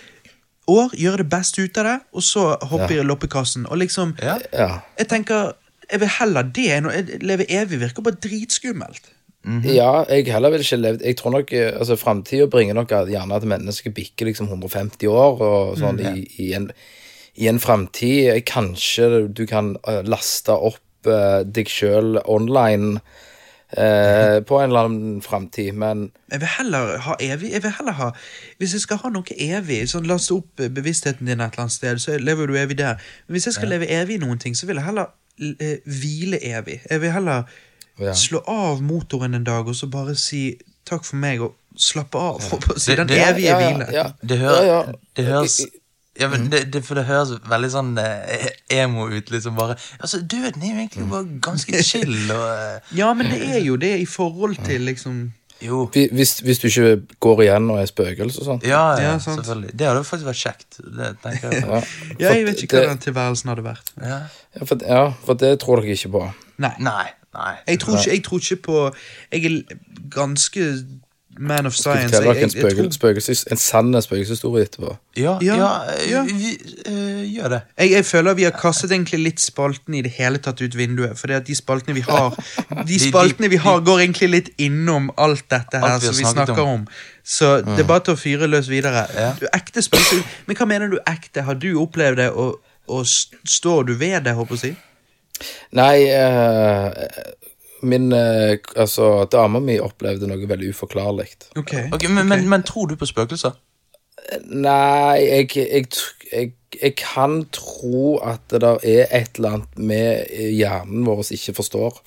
[0.68, 3.02] år, gjøre det beste ut av det, og så hoppe Ja.
[3.02, 3.66] i loppekassen.
[3.70, 4.38] Og liksom, Ja.
[4.54, 4.80] Ja.
[4.98, 5.54] jeg tenker
[5.92, 7.80] jeg vil heller det enn å leve evig.
[7.80, 9.02] Virker bare dritskummelt.
[9.68, 13.36] Ja, jeg heller vil ikke levd Jeg tror nok eh, altså Framtida bringer nok gjerne
[13.36, 16.70] at mennesket bikker liksom 150 år og sånn i, i en,
[17.36, 18.30] i en framtid.
[18.30, 23.00] eh, Kanskje du kan eh, laste opp eh, deg sjøl online
[23.78, 27.92] eh, på en eller annen framtid, men Jeg vil heller ha evig Jeg vil heller
[27.98, 28.12] ha
[28.60, 32.00] Hvis jeg skal ha noe evig, sånn laste opp bevisstheten din et eller annet sted,
[32.00, 33.02] så lever du evig der.
[33.28, 35.10] Men hvis jeg skal leve evig i noen ting, så vil jeg heller
[35.60, 36.82] eh, hvile evig.
[36.90, 37.44] Jeg vil heller
[38.02, 38.10] Ja.
[38.18, 40.56] slå av motoren en dag og så bare si
[40.90, 42.40] takk for meg og slappe av.
[42.42, 42.58] Ja.
[42.58, 43.88] På, si, Det- den det- evige ja, ja, hvile.
[43.94, 44.06] ja.
[44.28, 44.94] Det, hører, Ja, ja.
[45.16, 45.60] det høres
[46.20, 49.32] ja, men det, det, For det høres veldig sånn eh, emo ut.
[49.34, 52.14] liksom bare Altså, Døden er jo egentlig bare ganske chill.
[52.32, 52.44] og...
[52.52, 55.24] eh, Ja, men det er jo det i forhold til liksom
[55.64, 55.86] jo.
[55.94, 58.62] hvis, hvis du ikke går igjen og er spøkelse og sånn.
[58.68, 59.40] Ja, ja, Ja, sant.
[59.40, 59.74] selvfølgelig.
[59.80, 60.80] Det hadde faktisk vært kjekt.
[60.98, 61.62] Det tenker jeg.
[61.64, 61.82] Ja.
[62.20, 63.94] Ja, jeg vet ikke hva den tilværelsen hadde vært.
[64.04, 64.18] Ja.
[64.58, 66.24] Ja, for, ja, for det tror dere ikke på.
[66.66, 66.74] Nei.
[66.84, 67.06] Nei.
[67.34, 67.54] Nei.
[67.72, 68.82] Jeg tror, ikke, jeg tror ikke på
[69.34, 69.78] Jeg er
[70.14, 70.66] ganske
[71.38, 72.10] man of science.
[72.10, 74.96] fortelle dere Jeg, en, jeg, jeg tror spøkelses, en sann spøkelseshistorie etterpå?
[75.18, 75.72] Ja, Ja, ja,
[76.10, 76.22] ja.
[76.28, 76.52] vi
[76.86, 77.62] eh, gjør det.
[77.78, 81.18] Jeg, jeg føler vi har kastet egentlig litt spalten i det hele tatt ut vinduet.
[81.20, 82.38] For at de spaltene vi har
[82.92, 86.30] De spaltene vi har, går egentlig litt innom alt dette her Alt vi som vi
[86.36, 86.88] snakker om.
[87.24, 89.08] Så det er bare til å fyre løs videre.
[89.16, 89.34] Ja.
[89.40, 91.46] Du, ekte spøkelse Men hva mener du ekte?
[91.48, 92.60] Har du opplevd det, og,
[92.92, 94.76] og står du ved det, håper jeg å si?
[95.74, 96.90] Nei, eh,
[97.84, 101.28] min eh, Altså, dama mi opplevde noe veldig uforklarlig.
[101.60, 101.74] Ok.
[101.94, 103.56] Okay, men, men, men tror du på spøkelser?
[104.50, 105.88] Nei, jeg, jeg,
[106.32, 111.36] jeg, jeg kan tro at det der er et eller annet med hjernen vår som
[111.38, 112.00] ikke forstår.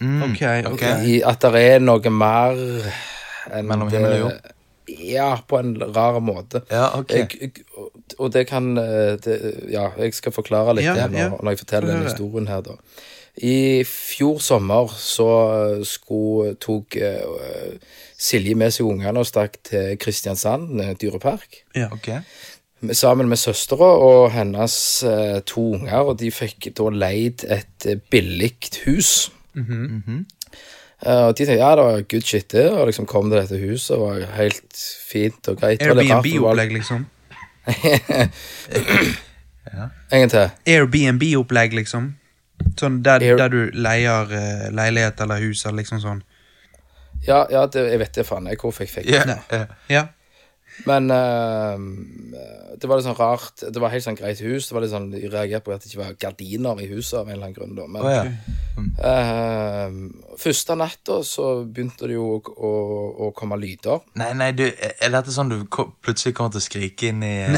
[0.00, 0.72] ok, ok.
[0.72, 0.84] ok.
[1.06, 2.56] I, at det er noe mer
[3.54, 4.56] enn Mellom det- himmel og jord?
[4.90, 6.64] Ja, på en rar måte.
[6.72, 7.12] Ja, ok.
[7.14, 7.64] Jeg, jeg,
[8.18, 9.36] og det kan eh, det,
[9.70, 11.28] Ja, jeg skal forklare litt Ja, det når, ja.
[11.38, 12.74] når jeg forteller denne den historien her, da.
[13.42, 15.26] I fjor sommer så
[15.88, 17.78] skulle, tok eh,
[18.20, 21.62] Silje med seg ungene og stakk til Kristiansand eh, dyrepark.
[21.76, 21.86] Ja.
[21.96, 22.10] Ok.
[22.96, 24.74] Sammen med søstera og hennes
[25.08, 28.52] eh, to unger, og de fikk da leid et eh, billig
[28.86, 29.30] hus.
[29.56, 32.66] Eh, og de tenkte ja, det var good shit, det.
[32.76, 35.80] Og liksom kom til dette huset, og var helt fint og greit.
[35.80, 37.06] Det var litt rart, det var- Airbnb-opplegg, liksom.
[40.10, 40.50] En gang til.
[40.66, 42.14] Airbnb-opplegg, liksom.
[42.80, 46.22] Sånn der, Air- der du leier eh, leilighet eller hus eller liksom sånn.
[47.26, 49.38] Ja, ja det, jeg vet det faen jeg hvorfor jeg fikk det.
[49.50, 49.66] Ja,
[49.98, 50.06] Nei.
[50.86, 51.76] Men uh,
[52.80, 53.60] det var litt sånn rart.
[53.60, 54.68] Det var helt sånn greit hus.
[54.68, 57.28] Det var litt sånn, Jeg reagerte på at det ikke var gardiner i huset av
[57.28, 57.74] en eller annen grunn.
[57.76, 57.86] da.
[57.90, 58.24] Men oh, ja.
[59.10, 59.98] eh,
[60.40, 62.72] første natta så begynte det jo å, å,
[63.26, 64.00] å komme lyder.
[64.20, 67.56] Nei, nei, du, er dette sånn du plutselig kommer til å skrike inn i uh...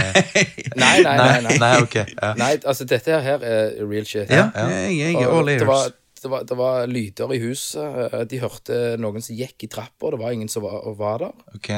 [0.82, 1.40] Nei, nei, nei.
[1.46, 1.56] nei.
[1.62, 1.98] Nei, ok.
[2.16, 2.34] Ja.
[2.40, 4.30] Nei, altså dette her er real shit.
[4.32, 4.68] Ja, Ja.
[4.72, 5.92] jeg, jeg er all ears.
[6.22, 8.16] det, var, det var lyder i huset.
[8.30, 11.44] De hørte noen som gikk i trappa, og det var ingen som var, var der.
[11.54, 11.70] Ok.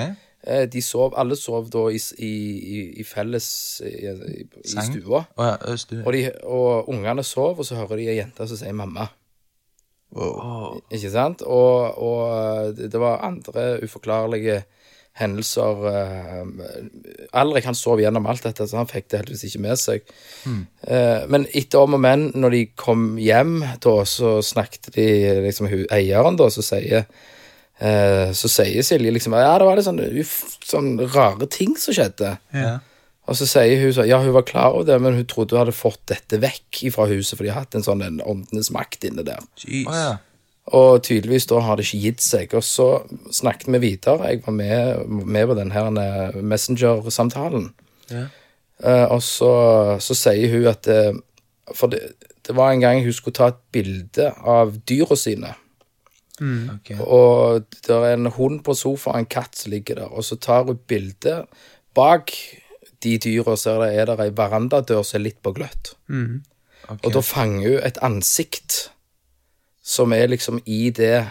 [0.46, 2.32] Eh, De sov, Alle sov da i, i,
[3.00, 3.48] i, felles
[3.84, 5.24] i, i, i stua.
[5.40, 5.96] Oh, ja, stu.
[6.04, 9.08] Og, de, og ungene sov, og så hører de ei jente som sier 'mamma'.
[10.14, 11.42] Å, Ikke sant?
[11.42, 14.60] Og, og det det var andre uforklarlige
[15.18, 15.80] hendelser.
[15.90, 16.44] eh,
[17.32, 20.02] Alrik han sov gjennom alt dette, så han fikk det heldigvis ikke med seg.
[20.46, 20.62] Mm.
[21.30, 25.06] Men etter om og men, når de kom hjem, da, så snakket de
[25.46, 27.06] liksom eieren, da, som sier
[27.84, 30.34] eh, så sier Silje liksom Ja, det var litt sånn, uf,
[30.64, 32.36] sånn rare ting som skjedde.
[32.56, 32.74] ja.
[33.24, 35.62] Og så sier hun sånn Ja, hun var klar over det, men hun trodde hun
[35.62, 39.06] hadde fått dette vekk fra huset, for de har hatt en sånn en åndenes makt
[39.08, 39.40] inne der.
[39.62, 39.86] Jeez.
[39.88, 40.12] Oh, ja.
[40.76, 42.54] Og tydeligvis da har det ikke gitt seg.
[42.56, 42.86] Og så
[43.32, 44.30] snakket vi videre.
[44.32, 47.70] Jeg var med, med på den her eh, Messenger-samtalen.
[48.12, 48.26] Ja.
[48.84, 49.50] Eh, og så,
[50.04, 51.12] så sier hun at eh,
[51.72, 52.00] For det,
[52.44, 55.54] det var en gang hun skulle ta et bilde av dyra sine.
[56.40, 56.90] Ok.
[56.98, 60.10] Og det er en hund på sofaen, en katt som ligger der.
[60.10, 61.44] Og så tar hun bilde
[61.94, 62.32] bak
[63.04, 65.94] de dyra, så er det, ei verandadør som er litt på gløtt.
[66.88, 67.04] ok.
[67.04, 68.90] Og da fanger hun et ansikt
[69.84, 71.26] som er liksom i det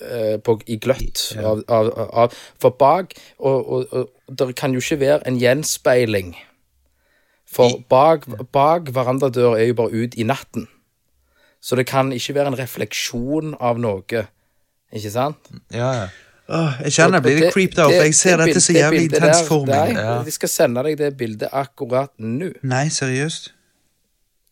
[0.00, 4.82] eh, på, I gløtt av, av, av For bak Og, og, og det kan jo
[4.84, 6.34] ikke være en gjenspeiling.
[7.48, 10.68] For bak, bak verandadør er jo bare ut i natten.
[11.60, 14.26] Så det kan ikke være en refleksjon av noe.
[14.94, 15.50] Ikke sant?
[15.74, 16.06] Ja, ja.
[16.48, 18.98] Åh, jeg kjenner jeg blir litt creeped out, for jeg ser det dette så jævlig
[19.10, 19.96] det intens der- for meg.
[19.98, 20.22] Ja.
[20.22, 22.52] de skal sende deg det bildet akkurat nå.
[22.62, 23.48] Nei, seriøst?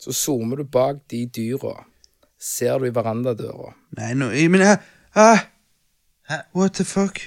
[0.02, 1.84] Så zoomer du bak de dyra.
[2.38, 3.74] Ser du i verandadøra.
[3.96, 4.78] Nei, nå jeg- Men jeg,
[5.14, 5.38] ah?
[6.52, 7.20] What the fuck?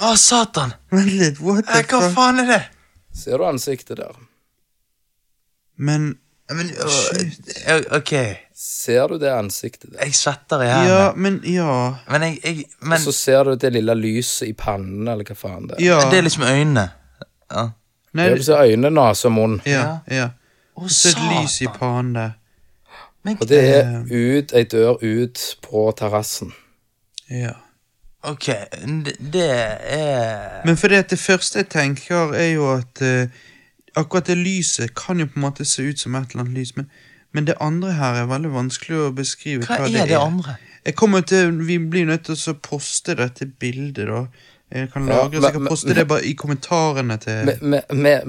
[0.00, 0.74] Å, satan!
[0.90, 1.90] Vent litt, what the fuck?
[1.90, 2.62] Hva faen er det?
[3.14, 4.16] Ser du ansiktet der?
[5.76, 6.18] Men
[6.50, 8.10] Men, å, ok,
[8.62, 10.02] Ser du det ansiktet der?
[10.04, 10.90] jeg svetter i hendene.
[10.90, 11.76] Ja, men ja.
[12.10, 15.36] Men jeg, jeg men, Og så ser du det lille lyset i pannen, eller hva
[15.38, 15.84] faen det er.
[15.86, 16.00] Ja.
[16.10, 16.88] Det er liksom øynene.
[17.50, 17.64] Ja.
[18.12, 19.60] Nei, det er ser øyne, nese og munn.
[19.66, 20.28] ja, ja.
[20.76, 22.30] Og Så et lys i pannen der.
[23.22, 26.52] Men, Og det er ut, ei dør ut på terrassen.
[27.30, 27.52] Ja.
[28.22, 28.46] ok,
[29.06, 33.28] det, det er Men fordi at det første jeg tenker, er jo at eh,
[33.96, 36.76] akkurat det lyset kan jo på en måte se ut som et eller annet lys,
[36.76, 36.88] men,
[37.32, 40.56] men det andre her er veldig vanskelig å beskrive Hva hva, er det andre?
[40.84, 44.24] Jeg kommer til, Vi blir nødt til å poste dette bildet, da.
[44.72, 47.76] Jeg kan Ja, lagre, så jeg kan poste men- det bare i kommentarene til Vi,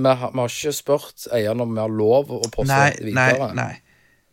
[0.03, 3.38] har, ikke spurt eieren om vi har lov å poste Nei, videre.
[3.40, 3.80] nei, nei.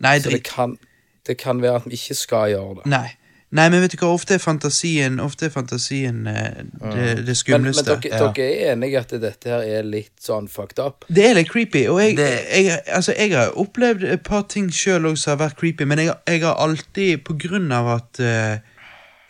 [0.01, 0.79] Nei, Så det kan,
[1.27, 2.87] det kan være at vi ikke skal gjøre det.
[2.87, 3.11] Nei.
[3.51, 6.61] Nei, men vet du hva, ofte er fantasien Ofte er fantasien eh,
[6.95, 8.29] det, det Men, men dere, Ja.
[8.31, 11.05] dere er enige at dette her er litt sånn fucked up?
[11.11, 14.69] Det er litt creepy, og jeg, Det- jeg, altså, jeg har opplevd et par ting
[14.71, 18.59] sjøl som har vært creepy, men jeg, jeg har alltid, på grunn av at eh,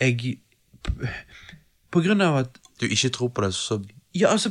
[0.00, 0.36] jeg
[1.90, 3.80] På grunn av at Du ikke tror på det, så
[4.14, 4.50] Ja, altså,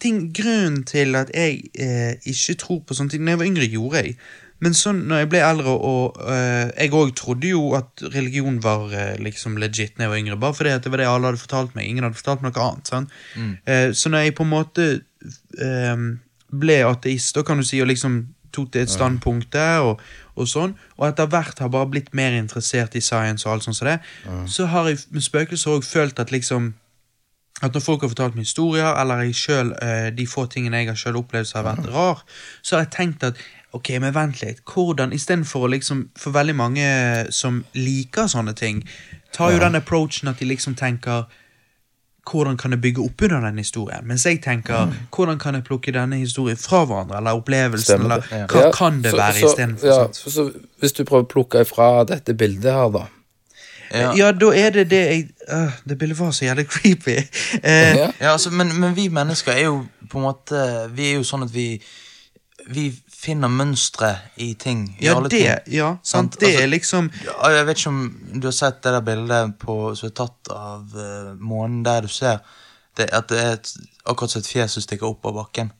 [0.00, 3.68] ting, Grunnen til at jeg eh, ikke tror på sånne ting Når jeg var yngre,
[3.72, 4.16] gjorde jeg.
[4.64, 8.88] Men sånn når jeg ble eldre, og uh, jeg òg trodde jo at religion var
[8.90, 11.76] uh, liksom legit når jeg var yngre, bare fordi det var det alle hadde fortalt
[11.78, 11.86] meg.
[11.86, 12.90] Ingen hadde fortalt meg noe annet.
[12.90, 13.14] sant?
[13.38, 14.88] Uh, så når jeg på en måte
[15.58, 16.02] eh,
[16.48, 18.18] ble ateist, da kan du si, og liksom
[18.54, 20.02] tok det et standpunkt der, og,
[20.38, 23.78] og sånn, og etter hvert har bare blitt mer interessert i science og alt sånt
[23.78, 23.98] som det,
[24.48, 26.72] så har jeg med spøkelser òg følt at liksom
[27.58, 29.72] at når folk har fortalt meg historier, eller jeg selv,
[30.14, 32.22] de få tingene jeg har selv opplevd som har vært rar,
[32.62, 33.40] så har jeg tenkt at
[33.72, 36.86] ok, men vent litt, hvordan, istedenfor å liksom, for veldig mange
[37.34, 38.82] som liker sånne ting,
[39.32, 41.26] tar jo den approachen at de liksom tenker
[42.28, 44.04] hvordan kan jeg bygge opp under den historien?
[44.04, 48.48] Mens jeg tenker, hvordan kan jeg plukke denne historien fra hverandre, eller opplevelsen, Stemmer eller
[48.52, 49.86] hva Ja, kan det så- være så- istedenfor?
[49.86, 53.06] Ja, så, så hvis du prøver å plukke ifra dette bildet her, da.
[53.90, 57.16] Ja, Ja, da er det det jeg øh, Det bildet var så jævlig creepy.
[57.62, 58.10] Eh, Ja.
[58.20, 61.42] ja altså, men, men vi mennesker er jo på en måte Vi er jo sånn
[61.44, 61.80] at vi
[62.68, 64.84] Vi finner mønstre i ting.
[65.00, 65.74] I Ja, alle det, ting.
[65.74, 66.06] ja, sant?
[66.34, 69.58] Sant, det altså- er liksom Jeg vet ikke om du har sett det der bildet
[69.58, 72.38] på, som er tatt av uh, månen, der du ser
[72.96, 73.72] det, at det er et,
[74.06, 75.72] akkurat som et fjes som stikker opp av bakken.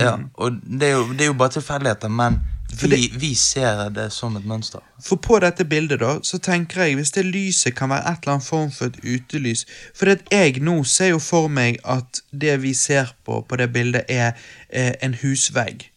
[0.00, 2.38] Ja, og det er, jo, det er jo bare tilfeldigheter, men
[2.80, 4.80] vi, vi ser det som et mønster.
[5.04, 8.38] For på dette bildet, da, så tenker jeg hvis det lyset kan være et eller
[8.38, 12.22] annet form for et utelys For det at jeg nå ser jo for meg at
[12.32, 14.32] det vi ser på på det bildet, er
[14.70, 15.90] eh, en husvegg.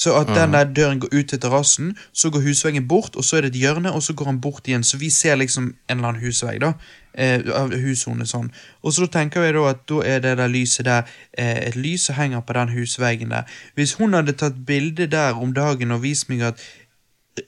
[0.00, 3.36] Så at den der døren går ut til terrassen, så går husveggen bort, og så
[3.36, 4.84] er det et hjørne, og så går han bort igjen.
[4.84, 6.72] Så vi ser liksom en eller annen husvegg, da.
[7.14, 7.42] Eh,
[7.82, 8.48] hushone sånn.
[8.86, 12.06] Og så tenker jeg da at da er det der lyset der eh, et lys
[12.08, 13.50] som henger på den husveggen der.
[13.74, 16.62] Hvis hun hadde tatt bilde der om dagen og vist meg at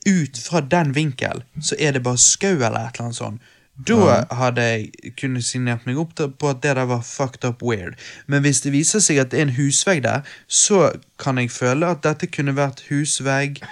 [0.07, 3.52] ut fra den vinkel, så er det bare skau eller et eller annet sånt.
[3.89, 7.95] Da hadde jeg kunnet signert meg opp på at det der var fucked up weird.
[8.27, 11.89] Men hvis det viser seg at det er en husvegg der, så kan jeg føle
[11.89, 13.63] at dette kunne vært husvegg,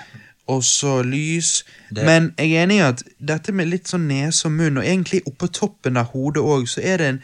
[0.51, 1.65] og så lys.
[1.95, 4.85] Det- Men jeg er enig i at dette med litt sånn nese og munn, og
[4.85, 7.23] egentlig oppå toppen av hodet òg, så er det en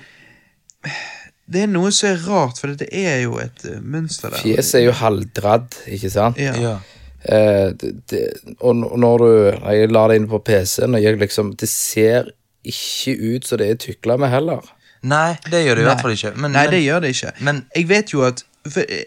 [1.49, 4.39] Det er noe som er rart, for det er jo et eh, mønster der.
[4.43, 6.37] Fjeset er jo halvdradd, ikke sant?
[6.43, 6.55] Ja.
[6.59, 6.79] Ja.
[7.25, 8.23] Eh, det, det,
[8.61, 9.29] og når du
[9.75, 12.31] Jeg la det inn på PC-en, og jeg liksom Det ser
[12.73, 14.67] ikke ut som det er tykla med heller.
[15.07, 16.35] Nei, det gjør det i hvert fall ikke.
[16.41, 17.33] Men, Nei, det gjør det ikke.
[17.47, 18.45] men- jeg vet jo at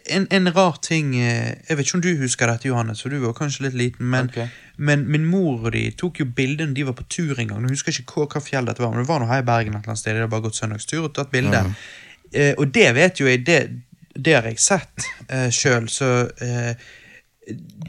[0.10, 3.20] en, en rar ting eh, Jeg vet ikke om du husker dette, Johannes, for du
[3.20, 4.06] var kanskje litt liten.
[4.08, 4.48] Men, okay.
[4.78, 7.66] men min mor og de tok jo bilde da de var på tur en gang.
[7.68, 9.76] Jeg husker ikke hva, hva fjell dette var, men det var noe her i Bergen
[9.76, 10.16] et eller annet sted.
[10.16, 11.66] De hadde bare gått søndagstur og tatt bilde.
[12.32, 13.60] Eh, og det vet jo jeg, det,
[14.16, 16.14] det har jeg sett eh, sjøl, så
[16.46, 16.90] eh,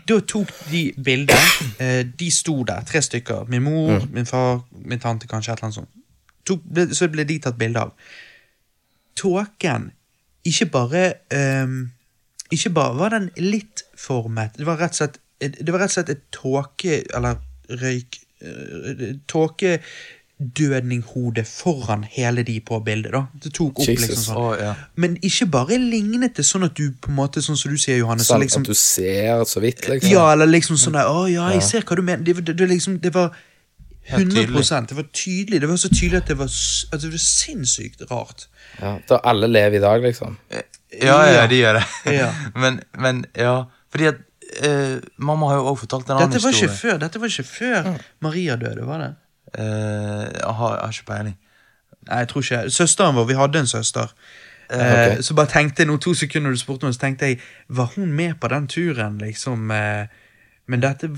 [0.09, 1.47] Da tok de bilder.
[1.81, 3.47] Eh, de sto der, tre stykker.
[3.49, 5.95] Min mor, min far, min tante, kanskje et eller annet sånt.
[6.49, 6.65] Tok,
[6.97, 7.95] så ble de tatt bilde av.
[9.20, 9.91] Tåken
[10.45, 11.03] ikke bare
[11.65, 11.91] um,
[12.51, 15.99] Ikke bare var den litt formet, det var rett og slett, det var rett og
[15.99, 17.03] slett et tåke...
[17.15, 17.37] Eller
[17.70, 19.12] røyk eh,
[20.41, 23.12] Tåkedødninghode foran hele de på bildet.
[23.12, 24.09] da Det tok opp Jesus.
[24.09, 24.37] liksom sånn.
[24.37, 24.75] Oh, ja.
[24.97, 27.99] Men ikke bare lignet det sånn at du på en måte, sånn som du sier,
[27.99, 30.11] Johannes Sånn liksom, at du ser så vidt, liksom.
[30.11, 32.25] Ja, eller liksom sånn der Å ja, jeg ser hva du mener.
[32.25, 33.37] Det, det, det, liksom, det var
[34.09, 34.65] 100 tydelig.
[34.89, 35.61] Det var tydelig.
[35.61, 36.49] Det var så tydelig at det var,
[36.93, 38.49] at det var sinnssykt rart.
[38.81, 40.39] Ja, da alle lever i dag, liksom.
[40.51, 41.87] Ja, ja, de gjør det.
[42.17, 42.33] Ja.
[42.62, 44.17] men, men, ja Fordi at
[44.67, 46.93] eh, Mamma har jo også fortalt en annen Dette var ikke historie.
[46.95, 47.91] før, dette var ikke før
[48.25, 49.11] Maria døde, var det?
[49.59, 51.37] Eh, jeg, har, jeg har ikke peiling.
[52.09, 54.13] Nei, jeg tror ikke Søsteren vår, vi hadde en søster.
[54.71, 55.19] Eh.
[55.27, 58.13] Så bare tenkte jeg noen to sekunder du spurte meg, så tenkte jeg Var hun
[58.15, 59.71] med på den turen, liksom?
[59.75, 60.07] Eh,
[60.71, 61.11] men dette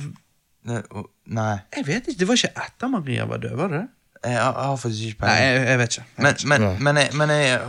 [0.65, 3.83] Nei, Jeg vet ikke, det var ikke etter Maria var død, var det?
[4.25, 5.55] jeg, har- jeg har faktisk ikke Nei, peiling.
[5.59, 6.05] jeg, jeg vet ikke.
[6.17, 6.49] Jeg Men, vet ikke.
[6.49, 7.61] men, men, jeg, men jeg,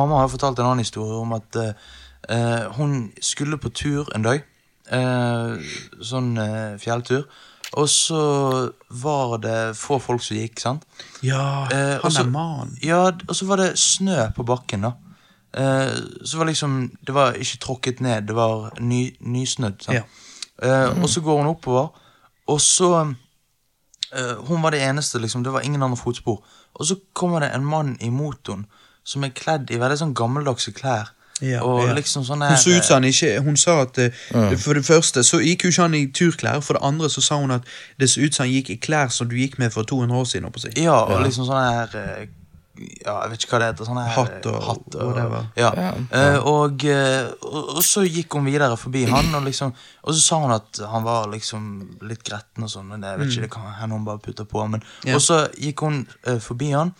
[0.00, 1.72] mamma har fortalt en annen historie om at eh,
[2.36, 4.42] eh, hun skulle på tur en dag.
[4.92, 5.56] Uh,
[6.04, 7.22] sånn uh, fjelltur.
[7.80, 8.18] Og så
[9.02, 10.84] var det få folk som gikk, sant?
[11.24, 12.76] Ja, Eh, han også, er mann.
[12.84, 14.92] Ja, og så var det snø på bakken, da.
[15.52, 15.94] Eh,
[16.24, 19.88] så var liksom Det var ikke tråkket ned, det var ny, nysnødd.
[19.92, 20.02] Ja.
[20.62, 21.88] Eh, og så går hun oppover,
[22.46, 23.14] og så
[24.12, 25.42] eh, Hun var det eneste, liksom.
[25.42, 26.42] Det var ingen andre fotspor.
[26.74, 28.66] Og så kommer det en mann i motoren
[29.04, 31.10] som er kledd i veldig sånn gammeldagse klær.
[31.42, 31.94] Ja, og ja.
[31.96, 34.12] liksom sånn Hun så ut som han ikke Hun sa at eh,
[34.62, 36.60] For det første så gikk jo ikke han i turklær.
[36.62, 37.66] For det andre så sa hun at
[37.98, 40.28] det så ut som han gikk i klær som du gikk med for 200 år
[40.30, 40.52] siden.
[40.78, 42.22] Ja, og liksom sånn her eh,
[43.04, 43.86] Ja, jeg vet ikke hva det heter.
[43.90, 45.48] Sånn her Hatt og hatt whatever.
[45.60, 45.70] Ja.
[45.76, 45.90] Ja.
[46.18, 50.38] Eh, og, og, og så gikk hun videre forbi han, og liksom Og så sa
[50.42, 51.66] hun at han var liksom
[52.08, 52.88] litt gretten og sånn.
[52.94, 54.62] Men jeg vet ikke, det kan hende hun bare putter på.
[54.66, 55.10] Men, Mm.
[55.10, 55.18] Ja.
[55.18, 56.94] Og så gikk hun uh, forbi han.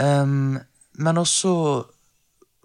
[0.00, 0.60] Um,
[1.00, 1.50] men også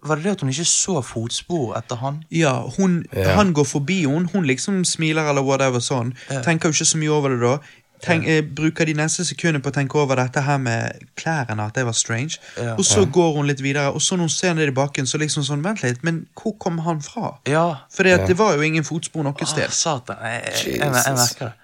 [0.08, 2.22] var det det at hun ikke så fotspor etter han.
[2.30, 3.34] Ja, hun, Ja.
[3.36, 6.14] Han går forbi hun, hun liksom smiler eller whatever sånn.
[6.44, 7.58] Tenker jo ikke så mye over det da.
[8.04, 11.74] Tenk, eh, bruker de neste sekundene på å tenke over dette her med klærne, at
[11.74, 12.36] det var strange.
[12.60, 12.74] Ja.
[12.76, 15.16] Og så går hun litt videre, og så når hun ser ned i bakken, så
[15.18, 17.38] liksom sånn Vent litt, men hvor kom han fra?
[17.48, 17.64] Ja.
[17.90, 19.70] For det var jo ingen fotspor noe Ah, sted.
[19.72, 20.16] satan.
[20.22, 21.54] Jeg, jeg, jeg, jeg merker det.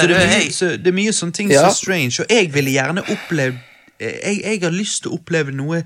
[0.00, 1.60] Så det er mye, så det er mye sånne ting Ja.
[1.60, 3.58] som er strange, og jeg ville gjerne opplevd
[4.00, 5.84] jeg, jeg har lyst til å oppleve noe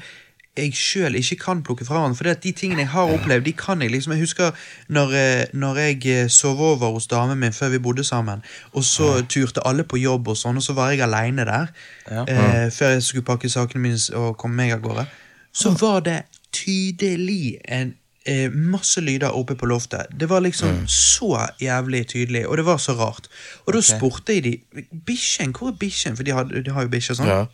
[0.58, 2.14] jeg sjøl ikke kan plukke fra han.
[2.18, 4.12] For det at de tingene jeg har opplevd, de kan jeg liksom.
[4.12, 4.50] Jeg husker
[4.88, 8.84] når, eh, når jeg eh, sov over hos damen min før vi bodde sammen, og
[8.84, 11.70] så turte alle på jobb og sånn, og så var jeg aleine der
[12.10, 12.24] Ja.
[12.26, 15.06] eh, før jeg skulle pakke sakene mine og komme meg av gårde.
[15.52, 16.22] Så var det
[16.52, 17.94] tydelig en
[18.26, 20.10] eh, masse lyder oppe på loftet.
[20.20, 23.28] Det var liksom så jævlig tydelig, og det var så rart.
[23.66, 26.16] Og da spurte jeg de Bikkjen, hvor er bikkjen?
[26.18, 27.30] For de, har, de har jo bikkjer sånn.
[27.30, 27.46] Ja.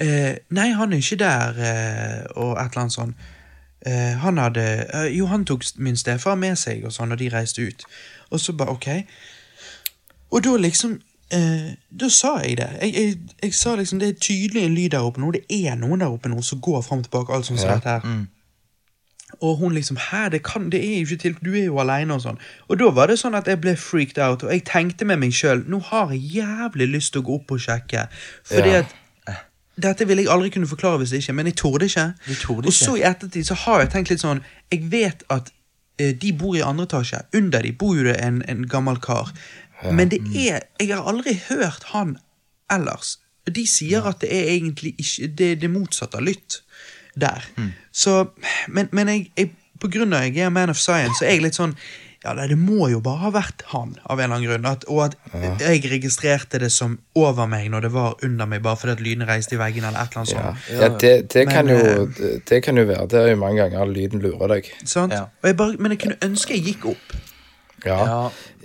[0.00, 3.14] Eh, nei, han er ikke der, eh, og et eller annet sånn.
[3.86, 4.64] Eh, han hadde
[4.94, 7.84] eh, Jo, han tok min stefar med seg, og sånn, og de reiste ut.
[8.30, 8.88] Og så bare, ok.
[10.34, 10.98] Og da liksom
[11.32, 12.68] eh, Da sa jeg det.
[12.82, 15.30] Jeg, jeg, jeg sa liksom det er tydelig en lyd der oppe nå.
[15.32, 17.32] Det er noen der oppe nå som går fram og tilbake.
[17.32, 17.80] alt sånt som Ja.
[17.84, 18.00] her.
[18.04, 18.26] Mm.
[19.42, 22.14] Og hun liksom Hæ, det, kan, det er jo ikke til, du er jo aleine
[22.14, 22.38] og sånn.
[22.68, 25.32] Og da var det sånn at jeg ble freaked out, og jeg tenkte med meg
[25.34, 28.06] sjøl Nå har jeg jævlig lyst til å gå opp og sjekke.
[28.46, 28.78] Fordi Ja.
[28.84, 28.94] at
[29.82, 32.06] dette ville jeg aldri kunne forklare hvis ikke, men jeg torde ikke.
[32.30, 32.54] ikke.
[32.66, 34.40] Og så i ettertid så har jeg tenkt litt sånn
[34.72, 35.52] Jeg vet at
[36.00, 37.20] eh, de bor i andre etasje.
[37.36, 39.32] Under de bor jo det en, en gammel kar.
[39.92, 42.16] Men det er Jeg har aldri hørt han
[42.72, 43.18] ellers.
[43.46, 46.62] De sier at det er egentlig ikke Det er det motsatte av lytt
[47.14, 47.44] der.
[47.92, 48.30] Så
[48.68, 51.36] Men, men jeg, jeg, på grunn av at jeg er man of science, så er
[51.36, 51.76] jeg litt sånn
[52.26, 54.66] ja, nei, Det må jo bare ha vært han, av en eller annen grunn.
[54.66, 58.80] At, og at jeg registrerte det som over meg når det var under meg, bare
[58.80, 60.82] fordi at lyden reiste i veggen, eller et eller annet Ja, sånt.
[60.82, 63.06] ja det, det, Men, kan jo, eh, det, det kan jo være.
[63.12, 64.72] Det er jo mange ganger at lyden lurer deg.
[64.84, 65.14] Sant?
[65.14, 65.28] Ja.
[65.42, 67.16] Og jeg bare, men jeg kunne ønske jeg gikk opp.
[67.86, 68.02] Ja.
[68.02, 68.20] Ja.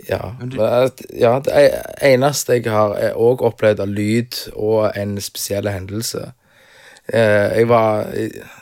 [0.09, 0.89] Ja.
[1.13, 1.55] Ja det
[2.01, 6.31] eneste jeg har òg opplevd av lyd og en spesiell hendelse.
[7.11, 8.05] Eh, jeg var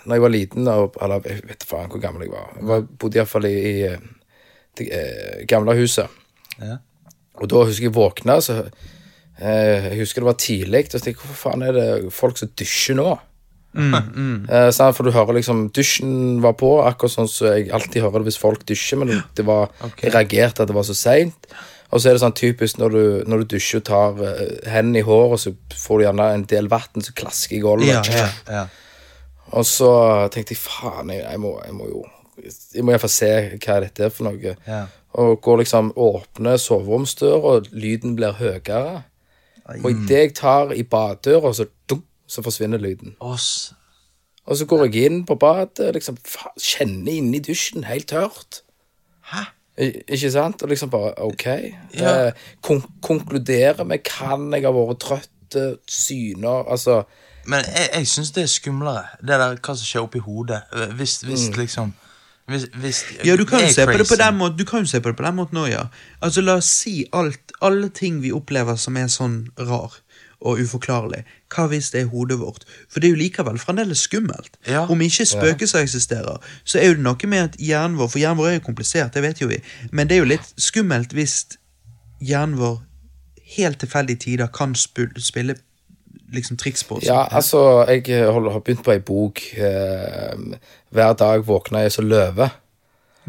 [0.05, 3.19] Når jeg var liten, eller jeg vet faen hvor gammel jeg var Jeg var, bodde
[3.19, 3.99] iallfall i, i eh,
[4.79, 6.09] det eh, gamle huset.
[6.59, 6.79] Ja.
[7.39, 8.57] Og da husker jeg våkna, så
[9.39, 12.51] eh, Jeg husker det var tidlig, og så tenkte hvorfor faen er det folk som
[12.59, 13.09] dusjer nå?
[14.49, 14.95] Eh, sant?
[14.97, 18.39] for du hører liksom Dusjen var på, akkurat sånn som jeg alltid hører det hvis
[18.41, 19.69] folk dusjer, men det var,
[20.01, 21.49] jeg reagerte at det var så seint.
[21.89, 25.01] Og så er det sånn typisk når du, når du dusjer og tar uh, hendene
[25.01, 25.53] i håret, så
[25.85, 28.09] får du gjerne en del vann som klasker i gulvet.
[28.09, 28.27] Ja, ja.
[28.49, 28.65] Ja.
[29.57, 29.89] Og så
[30.33, 32.03] tenkte jeg faen, jeg, jeg, må, jeg må jo
[32.73, 34.55] Jeg må iallfall se hva dette er for noe.
[34.67, 34.85] Ja.
[35.19, 39.03] Og går liksom åpner soveromsdøra, og lyden blir høyere.
[39.83, 43.15] Og idet jeg tar i baddøra, så, dunk, så forsvinner lyden.
[43.19, 43.73] Oss.
[44.49, 48.61] Og så går jeg inn på badet, liksom fa, kjenner inni dusjen, helt tørt.
[49.33, 49.43] Hæ?
[49.79, 50.63] I- Ikke sant?
[50.63, 51.45] Og liksom bare OK.
[51.93, 52.27] Ja.
[52.27, 57.03] Eh, kon konkluderer med kan jeg ha vært trøtt, eh, syner Altså
[57.45, 60.61] Men jeg, jeg syns det er skumlere, det der hva som skjer oppi hodet.
[60.97, 61.93] Hvis, hvis liksom
[62.49, 65.01] hvis, hvis, Ja, du kan se på det på den måten Du kan jo se
[65.01, 65.87] på det på den måten òg, ja.
[66.21, 69.99] Altså, la oss si alt, alle ting vi opplever som er sånn rar
[70.39, 71.25] og uforklarlig.
[71.51, 72.63] Hva hvis det er hodet vårt?
[72.87, 74.55] For det er jo likevel fremdeles skummelt.
[74.67, 74.85] Ja.
[74.87, 78.51] Om ikke spøkelser eksisterer, så er det noe med at hjernen vår For hjernen vår
[78.53, 79.59] er jo komplisert, det vet jo vi,
[79.91, 81.41] men det er jo litt skummelt hvis
[82.23, 82.79] hjernen vår
[83.57, 85.57] helt tilfeldige tider kan spille
[86.33, 86.99] liksom triks på.
[87.05, 89.41] Ja, altså, jeg holder, har begynt på ei bok.
[89.57, 90.57] Eh,
[90.95, 92.49] hver dag våkner jeg som løve,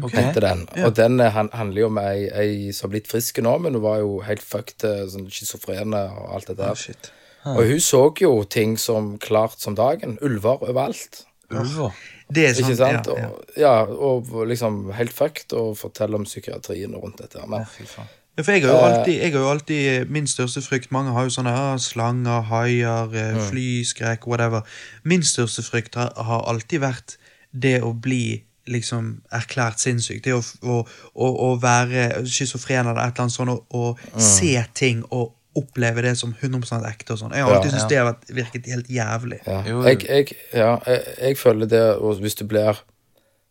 [0.01, 0.11] Ok.
[0.15, 0.67] heter den.
[0.85, 3.73] Og den eh, han, handler jo om ei, ei som har blitt frisk nå, men
[3.77, 6.75] hun var jo helt fucked, eh, sånn schizofrene og alt det der.
[6.75, 7.11] shit.
[7.45, 10.17] og hun så jo ting som klart som dagen.
[10.21, 11.25] Ulver overalt.
[11.51, 11.91] Ulver.
[12.31, 12.69] Det er sant.
[12.69, 13.07] Ikke sant?
[13.07, 13.27] Ja, ja.
[13.27, 17.43] Og, ja, og liksom helt fucked, og forteller om psykiatrien rundt dette.
[17.47, 18.07] Men, Fy faen.
[18.37, 21.25] Ja, for jeg har, jo alltid, jeg har jo alltid Min største frykt Mange har
[21.27, 24.63] jo sånne ah, slanger, haier, eh, flyskrekk, whatever.
[25.03, 27.17] Min største frykt har, har alltid vært
[27.51, 30.21] det å bli liksom erklært sinnssyk.
[30.23, 30.77] Det å, å,
[31.11, 36.05] å, å være schizofren eller et eller annet sånt, og, og se ting og oppleve
[36.05, 37.33] det som 100 ekte og sånn.
[37.35, 37.89] Jeg har Ja, alltid syntes ja.
[37.89, 39.41] det har virket helt jævlig.
[39.43, 39.57] ja.
[39.67, 41.83] Jeg, jeg, ja, jeg, jeg føler det
[42.23, 42.79] Hvis du blir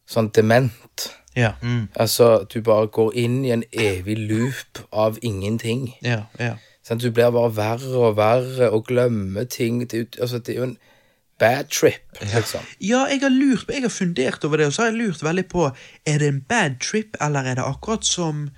[0.09, 1.52] sånn dement Ja,
[1.94, 5.94] Altså, du bare går inn i en evig loop av ingenting.
[6.02, 6.57] ja, ja.
[6.82, 9.85] Sånn, Du blir bare verre og verre og glemmer ting.
[9.86, 10.78] Det altså, det er jo en
[11.39, 12.65] bad trip, liksom.
[12.81, 15.47] Ja, jeg har lurt jeg har fundert over det, og så har jeg lurt veldig
[15.48, 15.70] på
[16.07, 18.48] Er det en bad trip, eller er det akkurat som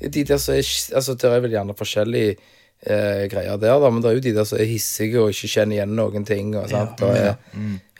[0.00, 0.64] De der som er,
[0.96, 2.36] altså, det er vel gjerne forskjellige
[2.86, 5.48] eh, greier der, da, men det er jo de der som er hissige og ikke
[5.52, 6.54] kjenner igjen noen ting.
[6.56, 7.02] Og, sant?
[7.04, 7.34] og er,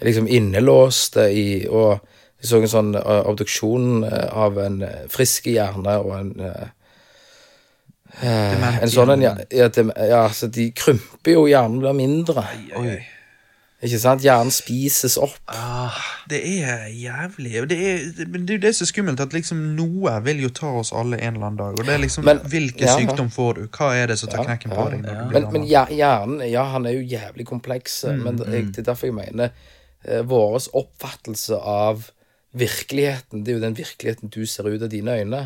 [0.01, 2.01] er liksom innelåste i Og
[2.41, 6.69] jeg så en sånn abduksjon obduksjon eh, av en eh, frisk hjerne og en eh,
[8.23, 9.35] eh, Dement en sånn en, ja,
[10.11, 12.45] ja, så de krymper jo, hjernen blir mindre.
[12.81, 12.99] Oi.
[13.81, 14.21] Ikke sant?
[14.21, 15.39] Hjernen spises opp.
[16.29, 17.63] Det er jævlig.
[17.71, 20.43] Det er, det- men det er jo det som er skummelt, at liksom noe vil
[20.45, 21.79] jo ta oss alle en eller annen dag.
[21.81, 23.63] Og det er liksom Men- Hvilken ja, sykdom får du?
[23.69, 25.33] Hva er det som tar Ja, knekken på ja, deg?
[25.33, 28.05] Men, men hjernen, ja, han er jo jævlig kompleks.
[28.05, 29.51] men det, jeg, det er derfor jeg mener
[30.05, 32.11] eh, vår oppfattelse av
[32.53, 35.43] virkeligheten, det er jo den virkeligheten du ser ut av dine øyne.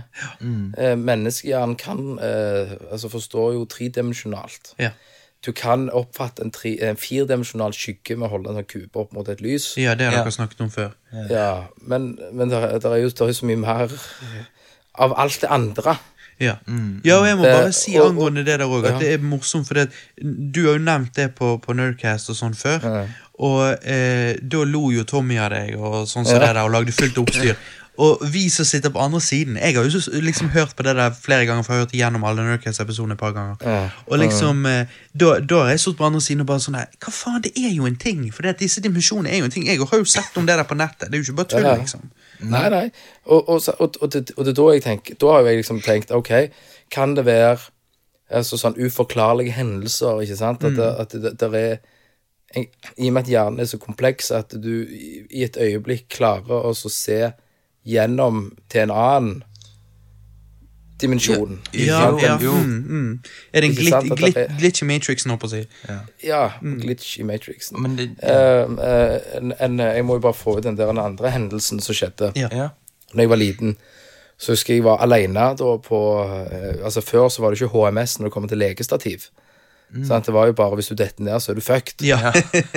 [0.78, 4.72] Eh, menneskehjernen kan eh, altså forstår jo tredimensjonalt.
[4.80, 4.90] Ja.
[5.44, 9.12] Du kan oppfatte en, tre, en firedimensjonal skygge med å holde en sånn kube opp
[9.12, 9.74] mot et lys.
[9.76, 10.22] ja, det har Ja.
[10.24, 10.94] dere snakket om før.
[11.30, 13.92] Ja, men, men det er jo så mye mer
[14.94, 15.98] av alt det andre.
[16.40, 16.56] Ja.
[17.04, 18.98] ja, og jeg må bare si og- angående det der òg, at ja.
[18.98, 23.06] det er morsomt, for du har jo nevnt det på, på Nerdcast og sånn før.
[23.38, 26.46] Og eh, da lo jo Tommy av deg og sånn som Ja.
[26.46, 27.56] det der, og lagde fullt oppstyr.
[27.96, 31.12] Og vi som sitter på andre siden Jeg har jo liksom hørt på det der
[31.14, 33.54] flere ganger, for jeg har hørt igjennom alle Nerdcast-episodene et par ganger.
[33.62, 33.88] Ja.
[34.10, 36.86] Og liksom eh, da, da har jeg stått på andre siden og bare sånn her
[36.98, 38.32] Hva faen, det er jo en ting!
[38.34, 39.66] For disse dimensjonene er jo en ting.
[39.70, 41.06] Jeg har jo sett om det der på nettet.
[41.10, 41.76] Det er jo ikke bare tull, Ja.
[41.78, 42.10] liksom.
[42.50, 42.84] Nei, nei.
[43.24, 46.32] Og, og, og, og, det, er da jeg tenker Da har jeg liksom tenkt OK,
[46.92, 47.58] kan det være
[48.34, 50.64] altså sånn uforklarlige hendelser, ikke sant?
[50.64, 51.76] At, det, at det, det er
[52.54, 56.08] en, I og med at hjernen er så kompleks at du i, i et øyeblikk
[56.16, 57.20] klarer å se
[57.84, 59.42] gjennom til en annen
[61.00, 61.60] dimensjon.
[61.72, 62.52] Ja, Ja, ja.
[62.52, 63.20] Mm, mm.
[63.52, 65.62] Er det en glit, sant glit, er- glitch i Matrixen, holdt på å si?
[66.22, 67.80] Ja, glitch i Matrixen.
[67.82, 71.02] Men det uh, eh, en, en, jeg må jo bare få ut den der den
[71.02, 72.32] andre hendelsen som skjedde.
[72.38, 72.48] Ja.
[72.52, 72.68] Ja.
[73.12, 73.76] Når jeg var liten,
[74.38, 77.74] så husker jeg jeg var alene da på uh, Altså Før så var det ikke
[77.74, 79.30] HMS når det kommer til legestativ.
[80.02, 80.26] Sant?
[80.26, 82.02] Det var jo bare hvis du detter ned, så er du fucked.
[82.02, 82.32] Ja.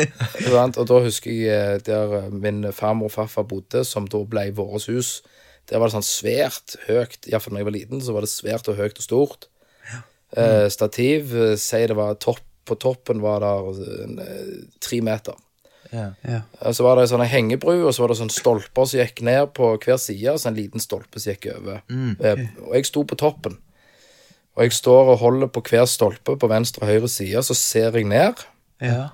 [0.78, 5.24] Og da husker jeg der min farmor og farfar bodde, som da ble vårt hus.
[5.70, 8.70] Der var det sånn svært høyt, iallfall når jeg var liten, så var det svært
[8.72, 9.48] og høyt og stort.
[10.36, 13.88] Eh, stativ, eh, si det var topp, på toppen var det
[14.20, 14.48] eh,
[14.84, 15.36] tre meter.
[15.94, 16.10] Ja.
[16.28, 16.42] ja.
[16.68, 19.54] Og Så var det sånne hengebru, og så var det sånn stolper som gikk ned
[19.56, 21.80] på hver side, og så en liten stolpe som gikk over.
[21.88, 23.56] Eh, Og jeg sto på toppen.
[24.58, 27.92] Og jeg står og holder på hver stolpe på venstre og høyre side, så ser
[27.96, 28.44] jeg ned,
[28.82, 29.10] Ja.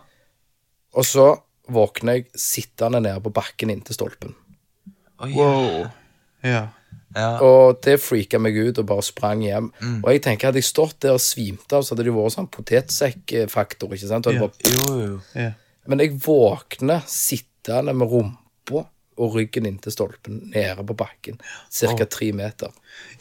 [0.93, 4.33] og så våkner jeg sittende nede på bakken inntil stolpen.
[5.19, 5.85] Oi, Wow.
[6.43, 6.67] Ja.
[7.15, 7.27] Ja.
[7.45, 9.67] Og det freaka meg ut og bare sprang hjem.
[10.03, 12.47] Og jeg tenker, hadde jeg stått der og svimt av, så hadde det vært sånn
[12.49, 14.25] potetsekkfaktor, ikke sant?
[14.31, 14.39] Yeah.
[14.41, 15.19] bare, Jo, jo.
[15.37, 15.53] Yeah.
[15.87, 18.87] Men jeg våkner sittende med rumpa
[19.21, 21.37] og ryggen inntil stolpen nede på bakken.
[21.69, 22.71] Cirka tre meter.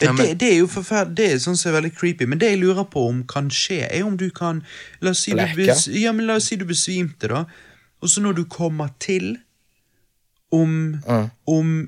[0.01, 2.25] Ja, Ja, men- det, det er jo forferdelig, det er sånn som er veldig creepy,
[2.25, 4.63] men det jeg lurer på om kan skje, er om du kan
[5.01, 7.43] La oss si, du, bes, ja, men la oss si du besvimte, da,
[8.01, 9.37] og så når du kommer til
[10.51, 11.29] om, Mm.
[11.47, 11.87] om,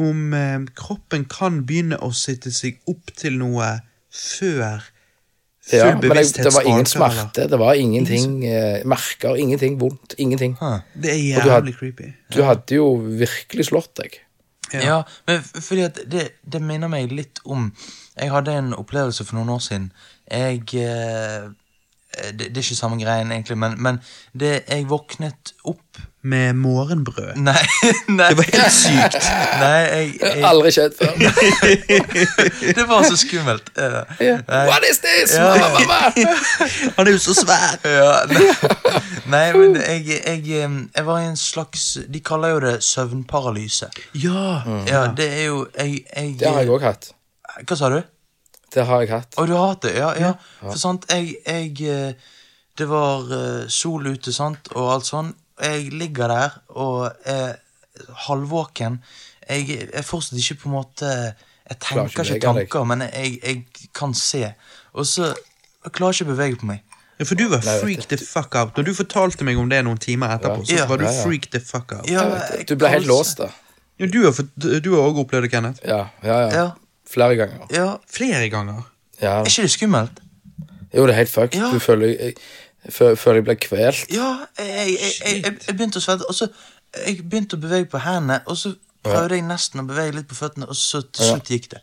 [0.00, 3.76] om eh, kroppen kan begynne å sitte seg opp til noe
[4.14, 4.82] før
[5.64, 10.58] full Ja, men det var ingen smerte, det var ingenting eh, merker, ingenting vondt, ingenting.
[10.60, 12.10] Ha, Det er jævlig creepy.
[12.34, 14.20] Du hadde jo virkelig slått deg.
[14.74, 17.68] Ja, men fordi at det, det minner meg litt om
[18.16, 19.88] Jeg hadde en opplevelse for noen år siden.
[20.30, 21.48] Jeg eh,
[22.32, 23.98] det, det er ikke samme greien, egentlig, men, men
[24.32, 27.34] det, jeg våknet opp Med morgenbrød.
[27.48, 27.60] Nei,
[28.08, 29.16] nei Det var helt sykt.
[29.60, 31.12] Nei, jeg, jeg Aldri skjedd før.
[32.78, 33.68] Det var så skummelt.
[33.76, 33.98] eh,
[34.48, 34.62] nei.
[34.70, 35.34] What is this?
[35.36, 35.50] Ja.
[35.52, 35.98] Mamma, mamma?
[36.96, 37.76] Han er jo så svær!
[37.84, 38.46] Ja, nei,
[39.34, 43.90] nei, men jeg, jeg, eh, jeg var i en slags De kaller jo det søvnparalyse.
[44.24, 44.62] Ja.
[44.88, 47.12] Ja, det er jo jeg, jeg, Det har jeg òg hatt.
[47.68, 48.00] Hva sa du?
[48.74, 49.36] Det har jeg hatt.
[49.38, 49.92] Å, du har hatt det?
[49.96, 50.32] Ja, ja.
[50.62, 52.14] For sant, jeg, jeg eh,
[52.78, 55.32] Det var eh, sol ute, sant, og alt sånn.
[55.62, 57.54] Jeg ligger der og er
[58.26, 58.98] halvvåken.
[59.48, 61.10] Jeg er fortsatt ikke på en måte
[61.68, 62.88] Jeg tenker ikke ikke tanker, deg.
[62.90, 64.50] men jeg, jeg kan se.
[64.94, 66.82] Og så jeg klarer ikke å bevege på meg.
[67.20, 68.74] Ja, for du var Nei, freak the fuck out.
[68.76, 70.86] Når du fortalte meg om det noen timer etterpå, så Ja.
[70.90, 71.22] var du Ja, ja.
[71.22, 72.08] freak the fuck out.
[72.10, 73.50] Ja, Jeg jeg Du ble helt låst, da.
[74.00, 74.48] Ja, du har òg
[74.82, 75.80] du har også opplevd det, Kenneth.
[75.86, 76.64] Ja, ja, ja.
[77.14, 77.64] Flere ganger.
[77.74, 77.88] ja.
[78.10, 78.82] Flere ganger.
[79.22, 79.38] Ja.
[79.40, 80.20] Er ikke det skummelt?
[80.94, 81.58] Jo, det er helt fucked.
[81.58, 81.70] Ja.
[81.74, 82.34] Du føler jeg,
[82.90, 84.06] før, føler jeg ble kvelt.
[84.14, 86.50] Ja, jeg, jeg, jeg, jeg, jeg begynte å svette, og så
[87.06, 88.74] jeg begynte å bevege på hendene, og så
[89.04, 91.82] prøvde jeg nesten å bevege litt på føttene, og så til slutt gikk det.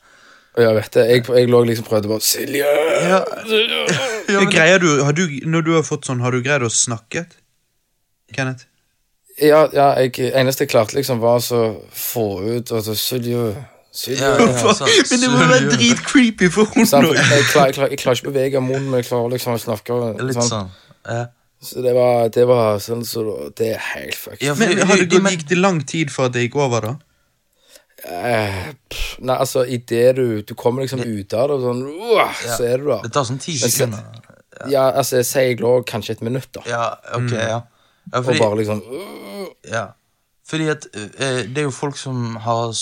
[0.59, 2.71] Jeg vet det, jeg, jeg lå liksom prøvde bare Silje!
[3.07, 3.21] Ja,
[4.33, 7.23] Ja, greier du, har du, når du har fått sånn, har du greid å snakke?
[8.35, 8.67] Kenneth?
[9.39, 11.61] Ja, ja, jeg, eneste jeg klarte liksom var å så
[11.95, 13.45] få ut og så Silje Silje
[13.91, 14.73] Ja, ja.
[14.73, 14.89] sant.
[15.11, 17.15] Men det må være dritcreepy for hunden òg.
[17.17, 19.59] Jeg, klarer, jeg, klarer, jeg klarer ikke å bevege munnen, men jeg klarer liksom å
[19.59, 19.97] snakke.
[20.23, 20.49] litt sånn.
[20.49, 20.69] sånn.
[21.09, 21.25] Ja.
[21.61, 23.21] Så det var, det var sånn så
[23.53, 24.41] Det er helt fucked.
[24.41, 26.47] Ja, for Men har det de- gått, men- gikk det lang tid for at det
[26.49, 26.93] gikk over, da?
[28.03, 32.31] Eh, pff, nei, altså, idet du Du kommer liksom ut av det, og sånn uah,
[32.57, 33.01] Så er du der.
[33.03, 34.03] Det tar sånn ti Men se- sekunder.
[34.71, 36.61] Ja, altså, jeg sier jeg lå kanskje et minutt, da.
[36.65, 37.45] Ja, ok, ja.
[37.49, 37.61] ja
[38.17, 39.85] Og fordi, bare liksom uh, ja.
[40.51, 42.73] Fordi at eh, det er jo folk som har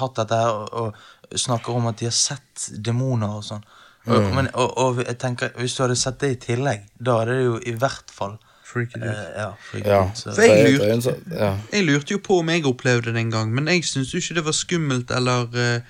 [0.00, 0.94] hatt dette her og,
[1.30, 3.62] og snakker om at de har sett demoner og sånn.
[4.06, 4.32] Og, Mm.
[4.34, 7.36] men, og, og jeg tenker, hvis du hadde sett det i tillegg, da er det
[7.44, 8.32] jo i hvert fall
[8.66, 9.12] Freaky dude.
[9.12, 10.00] eh, Ja, freaky Ja.
[10.08, 11.60] ut, For jeg lurte- sånn-.
[11.72, 14.34] Jeg lurte jo på om jeg opplevde det en gang, men jeg syntes jo ikke
[14.40, 15.80] det var skummelt eller eh,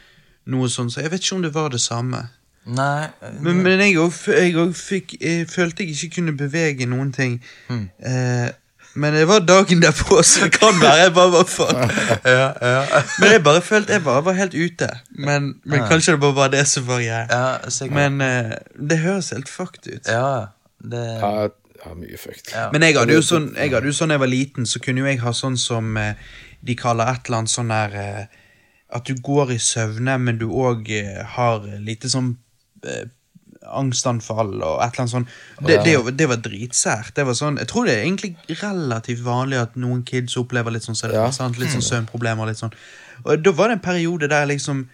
[0.52, 2.28] noe sånt, så jeg vet ikke om det var det samme.
[2.66, 4.12] Nei eh, Men, men jeg òg
[5.48, 7.40] følte jeg ikke kunne bevege noen ting.
[7.70, 7.88] Mm.
[8.04, 8.50] Eh,
[8.94, 11.90] men det var dagen derpå, så det kan være jeg bare var faen.
[12.24, 14.88] ja, ja, Men jeg bare følte jeg bare var helt ute.
[15.10, 15.86] Men, men Ja.
[15.88, 17.26] kanskje det bare var det som var jeg.
[17.30, 17.88] ja.
[17.90, 18.52] Men uh,
[18.88, 20.06] det høres helt fucked ut.
[20.08, 20.46] Ja,
[20.82, 21.48] det Ja,
[21.84, 22.52] ja, mye fucked.
[22.54, 22.68] Ja.
[22.72, 25.06] Men jeg hadde jo sånn jeg hadde jo sånn jeg var liten, så kunne jo
[25.08, 26.14] jeg ha sånn som eh,
[26.62, 28.24] de kaller et eller annet sånn der eh,
[28.92, 30.86] At du går i søvne, men du òg
[31.38, 32.34] har lite sånn
[33.68, 35.28] angstanfall og et eller annet sånt.
[35.66, 37.12] Det, det, var- det var dritsært.
[37.14, 40.82] Det var sånn, jeg tror det er egentlig relativt vanlig at noen kids opplever litt
[40.86, 41.30] sånn, Ja.
[41.30, 41.58] sant?
[41.58, 42.46] litt sånn søvnproblemer.
[42.46, 42.72] litt sånn.
[43.24, 44.88] Og da var det en periode der liksom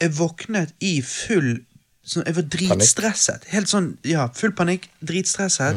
[0.00, 1.60] Jeg våknet i full
[2.04, 3.44] sånn, Jeg var dritstresset.
[3.48, 5.76] Helt sånn, ja, full panikk, dritstresset.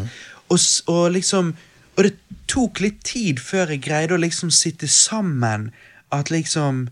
[0.50, 1.54] Og, og liksom
[1.98, 2.14] Og det
[2.48, 5.72] tok litt tid før jeg greide å liksom sitte sammen
[6.12, 6.90] at liksom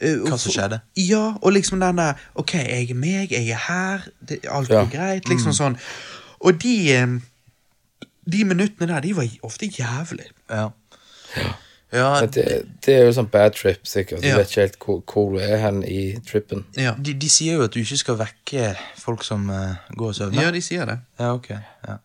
[0.00, 0.80] Hva som skjedde?
[1.00, 4.84] Ja, og liksom den der Ok, jeg er meg, jeg er her, det, alt Ja.
[4.92, 5.28] greit.
[5.28, 5.78] Liksom sånn.
[6.40, 7.06] Og de eh,
[8.30, 10.26] De minuttene der, de var ofte jævlig.
[10.50, 10.68] Ja.
[11.92, 14.20] Ja, ja det, det er jo sånn bad trip, sikkert.
[14.22, 14.36] Du Ja.
[14.36, 16.64] vet ikke helt hvor, hvor du er hen i trippen.
[16.76, 20.14] Ja, de, de sier jo at du ikke skal vekke folk som uh, går og
[20.18, 20.42] søvner.
[20.42, 20.98] ja de sier det.
[21.18, 21.48] Ja, ok.
[21.86, 21.96] Ja.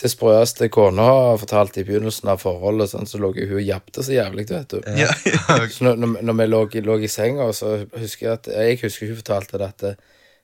[0.00, 4.00] Det sprøeste kona har fortalt i begynnelsen av forholdet, sånn, så lå hun og jabbet
[4.02, 4.80] så jævlig, vet du.
[4.98, 5.12] Ja.
[5.72, 9.20] Så når, når, vi lå, lå i senga, så husker jeg at Jeg husker hun
[9.20, 9.94] fortalte dette.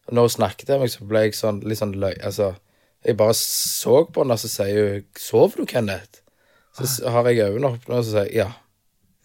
[0.09, 2.15] Og når hun snakket til meg, så ble jeg sånn litt sånn løy...
[2.23, 2.55] Altså,
[3.05, 6.21] jeg bare så på henne, og så sier hun 'Sov du, Kenneth?'
[6.77, 8.53] Så har jeg øynene åpne, og så sier jeg 'ja'.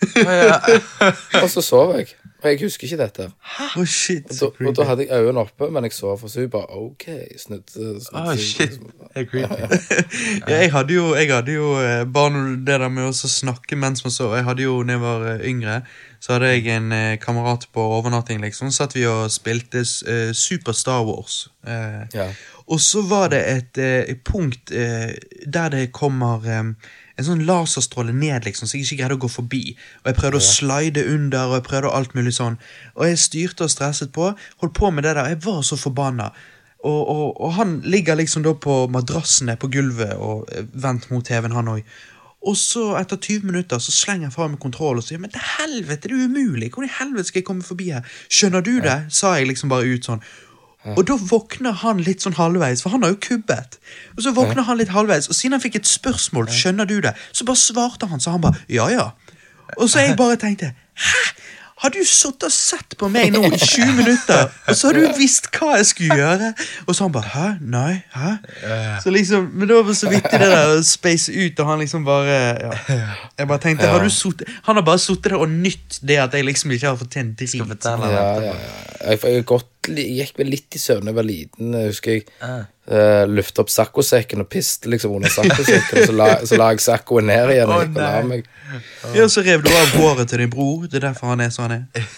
[0.25, 2.15] Ja, Og så sover jeg.
[2.45, 3.23] For jeg husker ikke dette.
[3.57, 3.65] Hæ?
[3.81, 4.27] Å, shit.
[4.29, 6.77] Da, så og da hadde jeg øynene oppe, men jeg så for så hun bare
[6.77, 7.05] OK,
[7.41, 7.71] Snudd.
[7.73, 8.37] seg.
[8.37, 8.75] shit.
[9.15, 9.57] Jeg, er creepy.
[10.45, 14.05] Ja, jeg hadde jo, jeg hadde jo eh, bare det der med å snakke mens
[14.05, 14.27] man så.
[14.37, 15.79] Jeg hadde jo, når jeg var eh, yngre,
[16.21, 18.69] så hadde jeg en eh, kamerat på overnatting, liksom.
[18.69, 21.47] Så satt vi og spilte eh, Super Star Wars.
[21.65, 22.29] Eh, Ja.
[22.67, 25.11] Og så var det et, eh, punkt eh,
[25.45, 26.71] der det kommer eh,
[27.15, 29.61] en sånn laserstråle ned, liksom, så jeg ikke greide å gå forbi.
[30.03, 32.57] Og jeg prøvde å slide under, og jeg prøvde alt mulig sånn.
[32.97, 34.33] Og jeg styrte og stresset på,
[34.63, 35.31] holdt på med det der.
[35.31, 36.31] Jeg var så forbanna.
[36.85, 41.25] Og, og, og han ligger liksom da på madrassene på gulvet og eh, vendt mot
[41.25, 41.95] TV-en, han òg.
[42.45, 45.41] Og så, etter 20 minutter, så slenger jeg fra meg kontroll og sier Men til
[45.55, 46.69] helvete, det er umulig!
[46.69, 48.05] Hvordan i helvete skal jeg komme forbi her?
[48.29, 48.99] Skjønner du det?
[49.09, 50.21] sa jeg liksom bare ut sånn.
[50.93, 53.79] Og da våkner han litt sånn halvveis, for han har jo kubbet.
[54.17, 57.15] Og så våkner han litt halvveis, og siden han fikk et spørsmål, skjønner du det,
[57.33, 59.09] så bare svarte han, så han bare ja, ja.
[59.77, 61.25] Og så jeg bare tenkte hæ?
[61.83, 65.17] Har du sittet og sett på meg nå i 20 minutter, og så har du
[65.17, 66.53] visst hva jeg skulle gjøre?
[66.87, 67.47] Og så han bare hæ?
[67.59, 67.97] Nei?
[68.15, 68.29] Hæ?
[69.03, 72.05] Så liksom, Men det var så vittig det der å space ut, og han liksom
[72.07, 72.71] bare ja.
[73.41, 76.33] Jeg bare tenkte, har du suttet Han har bare sittet der og nytt det at
[76.33, 77.51] jeg liksom ikke har fått til en dritt.
[78.15, 78.53] Ja, ja, ja.
[79.11, 81.77] Jeg, jeg, li- gikk vel litt i søvn da jeg var liten.
[81.85, 86.05] Husker jeg uh, løftet opp saccosekken og piste liksom under saccosekken.
[86.09, 88.51] så la, så la jeg saccoen ned igjen og gikk og la meg.
[89.15, 90.87] Ja, så rev du av håret til din bror.
[90.89, 92.13] Det er derfor han er sånn han er.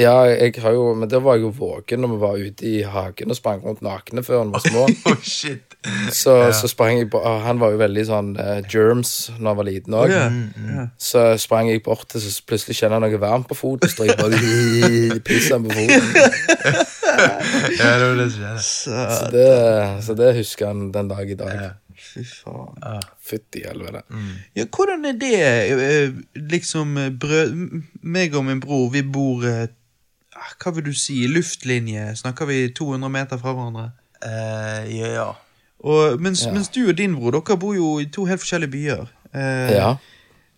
[0.00, 2.82] Ja, jeg har jo, men da var jeg jo våken når vi var ute i
[2.86, 4.86] hagen og sprang rundt nakne før han var små.
[5.12, 5.74] Oh, shit.
[6.14, 9.58] Så, så sprang jeg på ah, Han var jo veldig sånn uh, germs når han
[9.58, 10.12] var liten òg.
[10.14, 10.30] Yeah.
[10.30, 10.84] Mm, Ja.
[11.02, 13.90] Så sprang jeg bort til, så plutselig kjenner jeg noe varmt på foten.
[13.90, 14.38] Så jeg bare
[15.26, 16.86] pisser han på foten.
[17.12, 18.62] Ja, det var det som skjedde.
[18.64, 19.48] Så, Så det,
[20.06, 21.58] så det husker han den dag i dag.
[22.02, 23.02] fy faen.
[23.22, 24.00] Fytti helvete.
[24.56, 26.14] Ja, hvordan er det eh,
[26.50, 27.52] liksom eh, brød...
[28.02, 29.66] meg og min bror, vi bor ah,
[30.62, 31.20] Hva vil du si?
[31.30, 32.12] Luftlinje?
[32.16, 33.90] Snakker vi 200 meter fra hverandre?
[34.24, 35.28] Uh, ja, ja.
[35.82, 36.52] Og mens, Ja.
[36.54, 39.06] mens du og din bror, dere bor jo i to helt forskjellige byer.
[39.34, 39.92] Uh, Ja.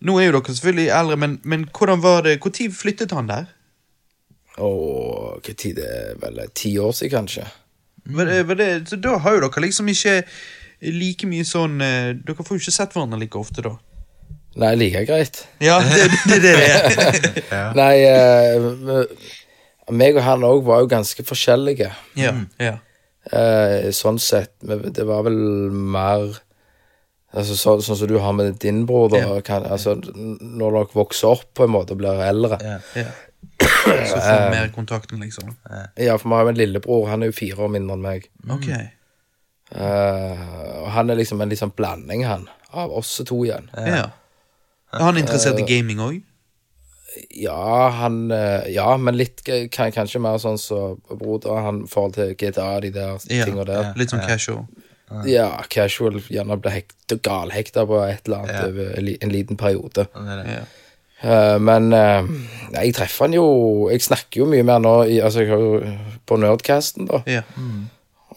[0.05, 3.45] Nå er jo dere selvfølgelig eldre, men, men hvordan var det Når flyttet han der?
[4.59, 4.69] å,
[5.43, 7.45] hva tid det er vel ti år siden, kanskje?
[8.05, 10.21] Men, det, var det, så da har jo dere liksom ikke
[10.85, 13.73] like mye sånn eh, Dere får jo ikke sett hverandre like ofte, da.
[14.61, 15.41] Nei, like greit.
[15.59, 17.73] Ja, det det er det det er.
[17.81, 19.03] Nei, eh,
[19.93, 21.91] meg og han òg var jo ganske forskjellige.
[22.19, 22.77] ja, ja.
[23.33, 24.53] Eh, sånn sett.
[24.61, 25.37] Det var vel
[25.73, 26.35] mer
[27.33, 29.23] altså, så, Sånn som du har med din bror, da.
[29.23, 29.39] Ja.
[29.45, 32.59] Kan, altså, når dere vokser opp på en måte og blir eldre.
[32.61, 32.75] Ja.
[32.97, 33.07] ja.
[33.65, 35.55] Så får du mer kontakten, liksom.
[35.97, 37.09] Ja, for vi har jo en lillebror.
[37.09, 38.29] Han er jo fire år mindre enn meg.
[38.45, 38.69] Ok.
[39.73, 40.45] Eh,
[40.83, 43.71] og han er liksom en liksom blanding, han, av oss to igjen.
[43.73, 44.07] Ja.
[44.93, 46.21] Er han interessert i gaming òg?
[47.31, 51.61] Ja, han eh, Ja, men litt kan, kanskje mer sånn som så broder.
[51.65, 53.45] Han i forhold til GTA, de der Ja.
[53.45, 53.93] tinga der.
[53.95, 54.65] Litt sånn casual.
[55.29, 56.19] Ja, casual.
[56.33, 58.65] Gjerne ble hekt, galhekta på et eller annet Ja.
[58.67, 60.07] over en liten periode.
[60.13, 60.45] Det.
[60.49, 60.63] Ja.
[61.23, 62.23] Eh, men eh,
[62.73, 65.97] jeg treffer han jo Jeg snakker jo mye mer nå i, Altså, jeg har jo
[66.27, 67.21] på Nerdcasten, da.
[67.25, 67.41] Ja.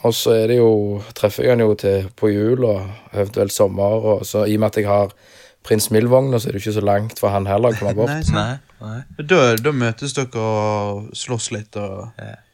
[0.05, 3.98] Og så er det jo Treffer jeg han jo til på jul og eventuelt sommer,
[4.14, 5.10] og så i og med at jeg har
[5.64, 8.09] Prins Mill-vogna, så er det ikke så langt for han heller å komme bort.
[8.09, 8.59] Nei, nei.
[8.78, 12.10] Da, da møtes dere og slåss litt og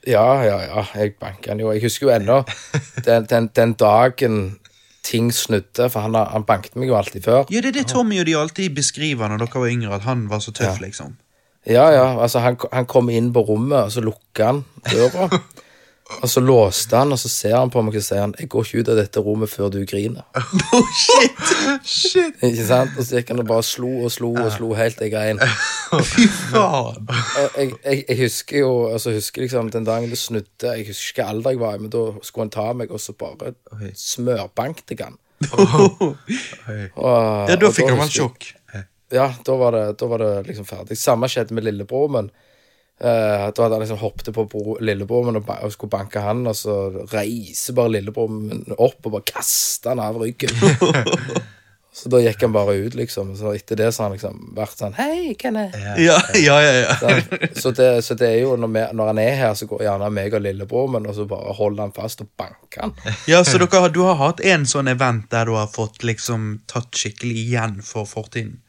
[0.08, 0.84] Ja, ja, ja.
[0.96, 1.70] Jeg banker han jo.
[1.72, 2.38] Jeg husker jo ennå
[3.06, 4.38] den, den, den dagen
[5.04, 7.42] ting snudde, for han, han banket meg jo alltid før.
[7.52, 10.24] Ja, det er det Tommy og de alltid beskriver når dere var yngre, at han
[10.30, 10.86] var så tøff, Ja.
[10.86, 11.16] liksom.
[11.68, 12.06] Ja, ja.
[12.20, 15.28] Altså, han, han kom inn på rommet, og så lukka han døra.
[16.22, 18.64] og så låste han, og så ser han på meg og sier han, 'Jeg går
[18.64, 20.24] ikke ut av dette rommet før du griner'.
[20.74, 21.42] Oh, shit!
[21.84, 22.34] Shit!
[22.42, 22.90] Ikke sant?
[22.98, 25.38] Og så gikk han og bare slo og slo og slo helt til jeg grein.
[26.12, 27.08] Fy faen!
[27.56, 31.28] Jeg, jeg, jeg husker jo altså husker liksom den dagen det snudde Jeg husker ikke
[31.30, 33.54] alder jeg var i, men da skulle han ta meg, og så bare
[33.94, 35.18] smørbankte jeg han.
[35.52, 36.14] Oh.
[36.96, 38.50] Og, Ja, da fikk han vel sjokk.
[39.14, 40.96] Ja, da var det, da var det liksom ferdig.
[40.98, 42.30] Samme skjedde med lillebror min.
[43.00, 46.46] Eh, da hadde han liksom hoppet på bro, lillebror min og, og skulle banke han,
[46.46, 46.76] og så
[47.10, 50.54] reiser bare lillebror min opp og bare kaster han av ryggen.
[51.98, 53.34] så da gikk han bare ut, liksom.
[53.36, 55.74] Så etter det så har han liksom vært sånn Hei, Kenneth.
[55.98, 56.72] Ja, ja, ja.
[56.86, 56.96] ja.
[57.02, 59.82] Så, Så det, så det er jo når, vi, når han er her, så går
[59.88, 62.94] gjerne meg og lillebror min, og så bare holder han fast og banker han.
[63.30, 66.94] ja så dere, du har hatt en sånn event der du har fått liksom tatt
[66.94, 68.60] skikkelig igjen for fortiden?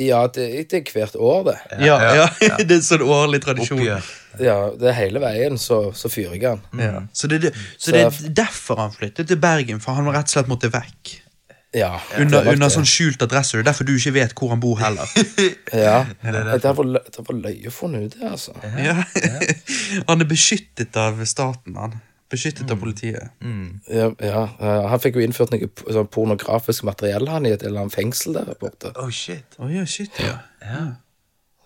[0.00, 1.56] Ja, det, det er hvert år, det.
[1.86, 2.28] Ja, ja.
[2.42, 2.56] ja.
[2.68, 3.78] det er sånn årlig tradisjon.
[3.78, 4.08] Oppgjør.
[4.42, 6.64] Ja, det er hele veien, så, så fyrer jeg han.
[6.80, 7.02] Ja.
[7.14, 10.34] Så, det, det, så det er derfor han flyttet til Bergen, for han rett og
[10.34, 11.20] slett måtte vekk?
[11.74, 12.00] Ja.
[12.18, 13.56] Under, det under sånn skjult adresse.
[13.58, 15.10] Det er derfor du ikke vet hvor han bor heller.
[15.84, 16.04] Ja.
[16.22, 18.54] Det var, lø- det var løye å funnet ut det, altså.
[18.78, 18.94] Ja.
[20.08, 21.96] han er beskyttet av staten, han.
[22.32, 23.30] Beskyttet av politiet.
[23.90, 24.42] Ja, ja.
[24.58, 28.32] eh, Han fikk jo innført noe sånn pornografisk materiell han i et eller annet fengsel
[28.38, 28.90] der borte.
[28.98, 29.44] Oh, shit.
[29.60, 30.38] Oh, yeah, shit, ja.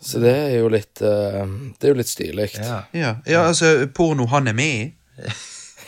[0.00, 1.42] Så det er jo litt uh,
[1.78, 2.50] Det er jo litt stilig.
[2.58, 2.82] Ja.
[2.94, 3.14] ja.
[3.26, 5.28] Ja, altså, porno han er med i.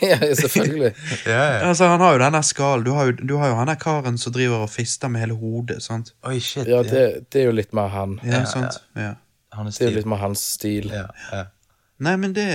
[0.01, 0.95] Ja, selvfølgelig.
[1.29, 1.57] Ja, ja.
[1.67, 2.83] Altså, Han har jo den der skallen.
[2.87, 5.77] Du, du har jo han der karen som driver og fister med hele hodet.
[5.85, 6.15] sant?
[6.25, 6.65] Oi, shit.
[6.65, 8.15] Ja, det, det er jo litt mer han.
[8.25, 8.79] Ja, Ja, sant?
[8.97, 9.11] Ja.
[9.53, 10.89] Han er Det er jo litt mer hans stil.
[10.89, 11.43] Ja, ja.
[12.01, 12.47] Nei, men det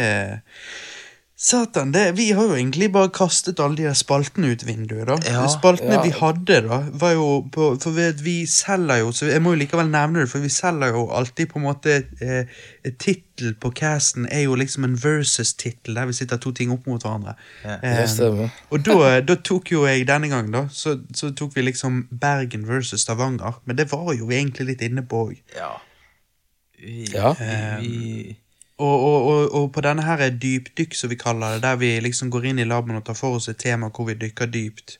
[1.39, 5.17] Satan, det, vi har jo egentlig bare kastet alle de der spaltene ut vinduet, da.
[5.29, 6.05] Ja, spaltene ja.
[6.07, 9.59] vi hadde, da, var jo på For vi, vi selger jo, så jeg må jo
[9.61, 12.55] likevel nevne det, for vi selger jo alltid på en måte eh,
[12.97, 17.05] Tittel på casten er jo liksom en versus-tittel, der vi sitter to ting opp mot
[17.05, 17.37] hverandre.
[17.67, 21.67] Ja, Eh, og da, da tok jo jeg denne gang, da, så, så tok vi
[21.69, 23.61] liksom Bergen versus Stavanger.
[23.69, 25.37] Men det var jo vi egentlig litt inne på òg.
[25.53, 25.75] ja.
[26.81, 27.37] Vi, Ja.
[27.81, 28.37] vi
[28.79, 32.31] Og, og, og, og på denne her dypdykk, som vi kaller det, der vi liksom
[32.31, 34.99] går inn i laben og tar for oss et tema hvor vi dykker dypt,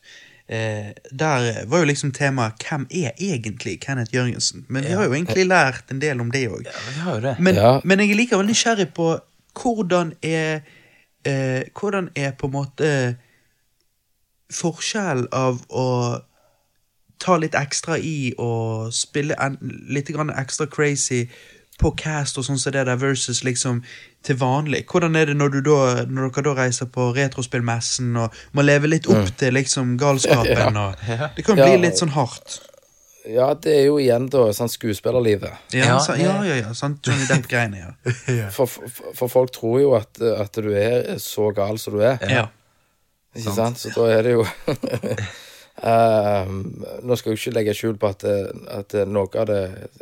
[0.49, 5.13] eh, der var jo liksom temaet 'Hvem er egentlig Kenneth Jørgensen?' Men vi har jo
[5.13, 6.65] egentlig lært en del om det òg.
[6.65, 7.35] Ja.
[7.39, 7.79] Men, Ja.
[7.83, 9.19] men jeg er likevel nysgjerrig på
[9.61, 10.59] hvordan er
[11.25, 13.15] eh, Hvordan er på en måte
[14.51, 16.19] forskjell av å
[17.19, 19.57] ta litt ekstra i og spille en,
[19.89, 21.25] litt grann ekstra crazy
[21.77, 23.83] på cast og sånn som det der versus liksom
[24.25, 24.83] til vanlig.
[24.89, 28.89] Hvordan er det når, du da, når dere da reiser på retrospillmessen og må leve
[28.89, 30.79] litt opp til liksom galskapen?
[30.81, 31.05] Og,
[31.37, 31.83] det kan bli Ja.
[31.85, 32.59] litt sånn hardt.
[33.27, 35.51] Ja, det er jo igjen da sånn skuespillerlivet.
[35.75, 38.47] Ja, Ja, så, ja, ja, ja, sånn Johnny Depp-greiene, ja.
[38.55, 42.17] For, for, for folk tror jo at, at du er så gal som du er.
[42.31, 42.45] ja.
[43.37, 43.77] Ikke sant?
[43.77, 44.45] Så da er det jo
[45.85, 46.61] Ehm,
[47.05, 48.23] Nå skal jeg jo ikke legge skjul på at,
[48.79, 49.59] at noe av det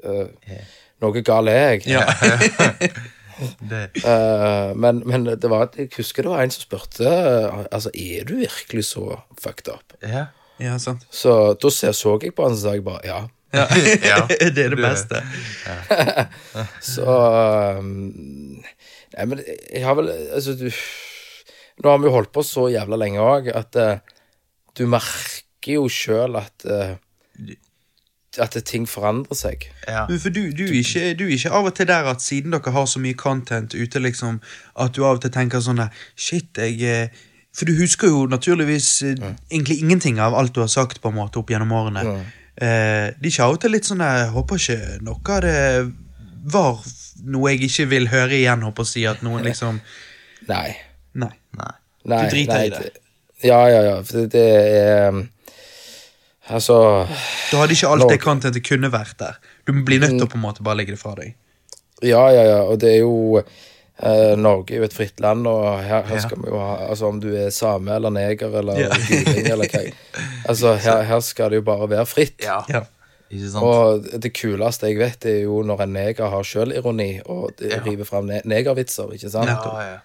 [0.08, 0.62] eh,
[1.04, 1.88] Noe gal er jeg.
[1.96, 2.06] Ja.
[3.36, 8.24] Eh, men, men det var, jeg husker det var en som spurte eh, Altså, er
[8.30, 9.96] du virkelig så fucked up?
[10.00, 10.28] Ja.
[10.62, 11.04] ja, sant.
[11.12, 13.18] Så da så, så jeg på han, og sa jeg bare ja.
[13.56, 13.66] Ja.
[14.12, 14.22] Ja.
[14.28, 15.22] det er det beste.
[16.96, 17.06] Så
[17.80, 18.64] um,
[19.16, 20.70] Nei, men jeg har vel Altså, du
[21.84, 23.98] Nå har vi jo holdt på så jævla lenge òg at uh,
[24.76, 26.64] du merker jo sjøl at
[28.42, 29.68] At ting forandrer seg.
[29.88, 30.06] Ja.
[30.10, 32.74] For du, du, er ikke, du er ikke av og til der at siden dere
[32.76, 34.42] har så mye content ute, liksom,
[34.82, 37.22] at du av og til tenker sånn der Shit, jeg eh,
[37.56, 39.30] For du husker jo naturligvis mm.
[39.52, 42.04] egentlig ingenting av alt du har sagt på en måte opp gjennom årene.
[42.56, 45.56] Eh, det er ikke av og til litt sånn Jeg håper ikke noe av det
[46.46, 46.84] var
[47.26, 49.06] noe jeg ikke vil høre igjen, håper jeg å si.
[49.10, 49.80] At noen liksom
[50.50, 50.76] Nei.
[51.16, 51.32] Nei.
[51.58, 51.72] Nei.
[52.06, 52.92] nei Du driter nei, i det.
[53.46, 53.96] Ja, ja, ja.
[54.06, 54.44] For det, det
[54.82, 55.24] er um,
[56.50, 57.08] Altså
[57.52, 59.38] Du hadde ikke alt Nå- det contentet kunne vært der.
[59.66, 61.34] Du blir nødt til å på en måte bare legge det fra deg.
[62.04, 62.60] Ja, ja, ja.
[62.70, 66.38] Og det er jo eh, Norge er jo et fritt land, og her, her skal
[66.44, 68.90] vi jo ha Altså om du er same eller neger eller Ja.
[68.90, 69.86] guling eller hva
[70.48, 72.36] Altså, her, her skal det jo bare være fritt.
[72.44, 72.60] Ja.
[72.70, 72.84] Ja.
[73.32, 73.64] Ikke sant?
[73.66, 77.80] Og det kuleste jeg vet, er jo når en neger har sjølironi og Ja.
[77.86, 79.50] river fram ne negervitser, ikke sant?
[79.50, 79.98] ja, ja.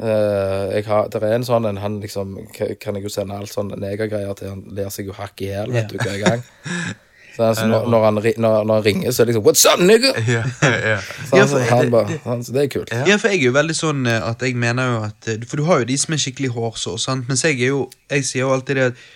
[0.00, 2.32] Jeg har, der er en sånn en, han liksom
[2.80, 5.74] Kan jeg jo sende alt sånne negergreier til han ler seg jo hakk i hæl,
[5.74, 6.44] vet du, hver gang.
[7.36, 9.80] Så altså, når, når, han, når, når han ringer, så er det liksom What's up,
[9.80, 10.12] nigger?
[10.28, 10.46] Yeah,
[10.90, 11.02] yeah.
[11.26, 12.92] Så, Ja, han, han bare, han, så det er kult.
[12.92, 15.60] Ja, for jeg er jo veldig sånn eh, at jeg mener jo at eh, For
[15.60, 17.28] du har jo de som er skikkelig hårsår, sant?
[17.28, 19.06] mens jeg er jo Jeg sier jo alltid det at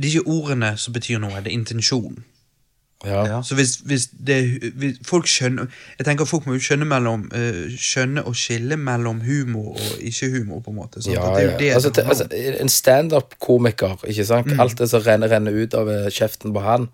[0.00, 2.22] det er ikke ordene som betyr noe, det er intensjonen.
[3.04, 3.42] Ja.
[3.42, 4.36] Så hvis, hvis det
[4.76, 9.22] hvis folk skjønner Jeg tenker folk må jo skjønne mellom uh, Skjønne og skille mellom
[9.24, 11.00] humor og ikke-humor, på en måte.
[11.06, 11.58] Ja, det er jo ja.
[11.58, 12.26] det altså, det altså,
[12.60, 14.52] en standup-komiker, ikke sant?
[14.52, 14.60] Mm.
[14.60, 16.90] Alt det som renner, renner ut av eh, kjeften på han.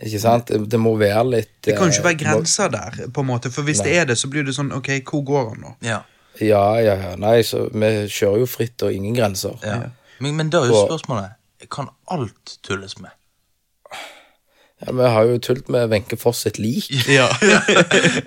[0.00, 0.48] Ikke sant?
[0.48, 3.28] Det, det må være litt det kan jo ikke eh, være grenser der, på en
[3.28, 3.52] måte.
[3.52, 5.76] For hvis det er det, så blir det sånn Ok, hvor går han nå?
[5.84, 6.00] ja.
[6.40, 7.10] Ja, ja, ja.
[7.20, 9.58] Nei, så vi kjører jo fritt og ingen grenser.
[9.60, 9.90] ja.
[10.22, 13.12] Men, men da er jo spørsmålet Kan alt tulles med?
[14.86, 16.88] Ja, vi har jo tullet med Wenche Foss sitt lik.
[17.18, 17.28] Ja.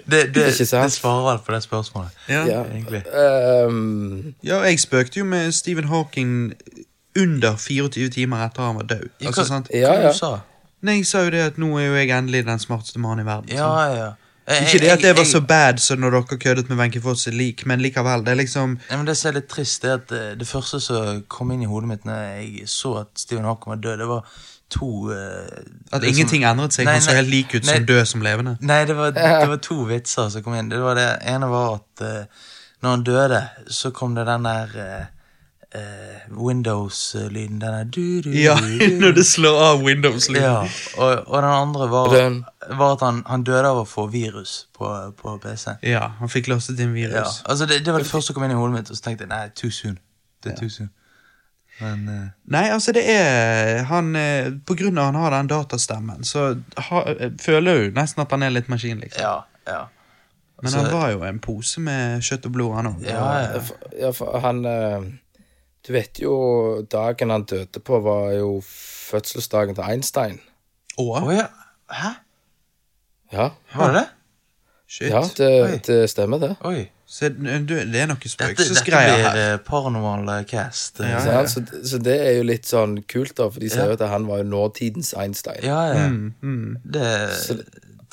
[0.06, 2.12] Det, det, det svarer vel på det spørsmålet.
[2.30, 2.46] ja.
[2.48, 2.64] Ja.
[2.64, 3.04] Egentlig.
[3.68, 6.54] Um, ja, jeg spøkte jo med Stephen Hawking
[7.20, 9.10] under 24 timer etter han var død.
[9.22, 9.70] Ja, Altså, hva- sant?
[9.74, 10.12] Ja, hva ja.
[10.12, 10.34] du sa
[10.86, 13.30] Nei, jeg sa jo det at nå er jo jeg endelig den smarteste mannen i
[13.30, 13.50] verden.
[13.50, 13.98] Ja, sant?
[13.98, 14.10] ja.
[14.48, 17.24] Jeg- Ikke det at det var så bad som når dere køddet med Wenche Foss
[17.26, 18.22] sitt lik, men likevel.
[18.26, 20.46] Det er liksom Nei, men Det som er litt trist, det er at eh, det
[20.48, 23.98] første som kom inn i hodet mitt når jeg så at Stephen Hawking var død,
[24.04, 24.22] det var
[24.70, 25.16] to uh,
[25.92, 26.86] At liksom- ingenting endret seg.
[26.86, 28.58] Nei, Han så helt lik ut som død som levende.
[28.62, 30.70] Nei, det var, det var to vitser som kom inn.
[30.70, 32.46] Det var det ene var at uh,
[32.86, 35.06] når han døde, så kom det den der eh,
[35.82, 37.62] eh, Windows-lyden.
[37.62, 38.56] Den der du, du, Ja,
[39.02, 40.44] når det slår av Windows-lyden.
[40.44, 40.60] Ja,
[40.98, 42.44] og, og den andre var,
[42.76, 45.78] var at han, han døde av å få virus på, på PC.
[45.82, 47.42] Ja, han fikk lastet inn Ja, virus.
[47.46, 49.26] altså det, det var det første som kom inn i hodet mitt, og så tenkte
[49.26, 49.98] jeg nei, too soon.
[50.44, 50.92] Det er too soon.
[51.82, 52.28] Men uh...
[52.54, 56.46] Nei, altså det er han, eh, På grunn av han har den datastemmen, så
[56.90, 57.02] ha,
[57.44, 59.22] føler jeg jo nesten at han er litt maskin, liksom.
[59.22, 59.82] ja, ja.
[60.62, 63.04] Men Altså- han var jo en pose med kjøtt og blod, han òg.
[63.04, 63.26] Ja,
[64.00, 65.02] Ja, for- han eh,
[65.86, 70.40] Du vet jo dagen han døde på, var jo fødselsdagen til Einstein.
[70.98, 71.50] Å ja.
[71.92, 72.14] Hæ?
[73.36, 74.08] Ja, Var det det?
[74.88, 75.10] Shit.
[75.12, 76.56] ja det, det stemmer, det.
[76.66, 76.88] Oi.
[77.08, 79.36] Så du, det er noe Dette, dette blir her.
[79.54, 81.00] eh, paranormal eh, cast.
[81.00, 83.84] Ja, Ja, Så, så, så det er jo litt sånn kult, da, for de sier
[83.86, 83.92] Ja.
[83.94, 85.62] jo at han var jo nåtidens Einstein.
[85.64, 86.08] ja, ja.
[86.10, 86.78] Mm, mm.
[86.84, 87.64] Det er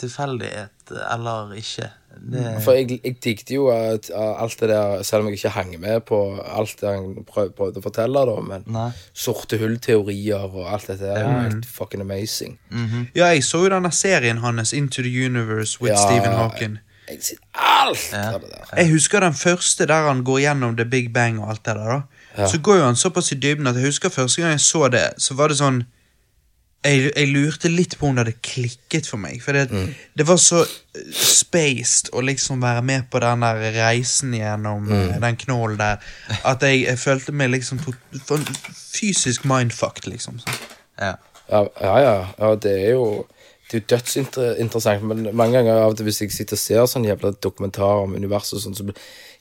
[0.03, 1.89] tilfeldighet eller ikke.
[2.23, 5.71] Det, For jeg, jeg digget jo at alt det der, selv om jeg ikke hang
[5.81, 8.91] med på alt det han prøv, prøvde å fortelle, da, men Nei.
[9.17, 12.59] sorte hull-teorier og alt dette der er jo helt fucking amazing.
[13.17, 16.03] Ja, jeg så jo denne serien hans, Into the Universe with Ja.
[16.05, 16.79] Stephen Hawking.
[17.09, 18.35] Jeg sier alt Ja.
[18.35, 18.77] av det der.
[18.77, 21.85] Jeg husker den første der han går gjennom The Big Bang og alt det der.
[21.85, 22.03] da
[22.43, 22.47] Ja.
[22.49, 25.13] Så går jo han såpass i dybden at jeg husker første gang jeg så det,
[25.19, 25.85] så var det sånn
[26.85, 29.41] Jeg, jeg lurte litt på om det hadde klikket for meg.
[29.43, 29.95] For det, Mm.
[30.19, 35.11] det var så eh, spaced å liksom være med på den der reisen gjennom Mm.
[35.15, 35.99] eh, den knollen der,
[36.45, 37.93] at jeg, jeg følte meg liksom to,
[38.75, 40.41] fysisk mindfucked, liksom.
[40.41, 40.49] Så.
[41.01, 41.15] ja.
[41.53, 43.27] Ja, ja, ja, ja, det er jo
[43.73, 46.89] det er jo dødsinteressant, men mange ganger av og til hvis jeg sitter og ser
[46.91, 48.85] sånn jævla dokumentar om universet, sånn, så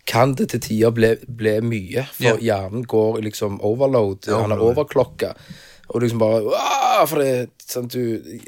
[0.08, 5.34] kan det til tider bli, bli mye, for hjernen går liksom overload, han er overklokka,
[5.92, 6.60] og liksom bare
[7.10, 8.00] for det, sånn, du,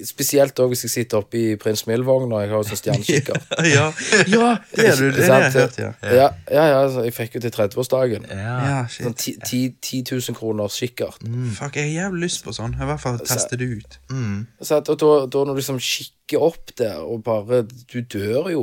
[0.06, 3.40] Spesielt også hvis jeg sitter oppe i Prins Mild-vogna jeg har jo sånn stjernekikker.
[3.76, 3.86] ja,
[4.30, 5.07] ja, det er du.
[5.10, 5.56] Det er det jeg har Sant?
[5.57, 5.90] hørt, ja.
[6.03, 8.28] Ja, ja, ja, altså, jeg fikk jo til 30-årsdagen.
[8.30, 8.56] ja.
[8.68, 9.41] Ja, Sånn shit.
[9.48, 11.24] 10 10 000 kroner kikkert.
[11.57, 12.76] Fuck, jeg har jævlig lyst på sånn.
[12.78, 13.98] I hvert fall teste det ut.
[14.61, 18.48] Så at, og da, da når du liksom kikker opp der, og bare Du dør
[18.53, 18.61] jo,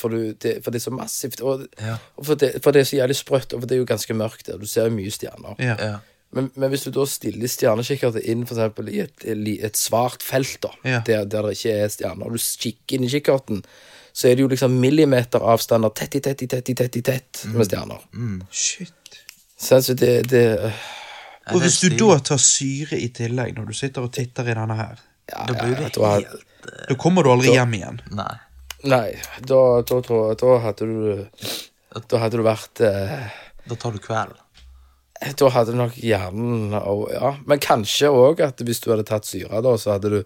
[0.00, 1.42] for, du, det, for det er så massivt.
[1.44, 1.98] Og, Ja.
[2.16, 4.14] og for, det, for det er så jævlig sprøtt, og for det er jo ganske
[4.16, 4.58] mørkt der.
[4.62, 5.58] Du ser jo mye stjerner.
[5.62, 5.76] Ja.
[6.32, 6.38] Ja.
[6.38, 10.62] Men, men hvis du da stiller stjernekikkerten inn for eksempel, i et, et svart felt,
[10.64, 11.00] da, Ja.
[11.04, 13.60] der, der det ikke er stjerner, og du kikker inn i kikkerten,
[14.12, 17.44] så er det jo liksom millimeteravstander tett i tett i tett i tett i tett
[17.52, 18.00] med stjerner.
[18.50, 19.20] Shit.
[19.60, 20.44] Så altså, det, det
[21.42, 24.54] Ja, Og hvis du da tar syre i tillegg, når du sitter og titter i
[24.54, 25.00] denne her,
[25.30, 26.40] ja, Da blir det helt eh,
[26.88, 28.00] da kommer du aldri hjem igjen.
[28.14, 28.34] Nei.
[28.84, 29.08] Nei,
[29.46, 31.26] da, da, da, da hadde du
[32.08, 33.26] Da hadde du vært uh...
[33.70, 34.38] Da tar du kveld.
[35.38, 39.60] Da hadde nok hjernen og, Ja, men kanskje òg at hvis du hadde tatt syre,
[39.62, 40.18] da, så hadde du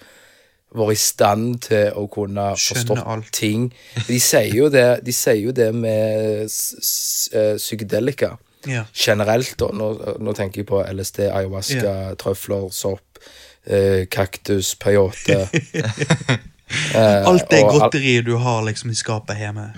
[0.76, 3.28] vært i stand til å kunne alt.
[3.32, 3.68] ting.
[4.08, 8.36] De sier jo det, de sier jo det med eh, psykedelika
[8.66, 8.84] Ja.
[8.92, 9.68] generelt, da.
[9.72, 13.20] Nå, nå tenker jeg på LSD, ayahuasca, trøfler, sopp,
[13.66, 15.46] eh, kaktus, peyote.
[16.66, 19.68] Eh, Alt det godteriet du har liksom i skapet hjemme.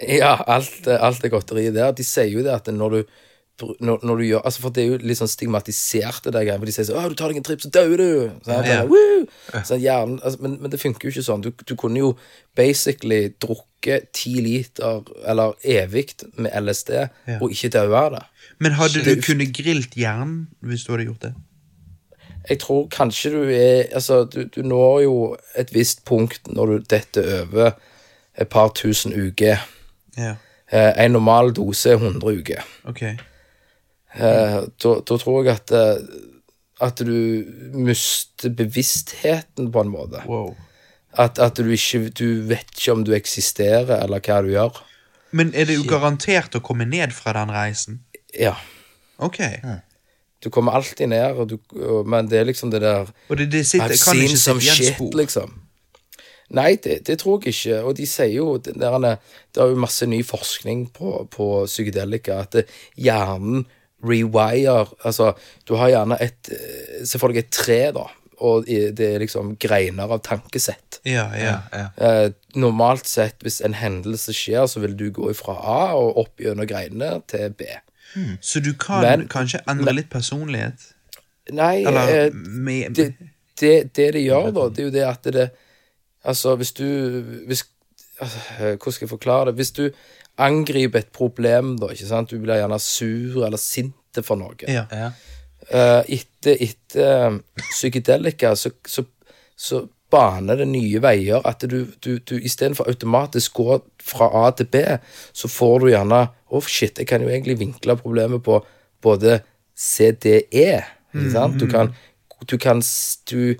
[0.00, 1.92] Ja, alt, alt det godteriet der.
[1.92, 3.02] De sier jo det at når du
[3.60, 6.58] når, når du gjør, altså For det er jo litt sånn stigmatisert, det der greiene.
[6.62, 8.84] For de sier sånn 'Å, du tar deg en tripp, så dør du!' Sånn, Ja.
[8.86, 9.26] Woo!
[9.64, 11.42] sånn, hjernen, altså, men, men det funker jo ikke sånn.
[11.42, 12.12] Du, du kunne jo
[12.56, 16.90] basically drukket ti liter, eller evig, med LSD,
[17.26, 17.38] Ja.
[17.40, 18.22] og ikke daue av det.
[18.60, 21.34] Men hadde du kunnet grilt hjernen hvis du hadde gjort det?
[22.48, 26.78] Jeg tror kanskje du er Altså, du, du når jo et visst punkt når du
[26.88, 27.72] detter over
[28.38, 29.58] et par tusen uker.
[30.16, 30.36] Ja.
[30.72, 32.62] Eh, en normal dose er 100 uker.
[32.84, 33.02] Ok.
[34.14, 35.98] Eh, da, tror jeg at, eh,
[36.80, 37.44] at du
[37.74, 40.22] mister bevisstheten på en måte.
[40.26, 40.54] Wow.
[41.18, 44.82] At, at du ikke Du vet ikke om du eksisterer, eller hva du gjør.
[45.30, 48.00] Men er det jo garantert å komme ned fra den reisen?
[48.36, 48.54] Ja.
[49.18, 49.40] Ok.
[50.40, 53.50] Du kommer alltid ned, og du, og, men det er liksom det der Og det,
[53.52, 55.16] det sitter, I've kan ikke sitte igjen spor?
[55.18, 55.56] liksom.
[56.54, 57.80] Nei, det, det tror jeg ikke.
[57.84, 58.98] Og de sier jo Det, der,
[59.52, 62.38] det er jo masse ny forskning på, på psykedelika.
[62.46, 62.64] At det,
[62.96, 63.66] hjernen
[64.04, 65.32] rewire Altså,
[65.68, 68.06] du har gjerne et eh, Se for deg et tre, da.
[68.38, 71.00] Og det er liksom greiner av tankesett.
[71.08, 71.56] Ja, ja.
[71.74, 71.86] Ja.
[71.98, 76.38] Eh, normalt sett, hvis en hendelse skjer, så vil du gå fra A og opp
[76.44, 77.66] gjennom greinene til B.
[78.40, 80.92] Så du kan Men- kanskje endre litt personlighet?
[81.50, 83.14] Nei, Eller eh, med, det,
[83.60, 85.50] det, det det gjør, da, det er jo det at det
[86.24, 86.84] Altså, hvis du
[87.46, 87.64] hvis,
[88.20, 89.54] altså, Hvordan skal jeg forklare det?
[89.54, 89.90] Hvis du
[90.38, 94.56] angriper et problem, da, ikke sant Du blir gjerne sur eller sint for noe.
[94.66, 94.86] Ja.
[94.90, 95.12] Ja.
[95.68, 99.04] Uh, etter etter um, psykedelika så, så,
[99.58, 101.44] så baner det nye veier.
[101.46, 104.82] At du, du, du istedenfor automatisk gå fra A til B,
[105.32, 108.62] så får du gjerne Å, oh shit, jeg kan jo egentlig vinkle problemet på
[109.04, 109.42] både
[109.76, 110.80] CDE.
[111.12, 111.58] Ikke sant?
[111.60, 111.92] Du kan
[112.48, 112.80] Du kan
[113.30, 113.54] Du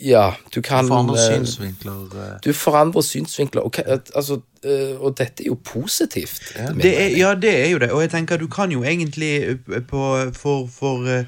[0.00, 3.62] Ja, du kan Du andre eh, synsvinkler eh, Du forandrer synsvinkler.
[3.62, 3.74] Og,
[4.14, 6.52] altså, eh, og dette er jo positivt.
[6.56, 7.90] etter Det er, ja, det er jo det.
[7.90, 11.24] Og jeg tenker du kan jo egentlig eh, på, for, for, eh,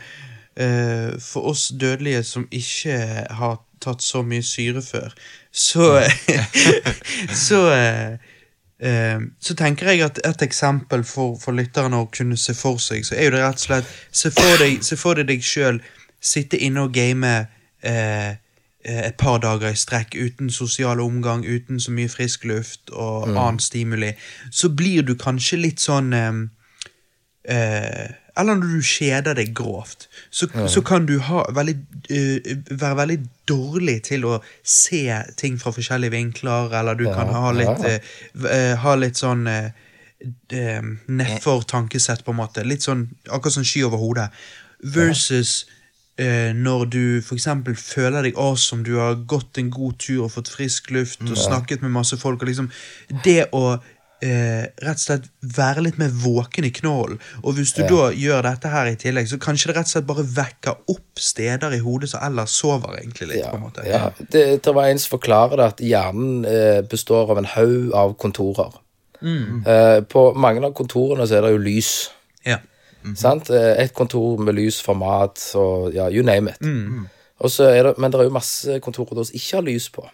[0.57, 5.15] eh, for oss dødelige som ikke har tatt så mye syre før,
[5.53, 6.03] så
[7.47, 8.15] Så uh,
[8.83, 13.05] eh, så tenker jeg at et eksempel for, for lytterne å kunne se for seg,
[13.07, 15.83] så er jo det rett og slett Se for deg, se for deg deg sjøl
[16.23, 18.31] sitte inne og game eh, eh,
[18.85, 23.61] et par dager i strekk uten sosial omgang, uten så mye frisk luft og annen
[23.63, 24.13] stimuli,
[24.51, 26.33] så blir du kanskje litt sånn eh,
[27.45, 31.75] eh, Eller når du kjeder deg grovt, så, så kan du ha veldig,
[32.09, 35.05] uh, være veldig dårlig til å se
[35.37, 37.99] ting fra forskjellige vinkler, eller du kan ha litt, ja.
[37.99, 39.69] eh, eh, ha litt sånn eh,
[40.49, 40.81] eh,
[41.13, 42.65] nedfor tankesett, på en måte.
[42.65, 44.31] Litt sånn akkurat sånn sky over hodet.
[44.97, 45.67] Versus
[46.21, 47.05] eh, når du
[47.37, 51.37] eksempel føler deg awesome, du har gått en god tur og fått frisk luft og
[51.39, 52.71] snakket med masse folk, og liksom
[53.25, 53.79] Det å
[54.23, 57.19] eh, rett og slett være litt mer våken i knollen.
[57.43, 60.09] Og hvis du da gjør dette her i tillegg, så kanskje det rett og slett
[60.11, 63.47] bare vekker opp steder i hodet som ellers sover egentlig litt.
[63.49, 63.87] på en måte.
[63.89, 68.17] Ja, det, til var en forklarer det at hjernen eh, består av en haug av
[68.21, 68.79] kontorer.
[69.23, 71.93] Eh, på mange av kontorene så er det jo lys.
[72.47, 72.59] Ja.
[73.19, 73.51] Sant?
[73.51, 76.71] Eh, Et kontor med lys for mat og ja, you name it.
[77.43, 79.89] Og så er det, men det er jo masse kontorer da som ikke har lys
[79.95, 80.05] på.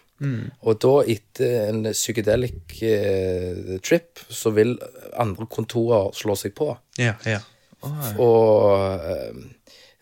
[0.67, 4.73] Og da, etter en psykedelic eh, trip, så vil
[5.19, 6.73] andre kontorer slå seg på.
[6.99, 7.39] Ja, ja.
[7.79, 9.35] Og, yeah.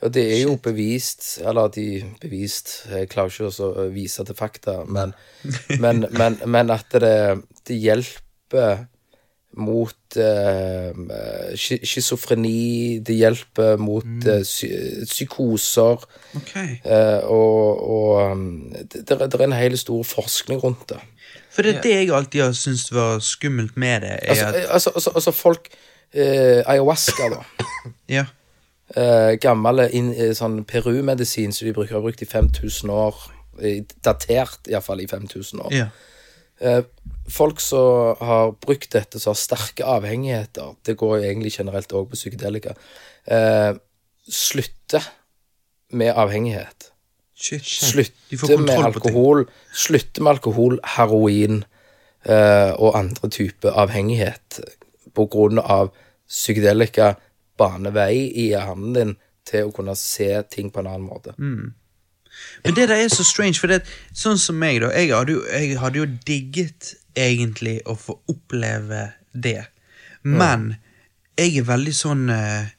[0.01, 1.83] og det er jo bevist Eller de
[2.17, 5.13] bevist Jeg klarer ikke også å vise til fakta, men,
[5.83, 8.87] men, men, men at det, det hjelper
[9.57, 10.93] mot eh,
[11.57, 14.69] schizofreni, det hjelper mot eh, psy
[15.09, 16.03] psykoser.
[16.39, 16.77] Okay.
[16.85, 20.99] eh, og og um, det, det er- en hel stor forskning rundt det.
[21.51, 24.11] For det er det jeg alltid har syntes var skummelt med det.
[24.21, 25.67] Er Altså, at, altså, altså, altså folk
[26.13, 27.41] eh, Ayahuasca, da.
[28.17, 28.25] ja.
[28.95, 33.15] eh, gammel eh, sånn Peru-medisin som de bruker, har brukt i 5000 år.
[33.61, 35.73] eh, Datert iallfall i 5000 år.
[35.73, 35.87] ja.
[36.59, 36.83] Eh,
[37.29, 42.09] folk som har brukt dette, som har sterke avhengigheter, det går jo egentlig generelt òg
[42.11, 42.73] på psykedelika,
[43.27, 43.73] eh,
[44.27, 45.03] slutter
[45.91, 46.91] med avhengighet.
[47.35, 48.13] Shit, shit.
[48.29, 51.63] Slutter med alkohol, slutter med alkohol, heroin
[52.25, 54.59] eh, og andre typer avhengighet
[55.13, 55.93] på grunn av
[56.27, 57.15] psykedelika
[57.57, 59.13] baner vei i hjernen din
[59.47, 61.37] til å kunne se ting på en annen måte.
[62.65, 63.81] Men det der er så strange, for det,
[64.13, 64.91] sånn som meg, da.
[64.95, 69.61] Jeg hadde, jo, jeg hadde jo digget egentlig å få oppleve det.
[70.23, 70.75] Men
[71.37, 72.73] jeg er veldig sånn eh,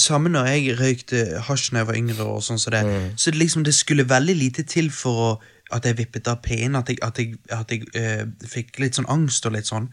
[0.00, 2.80] Samme når jeg røykte hasj da jeg var yngre, og sånn som det.
[3.20, 5.32] Så det liksom, det skulle veldig lite til for å
[5.72, 9.08] at jeg vippet av pinnen, at jeg, at jeg, at jeg eh, fikk litt sånn
[9.12, 9.88] angst og litt sånn.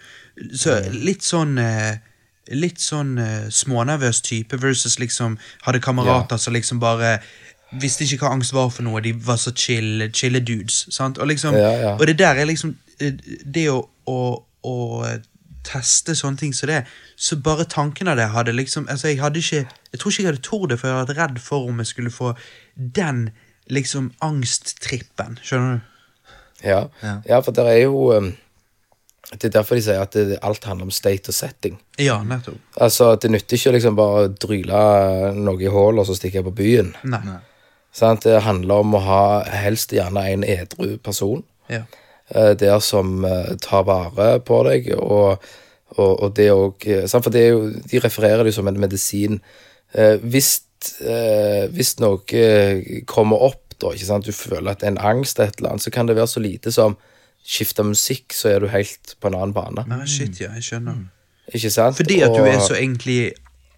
[0.53, 1.99] Så litt sånn eh,
[2.51, 7.19] Litt sånn eh, smånervøs type versus liksom hadde kamerater som liksom bare
[7.79, 9.01] visste ikke hva angst var for noe.
[9.03, 10.85] De var så chill, chille dudes.
[10.91, 11.17] Sant?
[11.17, 11.93] Og, liksom, Ja, ja.
[11.95, 12.75] og det der er liksom
[13.53, 14.17] Det å, å,
[14.63, 14.75] å
[15.65, 16.83] teste sånne ting som det,
[17.15, 20.29] så bare tanken av det hadde liksom altså Jeg hadde ikke Jeg tror ikke jeg
[20.31, 22.33] hadde tort det, for jeg hadde vært redd for om jeg skulle få
[22.75, 23.29] den
[23.71, 25.39] liksom angsttrippen.
[25.43, 25.81] Skjønner du?
[26.67, 26.85] Ja,
[27.25, 28.33] ja for det er jo um,
[29.31, 31.79] Det er derfor de sier at det, alt handler om state og setting.
[31.97, 32.59] Ja, nettopp.
[32.77, 34.81] Altså, Det nytter ikke å liksom bare dryle
[35.37, 36.93] noe i hullet og så stikke på byen.
[37.07, 37.39] Nei.
[37.91, 38.23] Sant?
[38.23, 39.23] Det handler om å ha
[39.63, 41.83] helst gjerne en edru person Ja.
[42.33, 45.41] eh, der som eh, tar vare på deg, og,
[45.97, 49.41] og, og det òg For det er jo, de refererer det jo som en medisin.
[49.93, 50.61] Eh, hvis,
[51.03, 55.57] eh, hvis noe eh, kommer opp, da, ikke sant, du føler at en angst, et
[55.59, 56.95] eller annet, så kan det være så lite som
[57.43, 59.83] skifte musikk, så er du helt på en annen bane.
[59.89, 60.99] Nei, shit, ja, jeg skjønner.
[61.51, 61.97] Ikke sant?
[61.97, 63.33] Fordi at du er så egentlig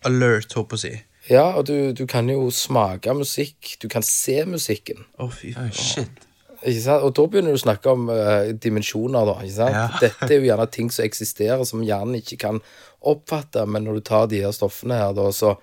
[0.05, 0.93] alert, håper jeg å si.
[1.29, 5.05] Ja, og du, du kan jo smake musikk, du kan se musikken.
[5.17, 5.71] Å, fy faen.
[5.71, 6.29] shit.
[6.63, 7.03] Ikke sant?
[7.03, 9.35] Og da begynner du å snakke om eh, dimensjoner, da.
[9.43, 9.77] ikke sant?
[9.77, 9.85] Ja.
[10.03, 12.61] Dette er jo gjerne ting som eksisterer, som hjernen ikke kan
[13.03, 15.57] oppfatte, men når du tar de her stoffene her, da, så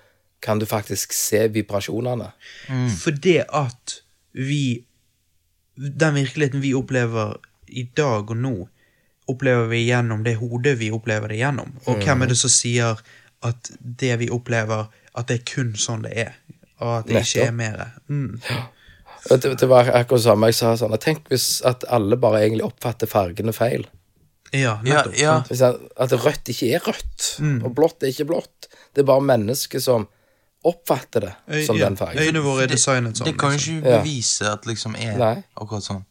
[0.44, 2.30] kan du faktisk se vibrasjonene.
[2.96, 4.00] For det at
[4.32, 4.84] vi
[5.80, 7.38] Den virkeligheten vi opplever
[7.72, 8.52] i dag og nå,
[9.30, 11.70] opplever vi gjennom det hodet vi opplever det gjennom.
[11.88, 13.00] Og hvem er det som sier
[13.46, 16.34] at det vi opplever, at det er kun sånn det er?
[16.80, 17.80] Og at det ikke er mer?
[18.08, 18.40] Mm.
[18.48, 18.60] Ja.
[19.36, 20.70] Det, det var akkurat det samme jeg sa.
[20.80, 23.84] sånn, at Tenk hvis at alle bare egentlig oppfatter fargene feil.
[24.52, 25.18] Ja, Ja, nettopp.
[25.20, 25.34] ja.
[25.50, 25.72] ja.
[26.00, 27.26] At rødt ikke er rødt,
[27.62, 28.70] og blått er ikke blått.
[28.94, 30.08] Det er bare mennesker som
[30.66, 32.18] oppfatter det Øy- som ja, den fargen.
[32.20, 33.28] Øynene våre er designet sånn.
[33.30, 33.76] Det kan jo liksom.
[33.78, 35.34] ikke bevise at liksom er Nei.
[35.56, 36.02] akkurat sånn.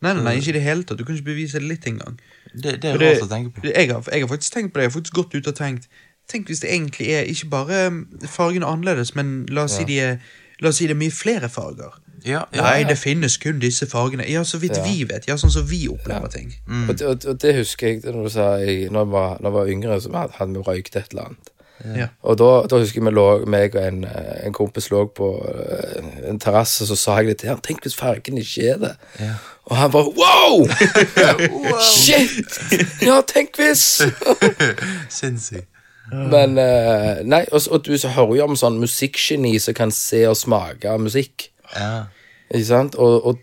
[0.00, 0.96] Nei, nei, nei, ikke i det hele tatt.
[1.00, 2.20] Du kan ikke bevise det litt engang.
[2.54, 3.64] Det, det er rart å tenke på.
[3.66, 4.84] Jeg har, jeg har faktisk tenkt på det.
[4.86, 5.88] Jeg har faktisk gått ut og tenkt
[6.28, 10.00] Tenk hvis det egentlig er ikke bare um, fargene annerledes, men la oss, si, de
[10.00, 10.18] er,
[10.60, 11.94] la oss si det er mye flere farger.
[12.26, 12.88] Ja, ja, Nei, ja.
[12.88, 14.24] det finnes kun disse fargene.
[14.28, 14.82] Ja, så vidt Ja.
[14.84, 15.28] vi vet.
[15.28, 16.50] Ja, sånn som vi opplever ting.
[16.66, 16.88] Mm.
[16.90, 19.54] Og, det- og, det husker jeg når du sa jeg, når, jeg var, når jeg
[19.54, 21.52] var yngre, så hadde vi røykt et eller annet.
[21.96, 22.08] Ja.
[22.26, 25.28] Og da, da husker jeg vi lå, meg og en, eh, en kompis lå på
[25.46, 28.92] eh, en terrasse, så sa jeg det til han, tenk hvis fargen ikke er det.
[29.22, 29.34] Ja.
[29.70, 30.66] Og han bare wow!
[31.94, 32.58] Shit!
[33.06, 34.02] Ja, tenk hvis!
[35.20, 35.68] Sinnssykt.
[36.12, 40.22] Men uh, Nei, og, og du så hører jo om sånn musikkgeni som kan se
[40.30, 41.50] og smake musikk.
[41.74, 42.06] Ja.
[42.48, 42.96] Ikke sant?
[42.96, 43.42] Og, og,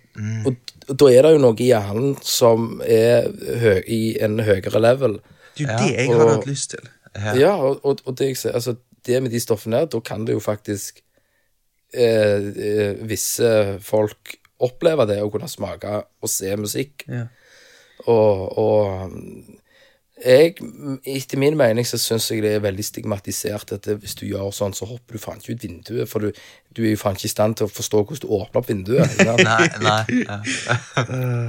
[0.49, 0.55] og,
[0.89, 3.27] og da er det jo noe i hjernen som er
[3.61, 5.19] hø i en høyere level.
[5.55, 6.89] Det er jo Ja, det jeg og- hadde hatt lyst til.
[7.15, 7.35] Ja.
[7.39, 8.73] Ja, og, og, og det, jeg ser, altså,
[9.05, 10.97] det med de stoffene her, da kan det jo faktisk
[11.93, 14.33] eh, eh, visse folk
[14.65, 17.05] oppleve det, å kunne smake og se musikk.
[17.07, 17.27] Ja.
[18.11, 19.07] Og, og
[20.25, 20.55] jeg,
[21.05, 24.73] etter min mening så syns jeg det er veldig stigmatisert at hvis du gjør sånn,
[24.75, 26.41] så hopper du faen ikke ut vinduet, for du,
[26.75, 29.21] du er jo faen ikke i stand til å forstå hvordan du åpner opp vinduet.
[29.45, 30.25] Nei, nei.
[30.25, 30.41] Ja.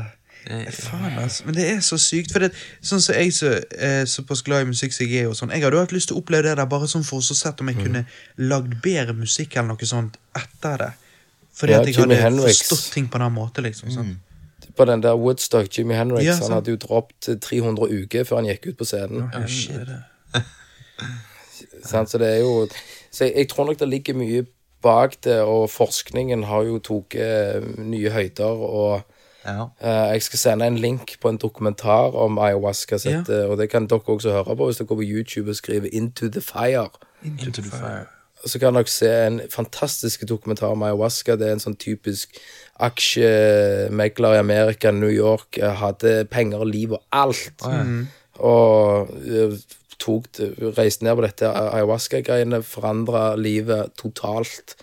[0.47, 1.43] Faen, altså.
[1.47, 2.31] Men det er så sykt.
[2.31, 2.53] For det,
[2.85, 5.65] sånn som jeg så, er såpass glad i musikk som jeg er, og sånn, jeg
[5.65, 7.73] hadde jo hatt lyst til å oppleve det der bare sånn for å sett om
[7.73, 8.05] jeg kunne
[8.39, 10.93] lagd bedre musikk eller noe sånt etter det.
[11.57, 12.62] Fordi Ja, at jeg Jimmy hadde Hendrix.
[12.62, 13.90] forstått ting på den måten, liksom.
[13.90, 14.15] Sånn.
[14.77, 18.47] På den der Woodstock, Jimmy Henrik, Ja, han hadde jo droppet 300 uker før han
[18.51, 19.31] gikk ut på scenen.
[19.32, 19.89] Ja, shit.
[21.86, 22.66] sånn, Så det er jo
[23.11, 24.47] Så jeg, jeg tror nok det ligger mye
[24.85, 29.03] bak det, og forskningen har jo tatt eh, nye høyder, og
[29.47, 29.69] Ja.
[29.78, 33.20] Uh, jeg skal sende en link på en dokumentar om ayahuasca, Ja.
[33.31, 35.89] eh, og det kan dere også høre på hvis dere går på YouTube og skriver
[35.93, 36.90] 'Into the Fire'.
[37.24, 38.07] Into the fire.
[38.43, 41.36] Og så kan dere se en fantastisk dokumentar om ayahuasca.
[41.36, 42.36] Det er en sånn typisk
[42.81, 45.59] aksjemegler i Amerika, New York.
[45.59, 47.65] eh, Hadde penger og liv og alt.
[48.39, 49.57] Og eh,
[49.98, 50.27] tok
[50.77, 54.77] reiste ned på dette ayahuasca-greiene, forandra livet totalt.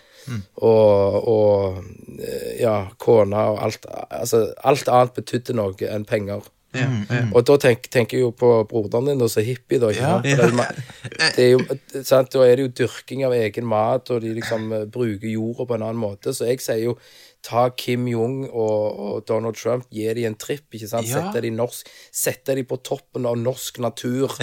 [0.56, 1.84] Og, og
[2.18, 6.46] eh, ja, kona og alt Altså, alt annet betydde noe enn penger.
[6.74, 7.20] Ja, ja.
[7.30, 9.92] Og da tenk, tenker jeg jo på broderen din, Og som er hippie, da.
[9.94, 10.16] Ja.
[11.36, 11.60] Det er, jo
[12.02, 12.32] sant?
[12.32, 15.84] Da er det jo dyrking av egen mat, og de liksom bruker jorda på en
[15.86, 16.34] annen måte.
[16.34, 16.96] Så jeg sier jo
[17.44, 21.08] ta Kim Jong og, og Donald Trump, gi dem en tripp, ikke sant?
[21.10, 21.26] Ja.
[21.26, 24.32] Sette dem norsk, sette de på toppen av norsk natur.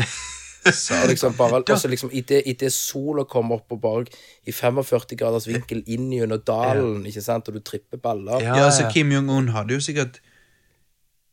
[0.62, 4.04] Så liksom bare, og liksom Idet i det sola kommer opp og bare
[4.46, 8.68] i 45 graders vinkel inn gjennom dalen, ikke sant, og du tripper baller Ja.
[8.68, 10.22] Altså Kim Jong-un hadde jo sikkert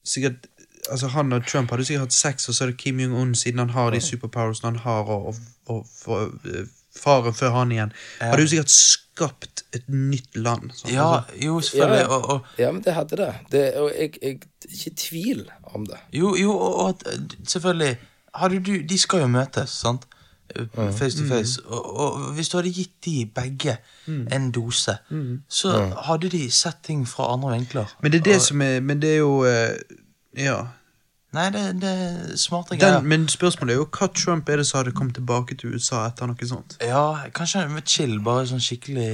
[0.00, 0.48] Sikkert
[0.88, 3.60] Altså Han og Trump hadde sikkert hatt sex, og så er det Kim Jong-un, siden
[3.60, 5.34] han har de superpowersene han har, og,
[5.66, 6.64] og, og eh,
[6.98, 10.70] faren før han igjen, hadde jo sikkert skapt et nytt land.
[10.74, 10.92] Sånn.
[10.94, 12.04] Ja, Altså, jo, selvfølgelig.
[12.04, 12.18] Ja, ja.
[12.18, 13.32] Og, og, Ja, men det hadde det.
[13.52, 14.38] det og jeg, jeg
[14.68, 15.42] ikke tvil
[15.74, 15.98] om det.
[16.12, 17.02] jo, jo, og, og
[17.46, 17.96] selvfølgelig
[18.34, 20.06] hadde du, De skal jo møtes, sant?
[20.56, 20.64] Eh,
[20.96, 21.60] Face to face.
[21.66, 23.74] Og, og hvis du hadde gitt de begge
[24.08, 24.94] en dose,
[25.48, 25.72] så
[26.06, 27.90] hadde de sett ting fra andre vinkler.
[28.00, 29.76] Men det er det som er Men det er jo eh,
[30.38, 30.62] Ja.
[31.36, 33.02] Nei, det, det er smarte greier.
[33.02, 36.06] Den, men spørsmålet er jo hva Trump er det som hadde kommet tilbake til USA
[36.08, 36.78] etter noe sånt?
[36.80, 37.02] Ja,
[37.36, 39.10] kanskje med chill, bare sånn skikkelig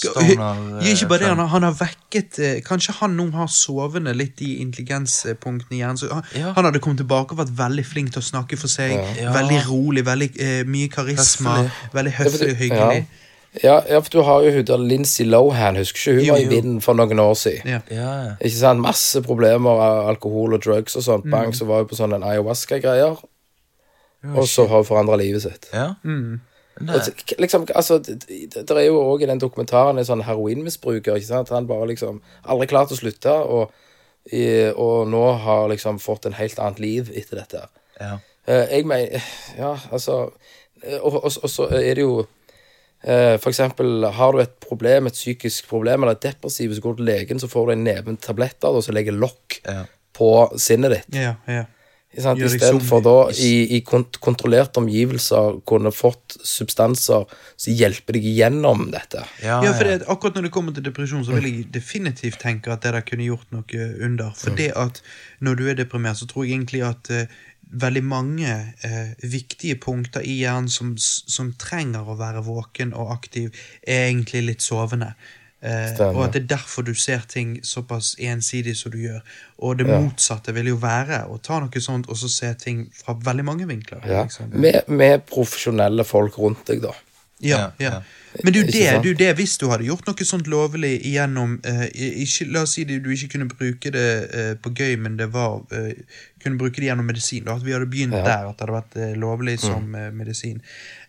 [0.00, 0.32] stoner.
[0.32, 4.40] Ja, ikke bare det, eh, han har, vekket eh, Kanskje han nå har sovende litt
[4.40, 6.00] i intelligenspunktene i hjernen.
[6.00, 6.54] Så han, Ja.
[6.56, 8.96] han hadde kommet tilbake og vært veldig flink til å snakke for seg.
[9.20, 9.34] Ja.
[9.36, 11.58] Veldig rolig, veldig eh, mye karisma.
[11.66, 11.92] Høflig.
[12.00, 13.04] Veldig høflig og hyggelig.
[13.60, 16.40] Ja, ja, for du har jo hun der Lindsay Lohan, husker ikke hun Jo, var
[16.40, 16.50] i jo.
[16.50, 17.68] vinden for noen år siden?
[17.68, 17.80] Ja.
[17.90, 18.30] Ja, ja.
[18.40, 18.80] Ikke sant?
[18.80, 21.04] Masse problemer av alkohol og drugs og Mm.
[21.04, 21.30] sånt.
[21.30, 23.18] Bang, så var hun på sånn en ayahuasca-greier.
[24.36, 25.68] Og så har hun forandra livet sitt.
[25.72, 25.94] ja.
[26.04, 26.40] Mm.
[26.80, 27.00] Og
[27.38, 31.14] liksom, altså, det, det det er jo òg i den dokumentaren en sånn heroinmisbruker.
[31.16, 31.48] ikke sant?
[31.52, 33.70] Han bare liksom aldri klart å slutte, og,
[34.32, 37.66] i, og nå har liksom fått en helt annet liv etter dette.
[38.00, 38.18] ja.
[38.46, 39.22] Eh, jeg mener
[39.58, 40.32] Ja, altså
[40.82, 42.26] eh, Og, og, og så er det jo
[43.04, 46.96] eh, For eksempel, har du et problem, et psykisk problem, eller et depressiv, så går
[46.96, 49.84] du til legen, så får du en neve med tabletter, og så legger lokk Ja.
[50.14, 51.14] på sinnet ditt.
[51.20, 51.64] Ja, ja.
[52.12, 57.24] Istedenfor da i, i kontrollerte omgivelser kunne fått substanser
[57.56, 59.22] som hjelper deg gjennom dette.
[59.42, 62.68] Ja, Ja, for det, akkurat når det kommer til depresjon, så vil jeg definitivt tenke
[62.74, 64.28] at det der kunne gjort noe under.
[64.36, 65.00] For det at
[65.40, 67.26] når du er deprimert, så tror jeg egentlig at eh,
[67.72, 68.54] veldig mange
[68.84, 73.52] eh, viktige punkter i hjernen som, som trenger å være våken og aktiv,
[73.86, 75.14] er egentlig litt sovende.
[75.62, 79.20] Eh, og at det er derfor du ser ting såpass ensidig som du gjør.
[79.62, 80.00] Og det Ja.
[80.00, 83.68] motsatte vil jo være å ta noe sånt og så se ting fra veldig mange
[83.70, 84.02] vinkler.
[84.04, 84.24] Ja.
[84.24, 84.50] Liksom.
[84.58, 86.92] Med, med profesjonelle folk rundt deg, da.
[87.40, 88.02] Ja, Ja, ja.
[88.44, 91.82] Men det er jo det, hvis du hadde gjort noe sånt lovlig igjennom eh,
[92.24, 95.28] ikke, La oss si det, du ikke kunne bruke det eh, på gøy, men det
[95.34, 95.92] var eh,
[96.42, 97.44] Kunne bruke det gjennom medisin.
[97.44, 98.24] Da, at vi hadde begynt Ja.
[98.24, 100.62] der, at det hadde vært eh, lovlig som eh, medisin.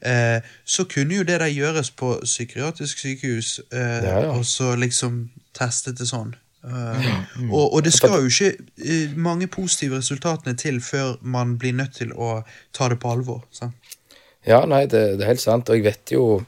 [0.03, 4.31] Eh, så kunne jo det der gjøres på psykiatrisk sykehus, eh, Ja, ja.
[4.35, 6.35] og så liksom testet det sånn.
[6.63, 7.07] Eh,
[7.49, 12.13] og, og det skal jo ikke mange positive resultatene til før man blir nødt til
[12.13, 12.43] å
[12.75, 13.41] ta det på alvor.
[13.51, 13.71] Så.
[14.47, 15.69] Ja, nei, det, det er helt sant.
[15.71, 16.43] Og jeg vet jo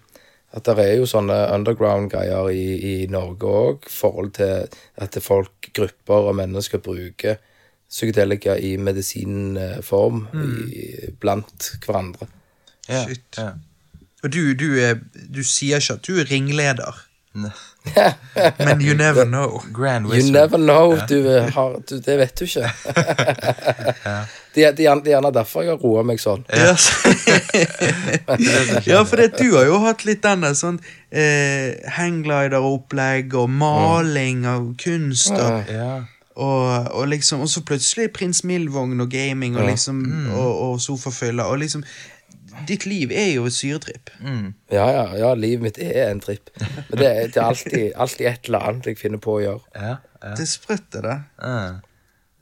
[0.55, 4.69] at det er jo sånne underground-greier i, i Norge òg, forhold til
[5.03, 7.41] at folk, grupper og mennesker bruker
[7.91, 10.23] psykedelika i medisinform
[10.71, 10.85] i,
[11.19, 12.27] blant hverandre.
[12.89, 13.25] Ja, Shit.
[13.37, 13.51] ja.
[14.23, 14.95] Og du, du, er,
[15.29, 17.03] du sier ikke at du er ringleder,
[17.35, 17.51] Ne-
[18.57, 19.61] men you never know.
[19.73, 20.97] Grand You never know.
[21.07, 22.71] Du, eh, har, du, det vet du ikke.
[24.55, 26.45] det, er- det er gjerne- det er derfor jeg har roa meg sånn.
[26.49, 26.75] Ja,
[28.85, 30.79] ja for det, du har jo hatt litt den der sånn
[31.11, 35.91] eh, hangglider-opplegg og maling av kunst og, Ja.
[36.35, 40.01] og, og liksom Og så plutselig Prins Mild-vogn og gaming og liksom
[40.35, 41.85] og, og sofafyller og liksom
[42.67, 44.09] Ditt liv er jo et syretripp.
[44.21, 44.53] Mm.
[44.71, 46.49] Ja, ja, ja, livet mitt er en tripp.
[46.59, 49.61] Men det, det er alltid, alltid et eller annet jeg finner på å gjøre.
[49.75, 49.95] Ja.
[50.23, 50.31] ja.
[50.35, 51.25] Det er sprøtt, det der.
[51.41, 51.57] ja.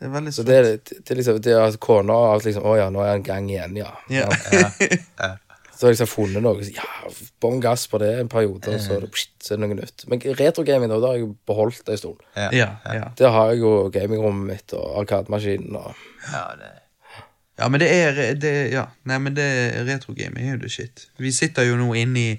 [0.03, 0.47] Det er veldig Så sprøtt.
[0.47, 3.13] det, er- det er liksom det er at Kona har liksom Å ja, nå er
[3.13, 3.91] jeg en gang igjen, ja.
[4.11, 4.27] Ja.
[5.73, 6.61] Så har jeg liksom funnet noe.
[6.69, 6.85] Ja,
[7.41, 10.03] bånn gass på det en periode, og så er det, så er det noe nytt.
[10.11, 12.21] Men retrogaming, da, det har jeg jo beholdt en stund.
[12.37, 12.45] Ja.
[12.55, 13.07] ja, ja.
[13.19, 15.89] Der har jeg jo gamingrommet mitt og arkademaskinen og
[16.29, 16.69] ja, det
[17.59, 19.47] Ja, men det er det, Ja, nei, men det
[19.85, 21.05] retrogaming er jo det shit.
[21.21, 22.31] Vi sitter jo nå inne i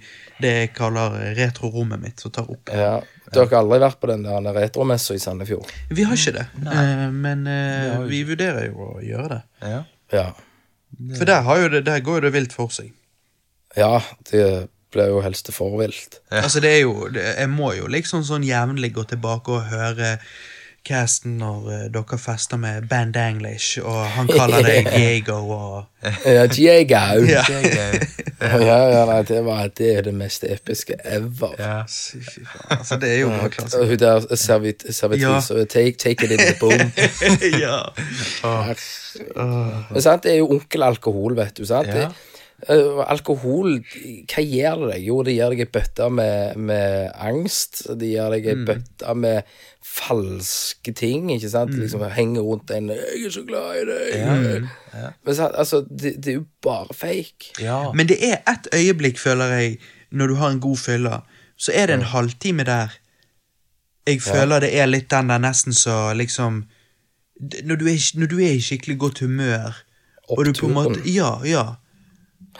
[0.43, 2.73] det jeg kaller retrorommet mitt, som tar opp.
[2.75, 2.97] ja.
[3.35, 5.71] Dere har aldri vært på den der retromessa i Sandefjord?
[5.91, 6.83] Vi har ikke det, Nei.
[7.11, 9.71] men uh, vi vurderer jo å gjøre det.
[9.73, 9.81] Ja.
[10.13, 10.27] Ja.
[11.17, 12.93] For der, har jo det, der går jo det vilt for seg.
[13.75, 13.97] Ja,
[14.31, 16.21] det blir jo helst for vilt.
[16.31, 20.19] Altså, det er jo Jeg må jo liksom sånn jevnlig gå tilbake og høre
[20.85, 26.05] casten når eh, dere fester med Band English, og han kaller deg Diego og
[26.37, 27.01] Ja, Diego.
[27.25, 27.45] Ja.
[28.45, 31.55] Ja, ja, nei, det, var, det er det mest episke ever.
[31.59, 31.79] Ja.
[32.75, 33.87] Altså, det er jo Og klassisk.
[33.89, 36.93] hun der servit, servitris og take, take it in the boom.
[37.65, 37.79] ja.
[39.95, 41.65] Men sant, det er jo onkel alkohol, vet du.
[41.69, 41.89] sant?
[41.89, 42.11] Ja.
[42.71, 43.79] Eh, alkohol,
[44.31, 45.07] hva gjør det deg?
[45.09, 47.83] Jo, det gjør deg ei bøtte med, med angst.
[48.01, 51.75] Det gjør deg ei bøtte med falske ting, ikke sant?
[51.79, 54.69] Liksom Henger rundt en 'Jeg er så glad i deg'.
[55.25, 57.53] Men så, altså, det, det er jo bare fake.
[57.61, 57.93] ja.
[57.93, 59.79] Men det er ett øyeblikk, føler jeg,
[60.11, 61.21] når du har en god fylle,
[61.57, 62.89] så er det en halvtime der
[64.07, 66.65] jeg føler det er litt den der nesten så liksom
[67.65, 69.83] Når du er, når du er i skikkelig godt humør,
[70.29, 71.65] og du på en måte Ja, Ja,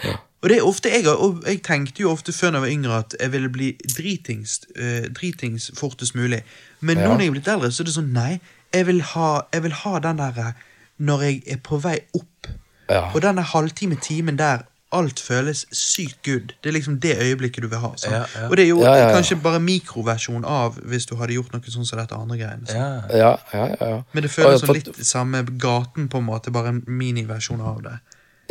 [0.05, 0.17] ja.
[0.45, 3.33] Og det er ofte jeg, jeg tenkte jo ofte før jeg var yngre at jeg
[3.33, 6.43] ville bli dritings, uh, dritings fortest mulig.
[6.85, 7.07] Men Ja.
[7.09, 8.41] nå når jeg er blitt eldre, så er det sånn nei,
[8.75, 10.53] jeg vil ha, jeg vil ha den der eh,
[11.01, 12.49] når jeg er på vei opp.
[12.91, 13.07] Ja.
[13.15, 16.53] Og denne halvtime-timen der alt føles sykt good.
[16.63, 17.91] Det er liksom det øyeblikket du vil ha.
[18.05, 18.49] Ja, ja.
[18.51, 21.87] Og det er jo Ja, kanskje bare mikroversjon av hvis du hadde gjort noe sånn
[21.89, 22.69] som dette andre greiene.
[22.69, 23.33] ja.
[23.53, 24.03] Ja, ja.
[24.13, 27.97] Men det føles som litt samme gaten, på en måte, bare en miniversjon av det.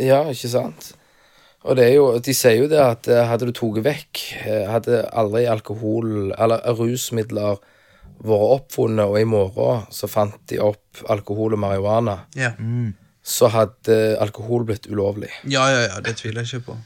[0.04, 0.92] Ja, ikke sant?
[1.64, 4.66] Og det er jo, de sier jo det at eh, hadde du tatt vekk eh,
[4.68, 7.62] Hadde aldri alkohol eller rusmidler
[8.24, 12.52] vært oppfunnet, og i morgen så fant de opp alkohol og marihuana, Ja,
[13.24, 15.32] så hadde alkohol blitt ulovlig.
[15.48, 16.76] ja, ja, ja det tviler jeg ikke på.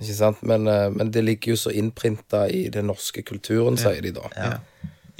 [0.00, 0.42] Ikke sant?
[0.42, 4.32] Men, eh, men det ligger jo så innprinta i den norske kulturen, sier de da.
[4.36, 4.50] Ja,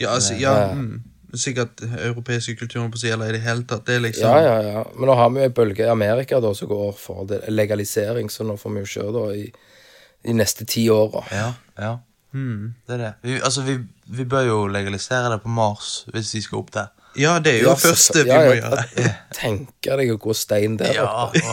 [0.01, 1.03] ja altså, ja, mm,
[1.39, 3.85] Sikkert europeiske kulturen på siden, eller i det hele tatt.
[3.87, 4.85] Det er liksom Ja, ja, ja.
[4.97, 8.31] Men nå har vi jo en bølge i Amerika da som går for det, legalisering,
[8.31, 9.45] så nå får vi jo kjøre da i
[10.27, 11.25] de neste ti åra.
[11.33, 11.99] Ja, ja.
[12.87, 13.13] Det er det.
[13.27, 16.91] Vi, altså, vi, vi bør jo legalisere det på Mars hvis vi skal opp der.
[17.19, 19.11] Ja, det er jo det første vi ja, må ja, gjøre.
[19.35, 21.43] Tenker deg å gå stein der Ja, oppe.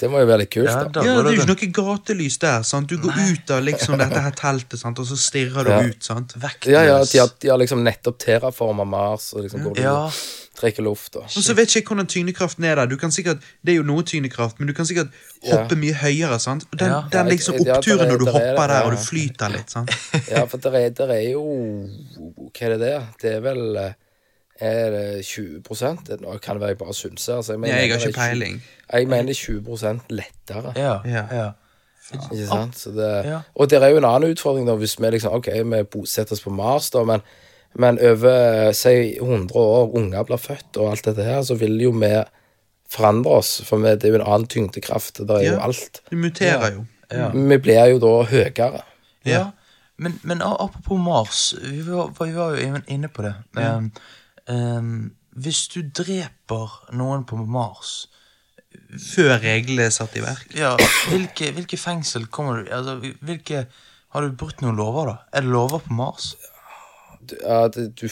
[0.00, 1.02] Det må jo være litt kult, Ja, da.
[1.04, 2.62] Ja, det er jo ikke noe gatelys der.
[2.66, 2.88] sant?
[2.92, 4.98] Du går ut av liksom dette her teltet, sant?
[5.02, 5.80] og så stirrer du Ja.
[5.90, 6.02] ut.
[6.04, 6.32] sant?
[6.36, 6.72] vektløs.
[6.72, 9.96] Ja, ja, de har, de har liksom nettopp terraforma Mars, og liksom går du Ja.
[10.06, 10.12] og
[10.60, 12.86] trekker luft og så vet ikke jeg hvordan tyngdekraften er der.
[12.90, 15.08] Du kan sikkert, Det er jo noe tyngdekraft, men du kan sikkert
[15.48, 16.38] hoppe mye høyere.
[16.40, 16.64] sant?
[16.72, 17.00] Og den, Ja.
[17.12, 19.70] den liksom ja, oppturen er- når du er hopper det, der og du flyter litt.
[19.70, 19.90] sant?
[20.30, 21.42] Ja, for der er, der er jo
[22.52, 23.02] Hva er det der?
[23.22, 23.92] Det er vel eh,
[24.62, 25.62] Er det 20
[26.06, 27.36] Det- Nå kan det være jeg bare synser.
[27.36, 28.62] Altså, Ja, jeg har det er ikke 20 peiling.
[28.92, 30.72] Jeg mener 20 lettere.
[30.76, 31.24] Ja, Ja.
[31.32, 31.50] ja.
[32.12, 32.74] Ikke sant?
[32.76, 33.40] Så det, Ja.
[33.54, 36.40] Og det er jo en annen utfordring, da, hvis vi liksom Ok, vi bosetter oss
[36.42, 37.20] på Mars, da, men,
[37.78, 41.92] men over si 100 år, unger blir født og alt dette her, så vil jo
[41.94, 42.10] vi
[42.90, 43.52] forandre oss.
[43.66, 45.22] For vi, det er jo en annen tyngdekraft.
[45.22, 46.02] Det er jo alt.
[46.10, 46.84] Du muterer jo.
[47.10, 48.84] Vi blir jo da høyere.
[49.26, 49.50] Ja,
[50.00, 53.34] men, men apropos Mars, vi var, vi var jo inne på det.
[53.58, 53.90] Um,
[54.48, 54.94] um,
[55.36, 58.08] hvis du dreper noen på Mars,
[58.90, 60.52] Før reglene er satt i verk.
[60.54, 60.76] ja,
[61.10, 63.64] hvilke, hvilke fengsel kommer du altså, hvilke,
[64.14, 65.14] Har du brutt noen lover, da?
[65.34, 66.32] Er det lover på Mars?
[67.42, 68.06] Ja, du, du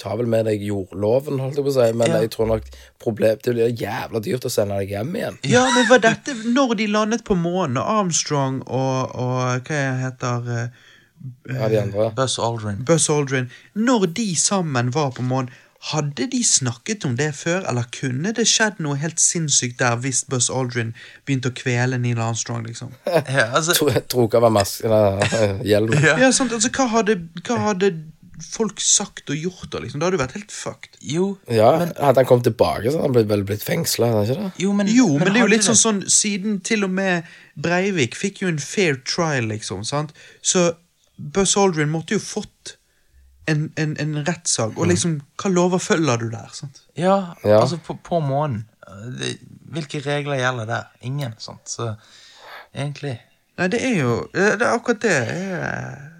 [0.00, 2.20] tar vel med deg jordloven, holdt jeg på å si, men Ja.
[2.24, 2.66] jeg tror nok
[3.02, 5.38] problem, det blir jævla dyrt å sende deg hjem igjen.
[5.48, 10.48] Ja, men var dette når de landet på månen, og Armstrong og, og hva heter
[10.50, 10.66] uh,
[11.48, 12.10] Ja, de andre.
[12.18, 12.82] Buzz Aldrin.
[12.84, 15.52] Buzz Aldrin Når de sammen var på månen,
[15.84, 20.22] hadde de snakket om det før, eller kunne det skjedd noe helt sinnssykt der hvis
[20.32, 20.94] Buzz Aldrin
[21.28, 22.94] begynte å kvele Neil Armstrong, liksom?
[23.04, 26.00] Ja, altså, Tro- Trok av masken eller hjelmen.
[26.00, 26.14] ja.
[26.24, 27.90] Ja, sant, altså, hva hadde, hva hadde
[28.52, 30.00] folk sagt og gjort det, liksom?
[30.00, 30.98] Da hadde du vært helt fucked.
[31.00, 34.28] Jo, Ja, Hadde han kommet tilbake, så hadde han blitt, vel blitt fengsla, hadde han
[34.28, 34.62] ikke det?
[34.64, 37.24] jo, men, Jo, men, det er jo litt sånn sånn Siden til og med
[37.56, 39.84] Breivik fikk jo en fair trial, liksom.
[39.84, 40.12] sant?
[40.42, 40.74] Så
[41.18, 42.76] Buzz Aldrin måtte jo fått
[43.46, 44.78] en, en, en rettssak.
[44.78, 46.48] Og liksom, hva lover følger du der?
[46.52, 46.80] sant?
[46.96, 47.60] Ja, Ja.
[47.60, 48.64] altså på, på månen.
[49.74, 50.84] Hvilke regler gjelder der?
[51.02, 51.62] Ingen, sant?
[51.68, 51.94] Så
[52.74, 53.18] egentlig
[53.58, 55.12] Nei, det er jo Det er akkurat det.
[55.14, 56.10] er-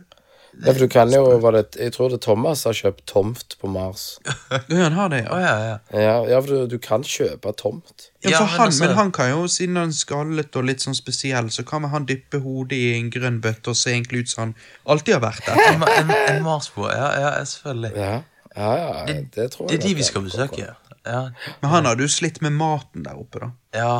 [0.63, 3.57] Ja, for du kan jo, var det, Jeg tror det er Thomas har kjøpt tomt
[3.61, 4.19] på Mars.
[4.71, 5.55] Ja, han har det, Å ja.
[5.91, 6.39] ja, ja.
[6.41, 8.11] For du, du kan kjøpe tomt.
[8.23, 10.85] Ja, for men han, altså- men han kan jo, siden han er skallet og litt
[10.87, 14.31] sånn spesiell, så kan han dyppe hodet i en grønn bøtte og se egentlig ut
[14.35, 14.55] som han
[14.87, 15.65] alltid har vært der.
[15.75, 17.93] En, en, en Marsbo, ja, ja, selvfølgelig.
[17.99, 18.15] Ja,
[18.55, 19.75] ja, ja det, tror jeg.
[19.75, 20.71] Det er de vi skal besøke.
[21.05, 21.23] Ja,
[21.61, 23.51] Men han hadde jo slitt med maten der oppe, da.
[23.77, 23.95] ja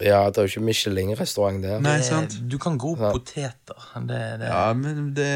[0.00, 1.80] Ja, det er jo ikke Michelin-restaurant der.
[1.84, 2.32] Nei, sant?
[2.48, 3.76] du kan gro poteter.
[4.08, 4.48] Det, det.
[4.48, 5.28] Ja, men det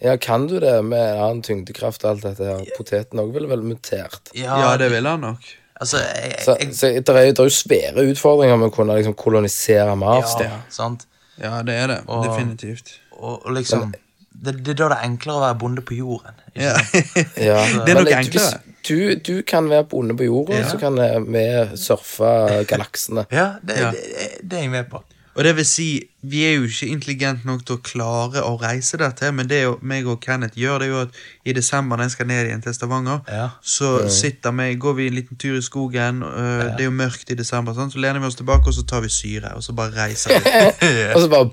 [0.00, 2.64] Ja, kan du det med annen tyngdekraft og alt dette her?
[2.76, 4.30] Poteten òg ville vel mutert.
[4.38, 5.48] Ja, det ville han nok.
[5.80, 8.94] Altså, jeg, Så, jeg, så det, er, det er jo svære utfordringer med å kunne
[8.98, 10.34] liksom kolonisere Mars.
[10.42, 11.06] ja, sant?
[11.38, 11.98] Ja, det er det.
[12.06, 12.96] Og- Definitivt.
[13.18, 13.92] Og, og liksom
[14.38, 16.34] det, det er da det er enklere å være bonde på jorden.
[16.54, 16.74] Ikke Ja.
[17.48, 17.58] Ja.
[17.84, 18.60] Det er nok Men enklere.
[18.88, 20.68] Du, du kan være bonde på jorda, Ja.
[20.70, 21.42] så kan eh, vi
[21.76, 23.26] surfe galaksene.
[23.34, 23.90] Ja, det, Ja.
[23.90, 25.02] Det, det er jeg med på.
[25.38, 25.86] Og det vil si,
[26.26, 29.60] vi er jo ikke intelligente nok til å klare å reise der til, men det
[29.62, 32.48] jo meg og Kenneth gjør, det er jo at i desember når jeg skal ned
[32.48, 33.44] igjen til Stavanger, Ja.
[33.62, 37.30] så sitter vi, går vi en liten tur i skogen, øh, det er jo mørkt
[37.30, 39.72] i desember, sånn, så lener vi oss tilbake, og så tar vi syre, og så
[39.78, 40.42] bare reiser vi.
[41.14, 41.46] Og så bare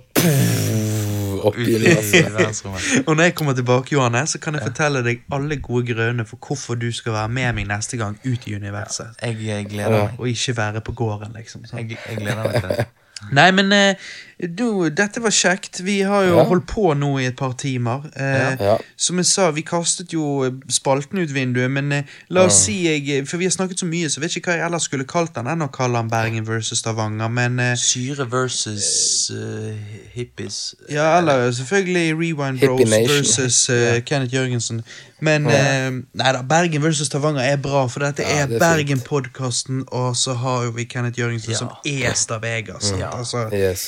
[1.45, 1.75] opp i
[3.05, 6.41] og når jeg kommer tilbake, Johanne, så kan jeg fortelle deg alle gode grønner for
[6.41, 9.13] hvorfor du skal være med meg neste gang ut i universet.
[9.21, 10.19] Jeg, jeg gleder meg.
[10.19, 11.65] Og ikke være på gården, liksom.
[11.69, 11.81] sant?
[11.81, 12.87] Jeg, jeg gleder meg til det.
[13.31, 13.95] Nei, men eh,
[14.39, 15.79] du, dette var kjekt.
[15.83, 16.43] Vi har jo Ja.
[16.43, 18.03] holdt på nå i et par timer.
[18.15, 18.77] Eh, Ja.
[18.97, 23.27] Som jeg sa, vi kastet jo spalten ut vinduet, men eh, la oss si jeg
[23.27, 25.47] For vi har snakket så mye, så vet ikke hva jeg ellers skulle kalt den
[25.47, 29.73] enn å kalle den Bergen versus Stavanger, men eh, Syre versus uh,
[30.13, 30.75] hippies.
[30.89, 33.15] Ja, eller selvfølgelig Rewind Hippie Bros Nation.
[33.15, 34.83] versus eh, Kenneth Jørgensen.
[35.21, 38.59] Men eh, nei da, Bergen versus Stavanger er bra, for dette Ja, er, det er
[38.59, 41.57] Bergen-podkasten, og så har jo vi Kenneth Jørgensen Ja.
[41.57, 42.91] som er Stavegas.
[42.91, 42.99] Mm.
[42.99, 43.09] Ja.
[43.17, 43.85] Altså, Yes.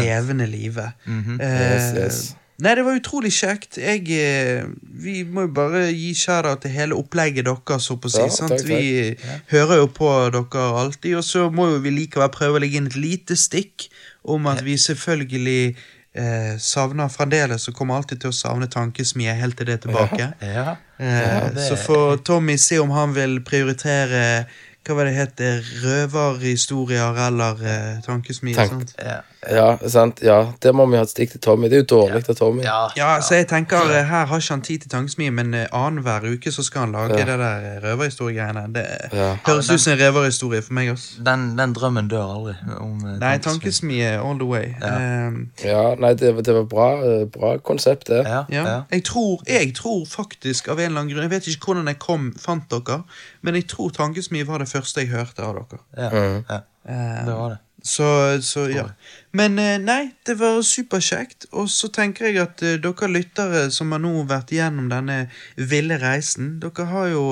[0.00, 0.92] Levende live.
[1.06, 1.40] Mhm.
[1.40, 2.36] Eh, Yes, yes.
[2.60, 3.78] Nei, det var utrolig kjekt.
[3.80, 8.18] Jeg, eh, vi må jo bare gi shout-out til hele opplegget deres, så på si.
[8.20, 8.50] Ja, sant?
[8.50, 8.68] takk, takk.
[8.68, 9.16] Vi
[9.50, 12.86] hører jo på dere alltid, og så må jo vi likevel prøve å legge inn
[12.86, 13.88] et lite stikk
[14.24, 15.74] om at vi selvfølgelig
[16.14, 20.32] eh, savner fremdeles, og kommer alltid til å savne tankesmie helt til det er tilbake.
[20.42, 20.76] Ja.
[20.98, 24.44] Eh, det- Så får Tommy se om han vil prioritere
[24.84, 28.54] hva var det heter, røverhistorier eller eh, tankesmie.
[28.56, 28.94] Tank- sant?
[28.98, 29.20] Ja.
[29.48, 30.18] Ja, sant.
[30.22, 31.68] Ja, der må vi ha et stikk til Tommy.
[31.72, 32.60] Det er jo dårlig av Tommy.
[32.62, 32.88] Ja.
[32.96, 36.26] Ja, så jeg tenker eh, Her har ikke han tid til tankesmie, men eh, annenhver
[36.28, 37.24] uke så skal han lage Ja.
[37.24, 38.66] det der eh, røverhistoriegreiene.
[38.74, 38.84] Det
[39.16, 39.30] Ja.
[39.46, 40.90] høres Ja, ut som en røverhistorie for meg.
[40.92, 41.22] Også.
[41.24, 42.54] Den, den drømmen dør aldri.
[42.80, 43.40] Om, Nei, tankesmie.
[43.40, 44.74] tankesmie all the way.
[44.80, 45.26] Ja.
[45.28, 46.90] um, Ja, nei, det, det var bra,
[47.38, 48.20] bra konsept, det.
[48.26, 48.66] Ja, ja.
[48.68, 48.80] ja.
[48.92, 51.98] Jeg, tror, jeg tror faktisk av en eller annen grunn Jeg vet ikke hvordan jeg
[51.98, 53.02] kom, fant dere,
[53.42, 55.80] men jeg tror tankesmie var det første jeg hørte av dere.
[55.96, 56.44] ja, Mm.
[56.50, 56.60] ja.
[56.88, 57.58] Ehm, Det var det.
[57.82, 58.06] Så,
[58.42, 58.84] så ja.
[59.32, 61.48] Men eh, nei, det var superkjekt.
[61.52, 65.24] Og så tenker jeg at eh, dere lyttere som har nå vært gjennom denne
[65.56, 67.24] ville reisen, dere har jo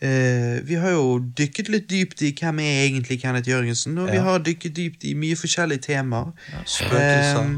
[0.00, 4.20] eh, Vi har jo dykket litt dypt i hvem er egentlig Kenneth Jørgensen, og vi
[4.22, 6.30] har dykket dypt i mye forskjellige temaer.
[6.52, 6.64] Ja,
[7.00, 7.56] Ehm,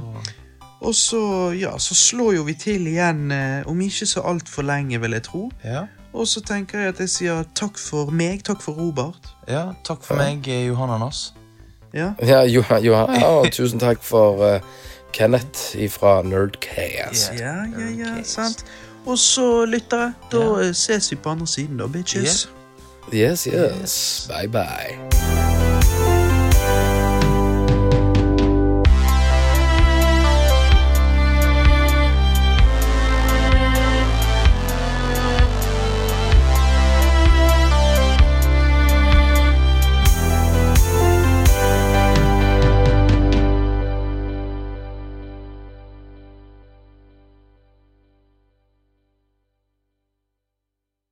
[0.83, 4.99] og så, ja, så slår jo vi til igjen eh, om ikke så altfor lenge,
[5.01, 5.51] vil jeg tro.
[5.65, 5.87] ja.
[6.13, 9.31] Og så tenker jeg at jeg sier takk for meg, takk for Robert.
[9.49, 11.31] ja, takk for meg, Johan Anders.
[11.95, 12.13] Ja.
[12.23, 14.61] Ja, Johan, Johan Oh, tusen takk for uh,
[15.13, 17.33] Kenneth fra Nerdcast.
[17.39, 18.65] Ja, ja, ja, sant.
[19.07, 22.49] Og så, lyttere, da eh, ses vi på andre siden, da, bitches.
[23.13, 24.29] Yes, yes.
[24.31, 25.32] Bye, bye.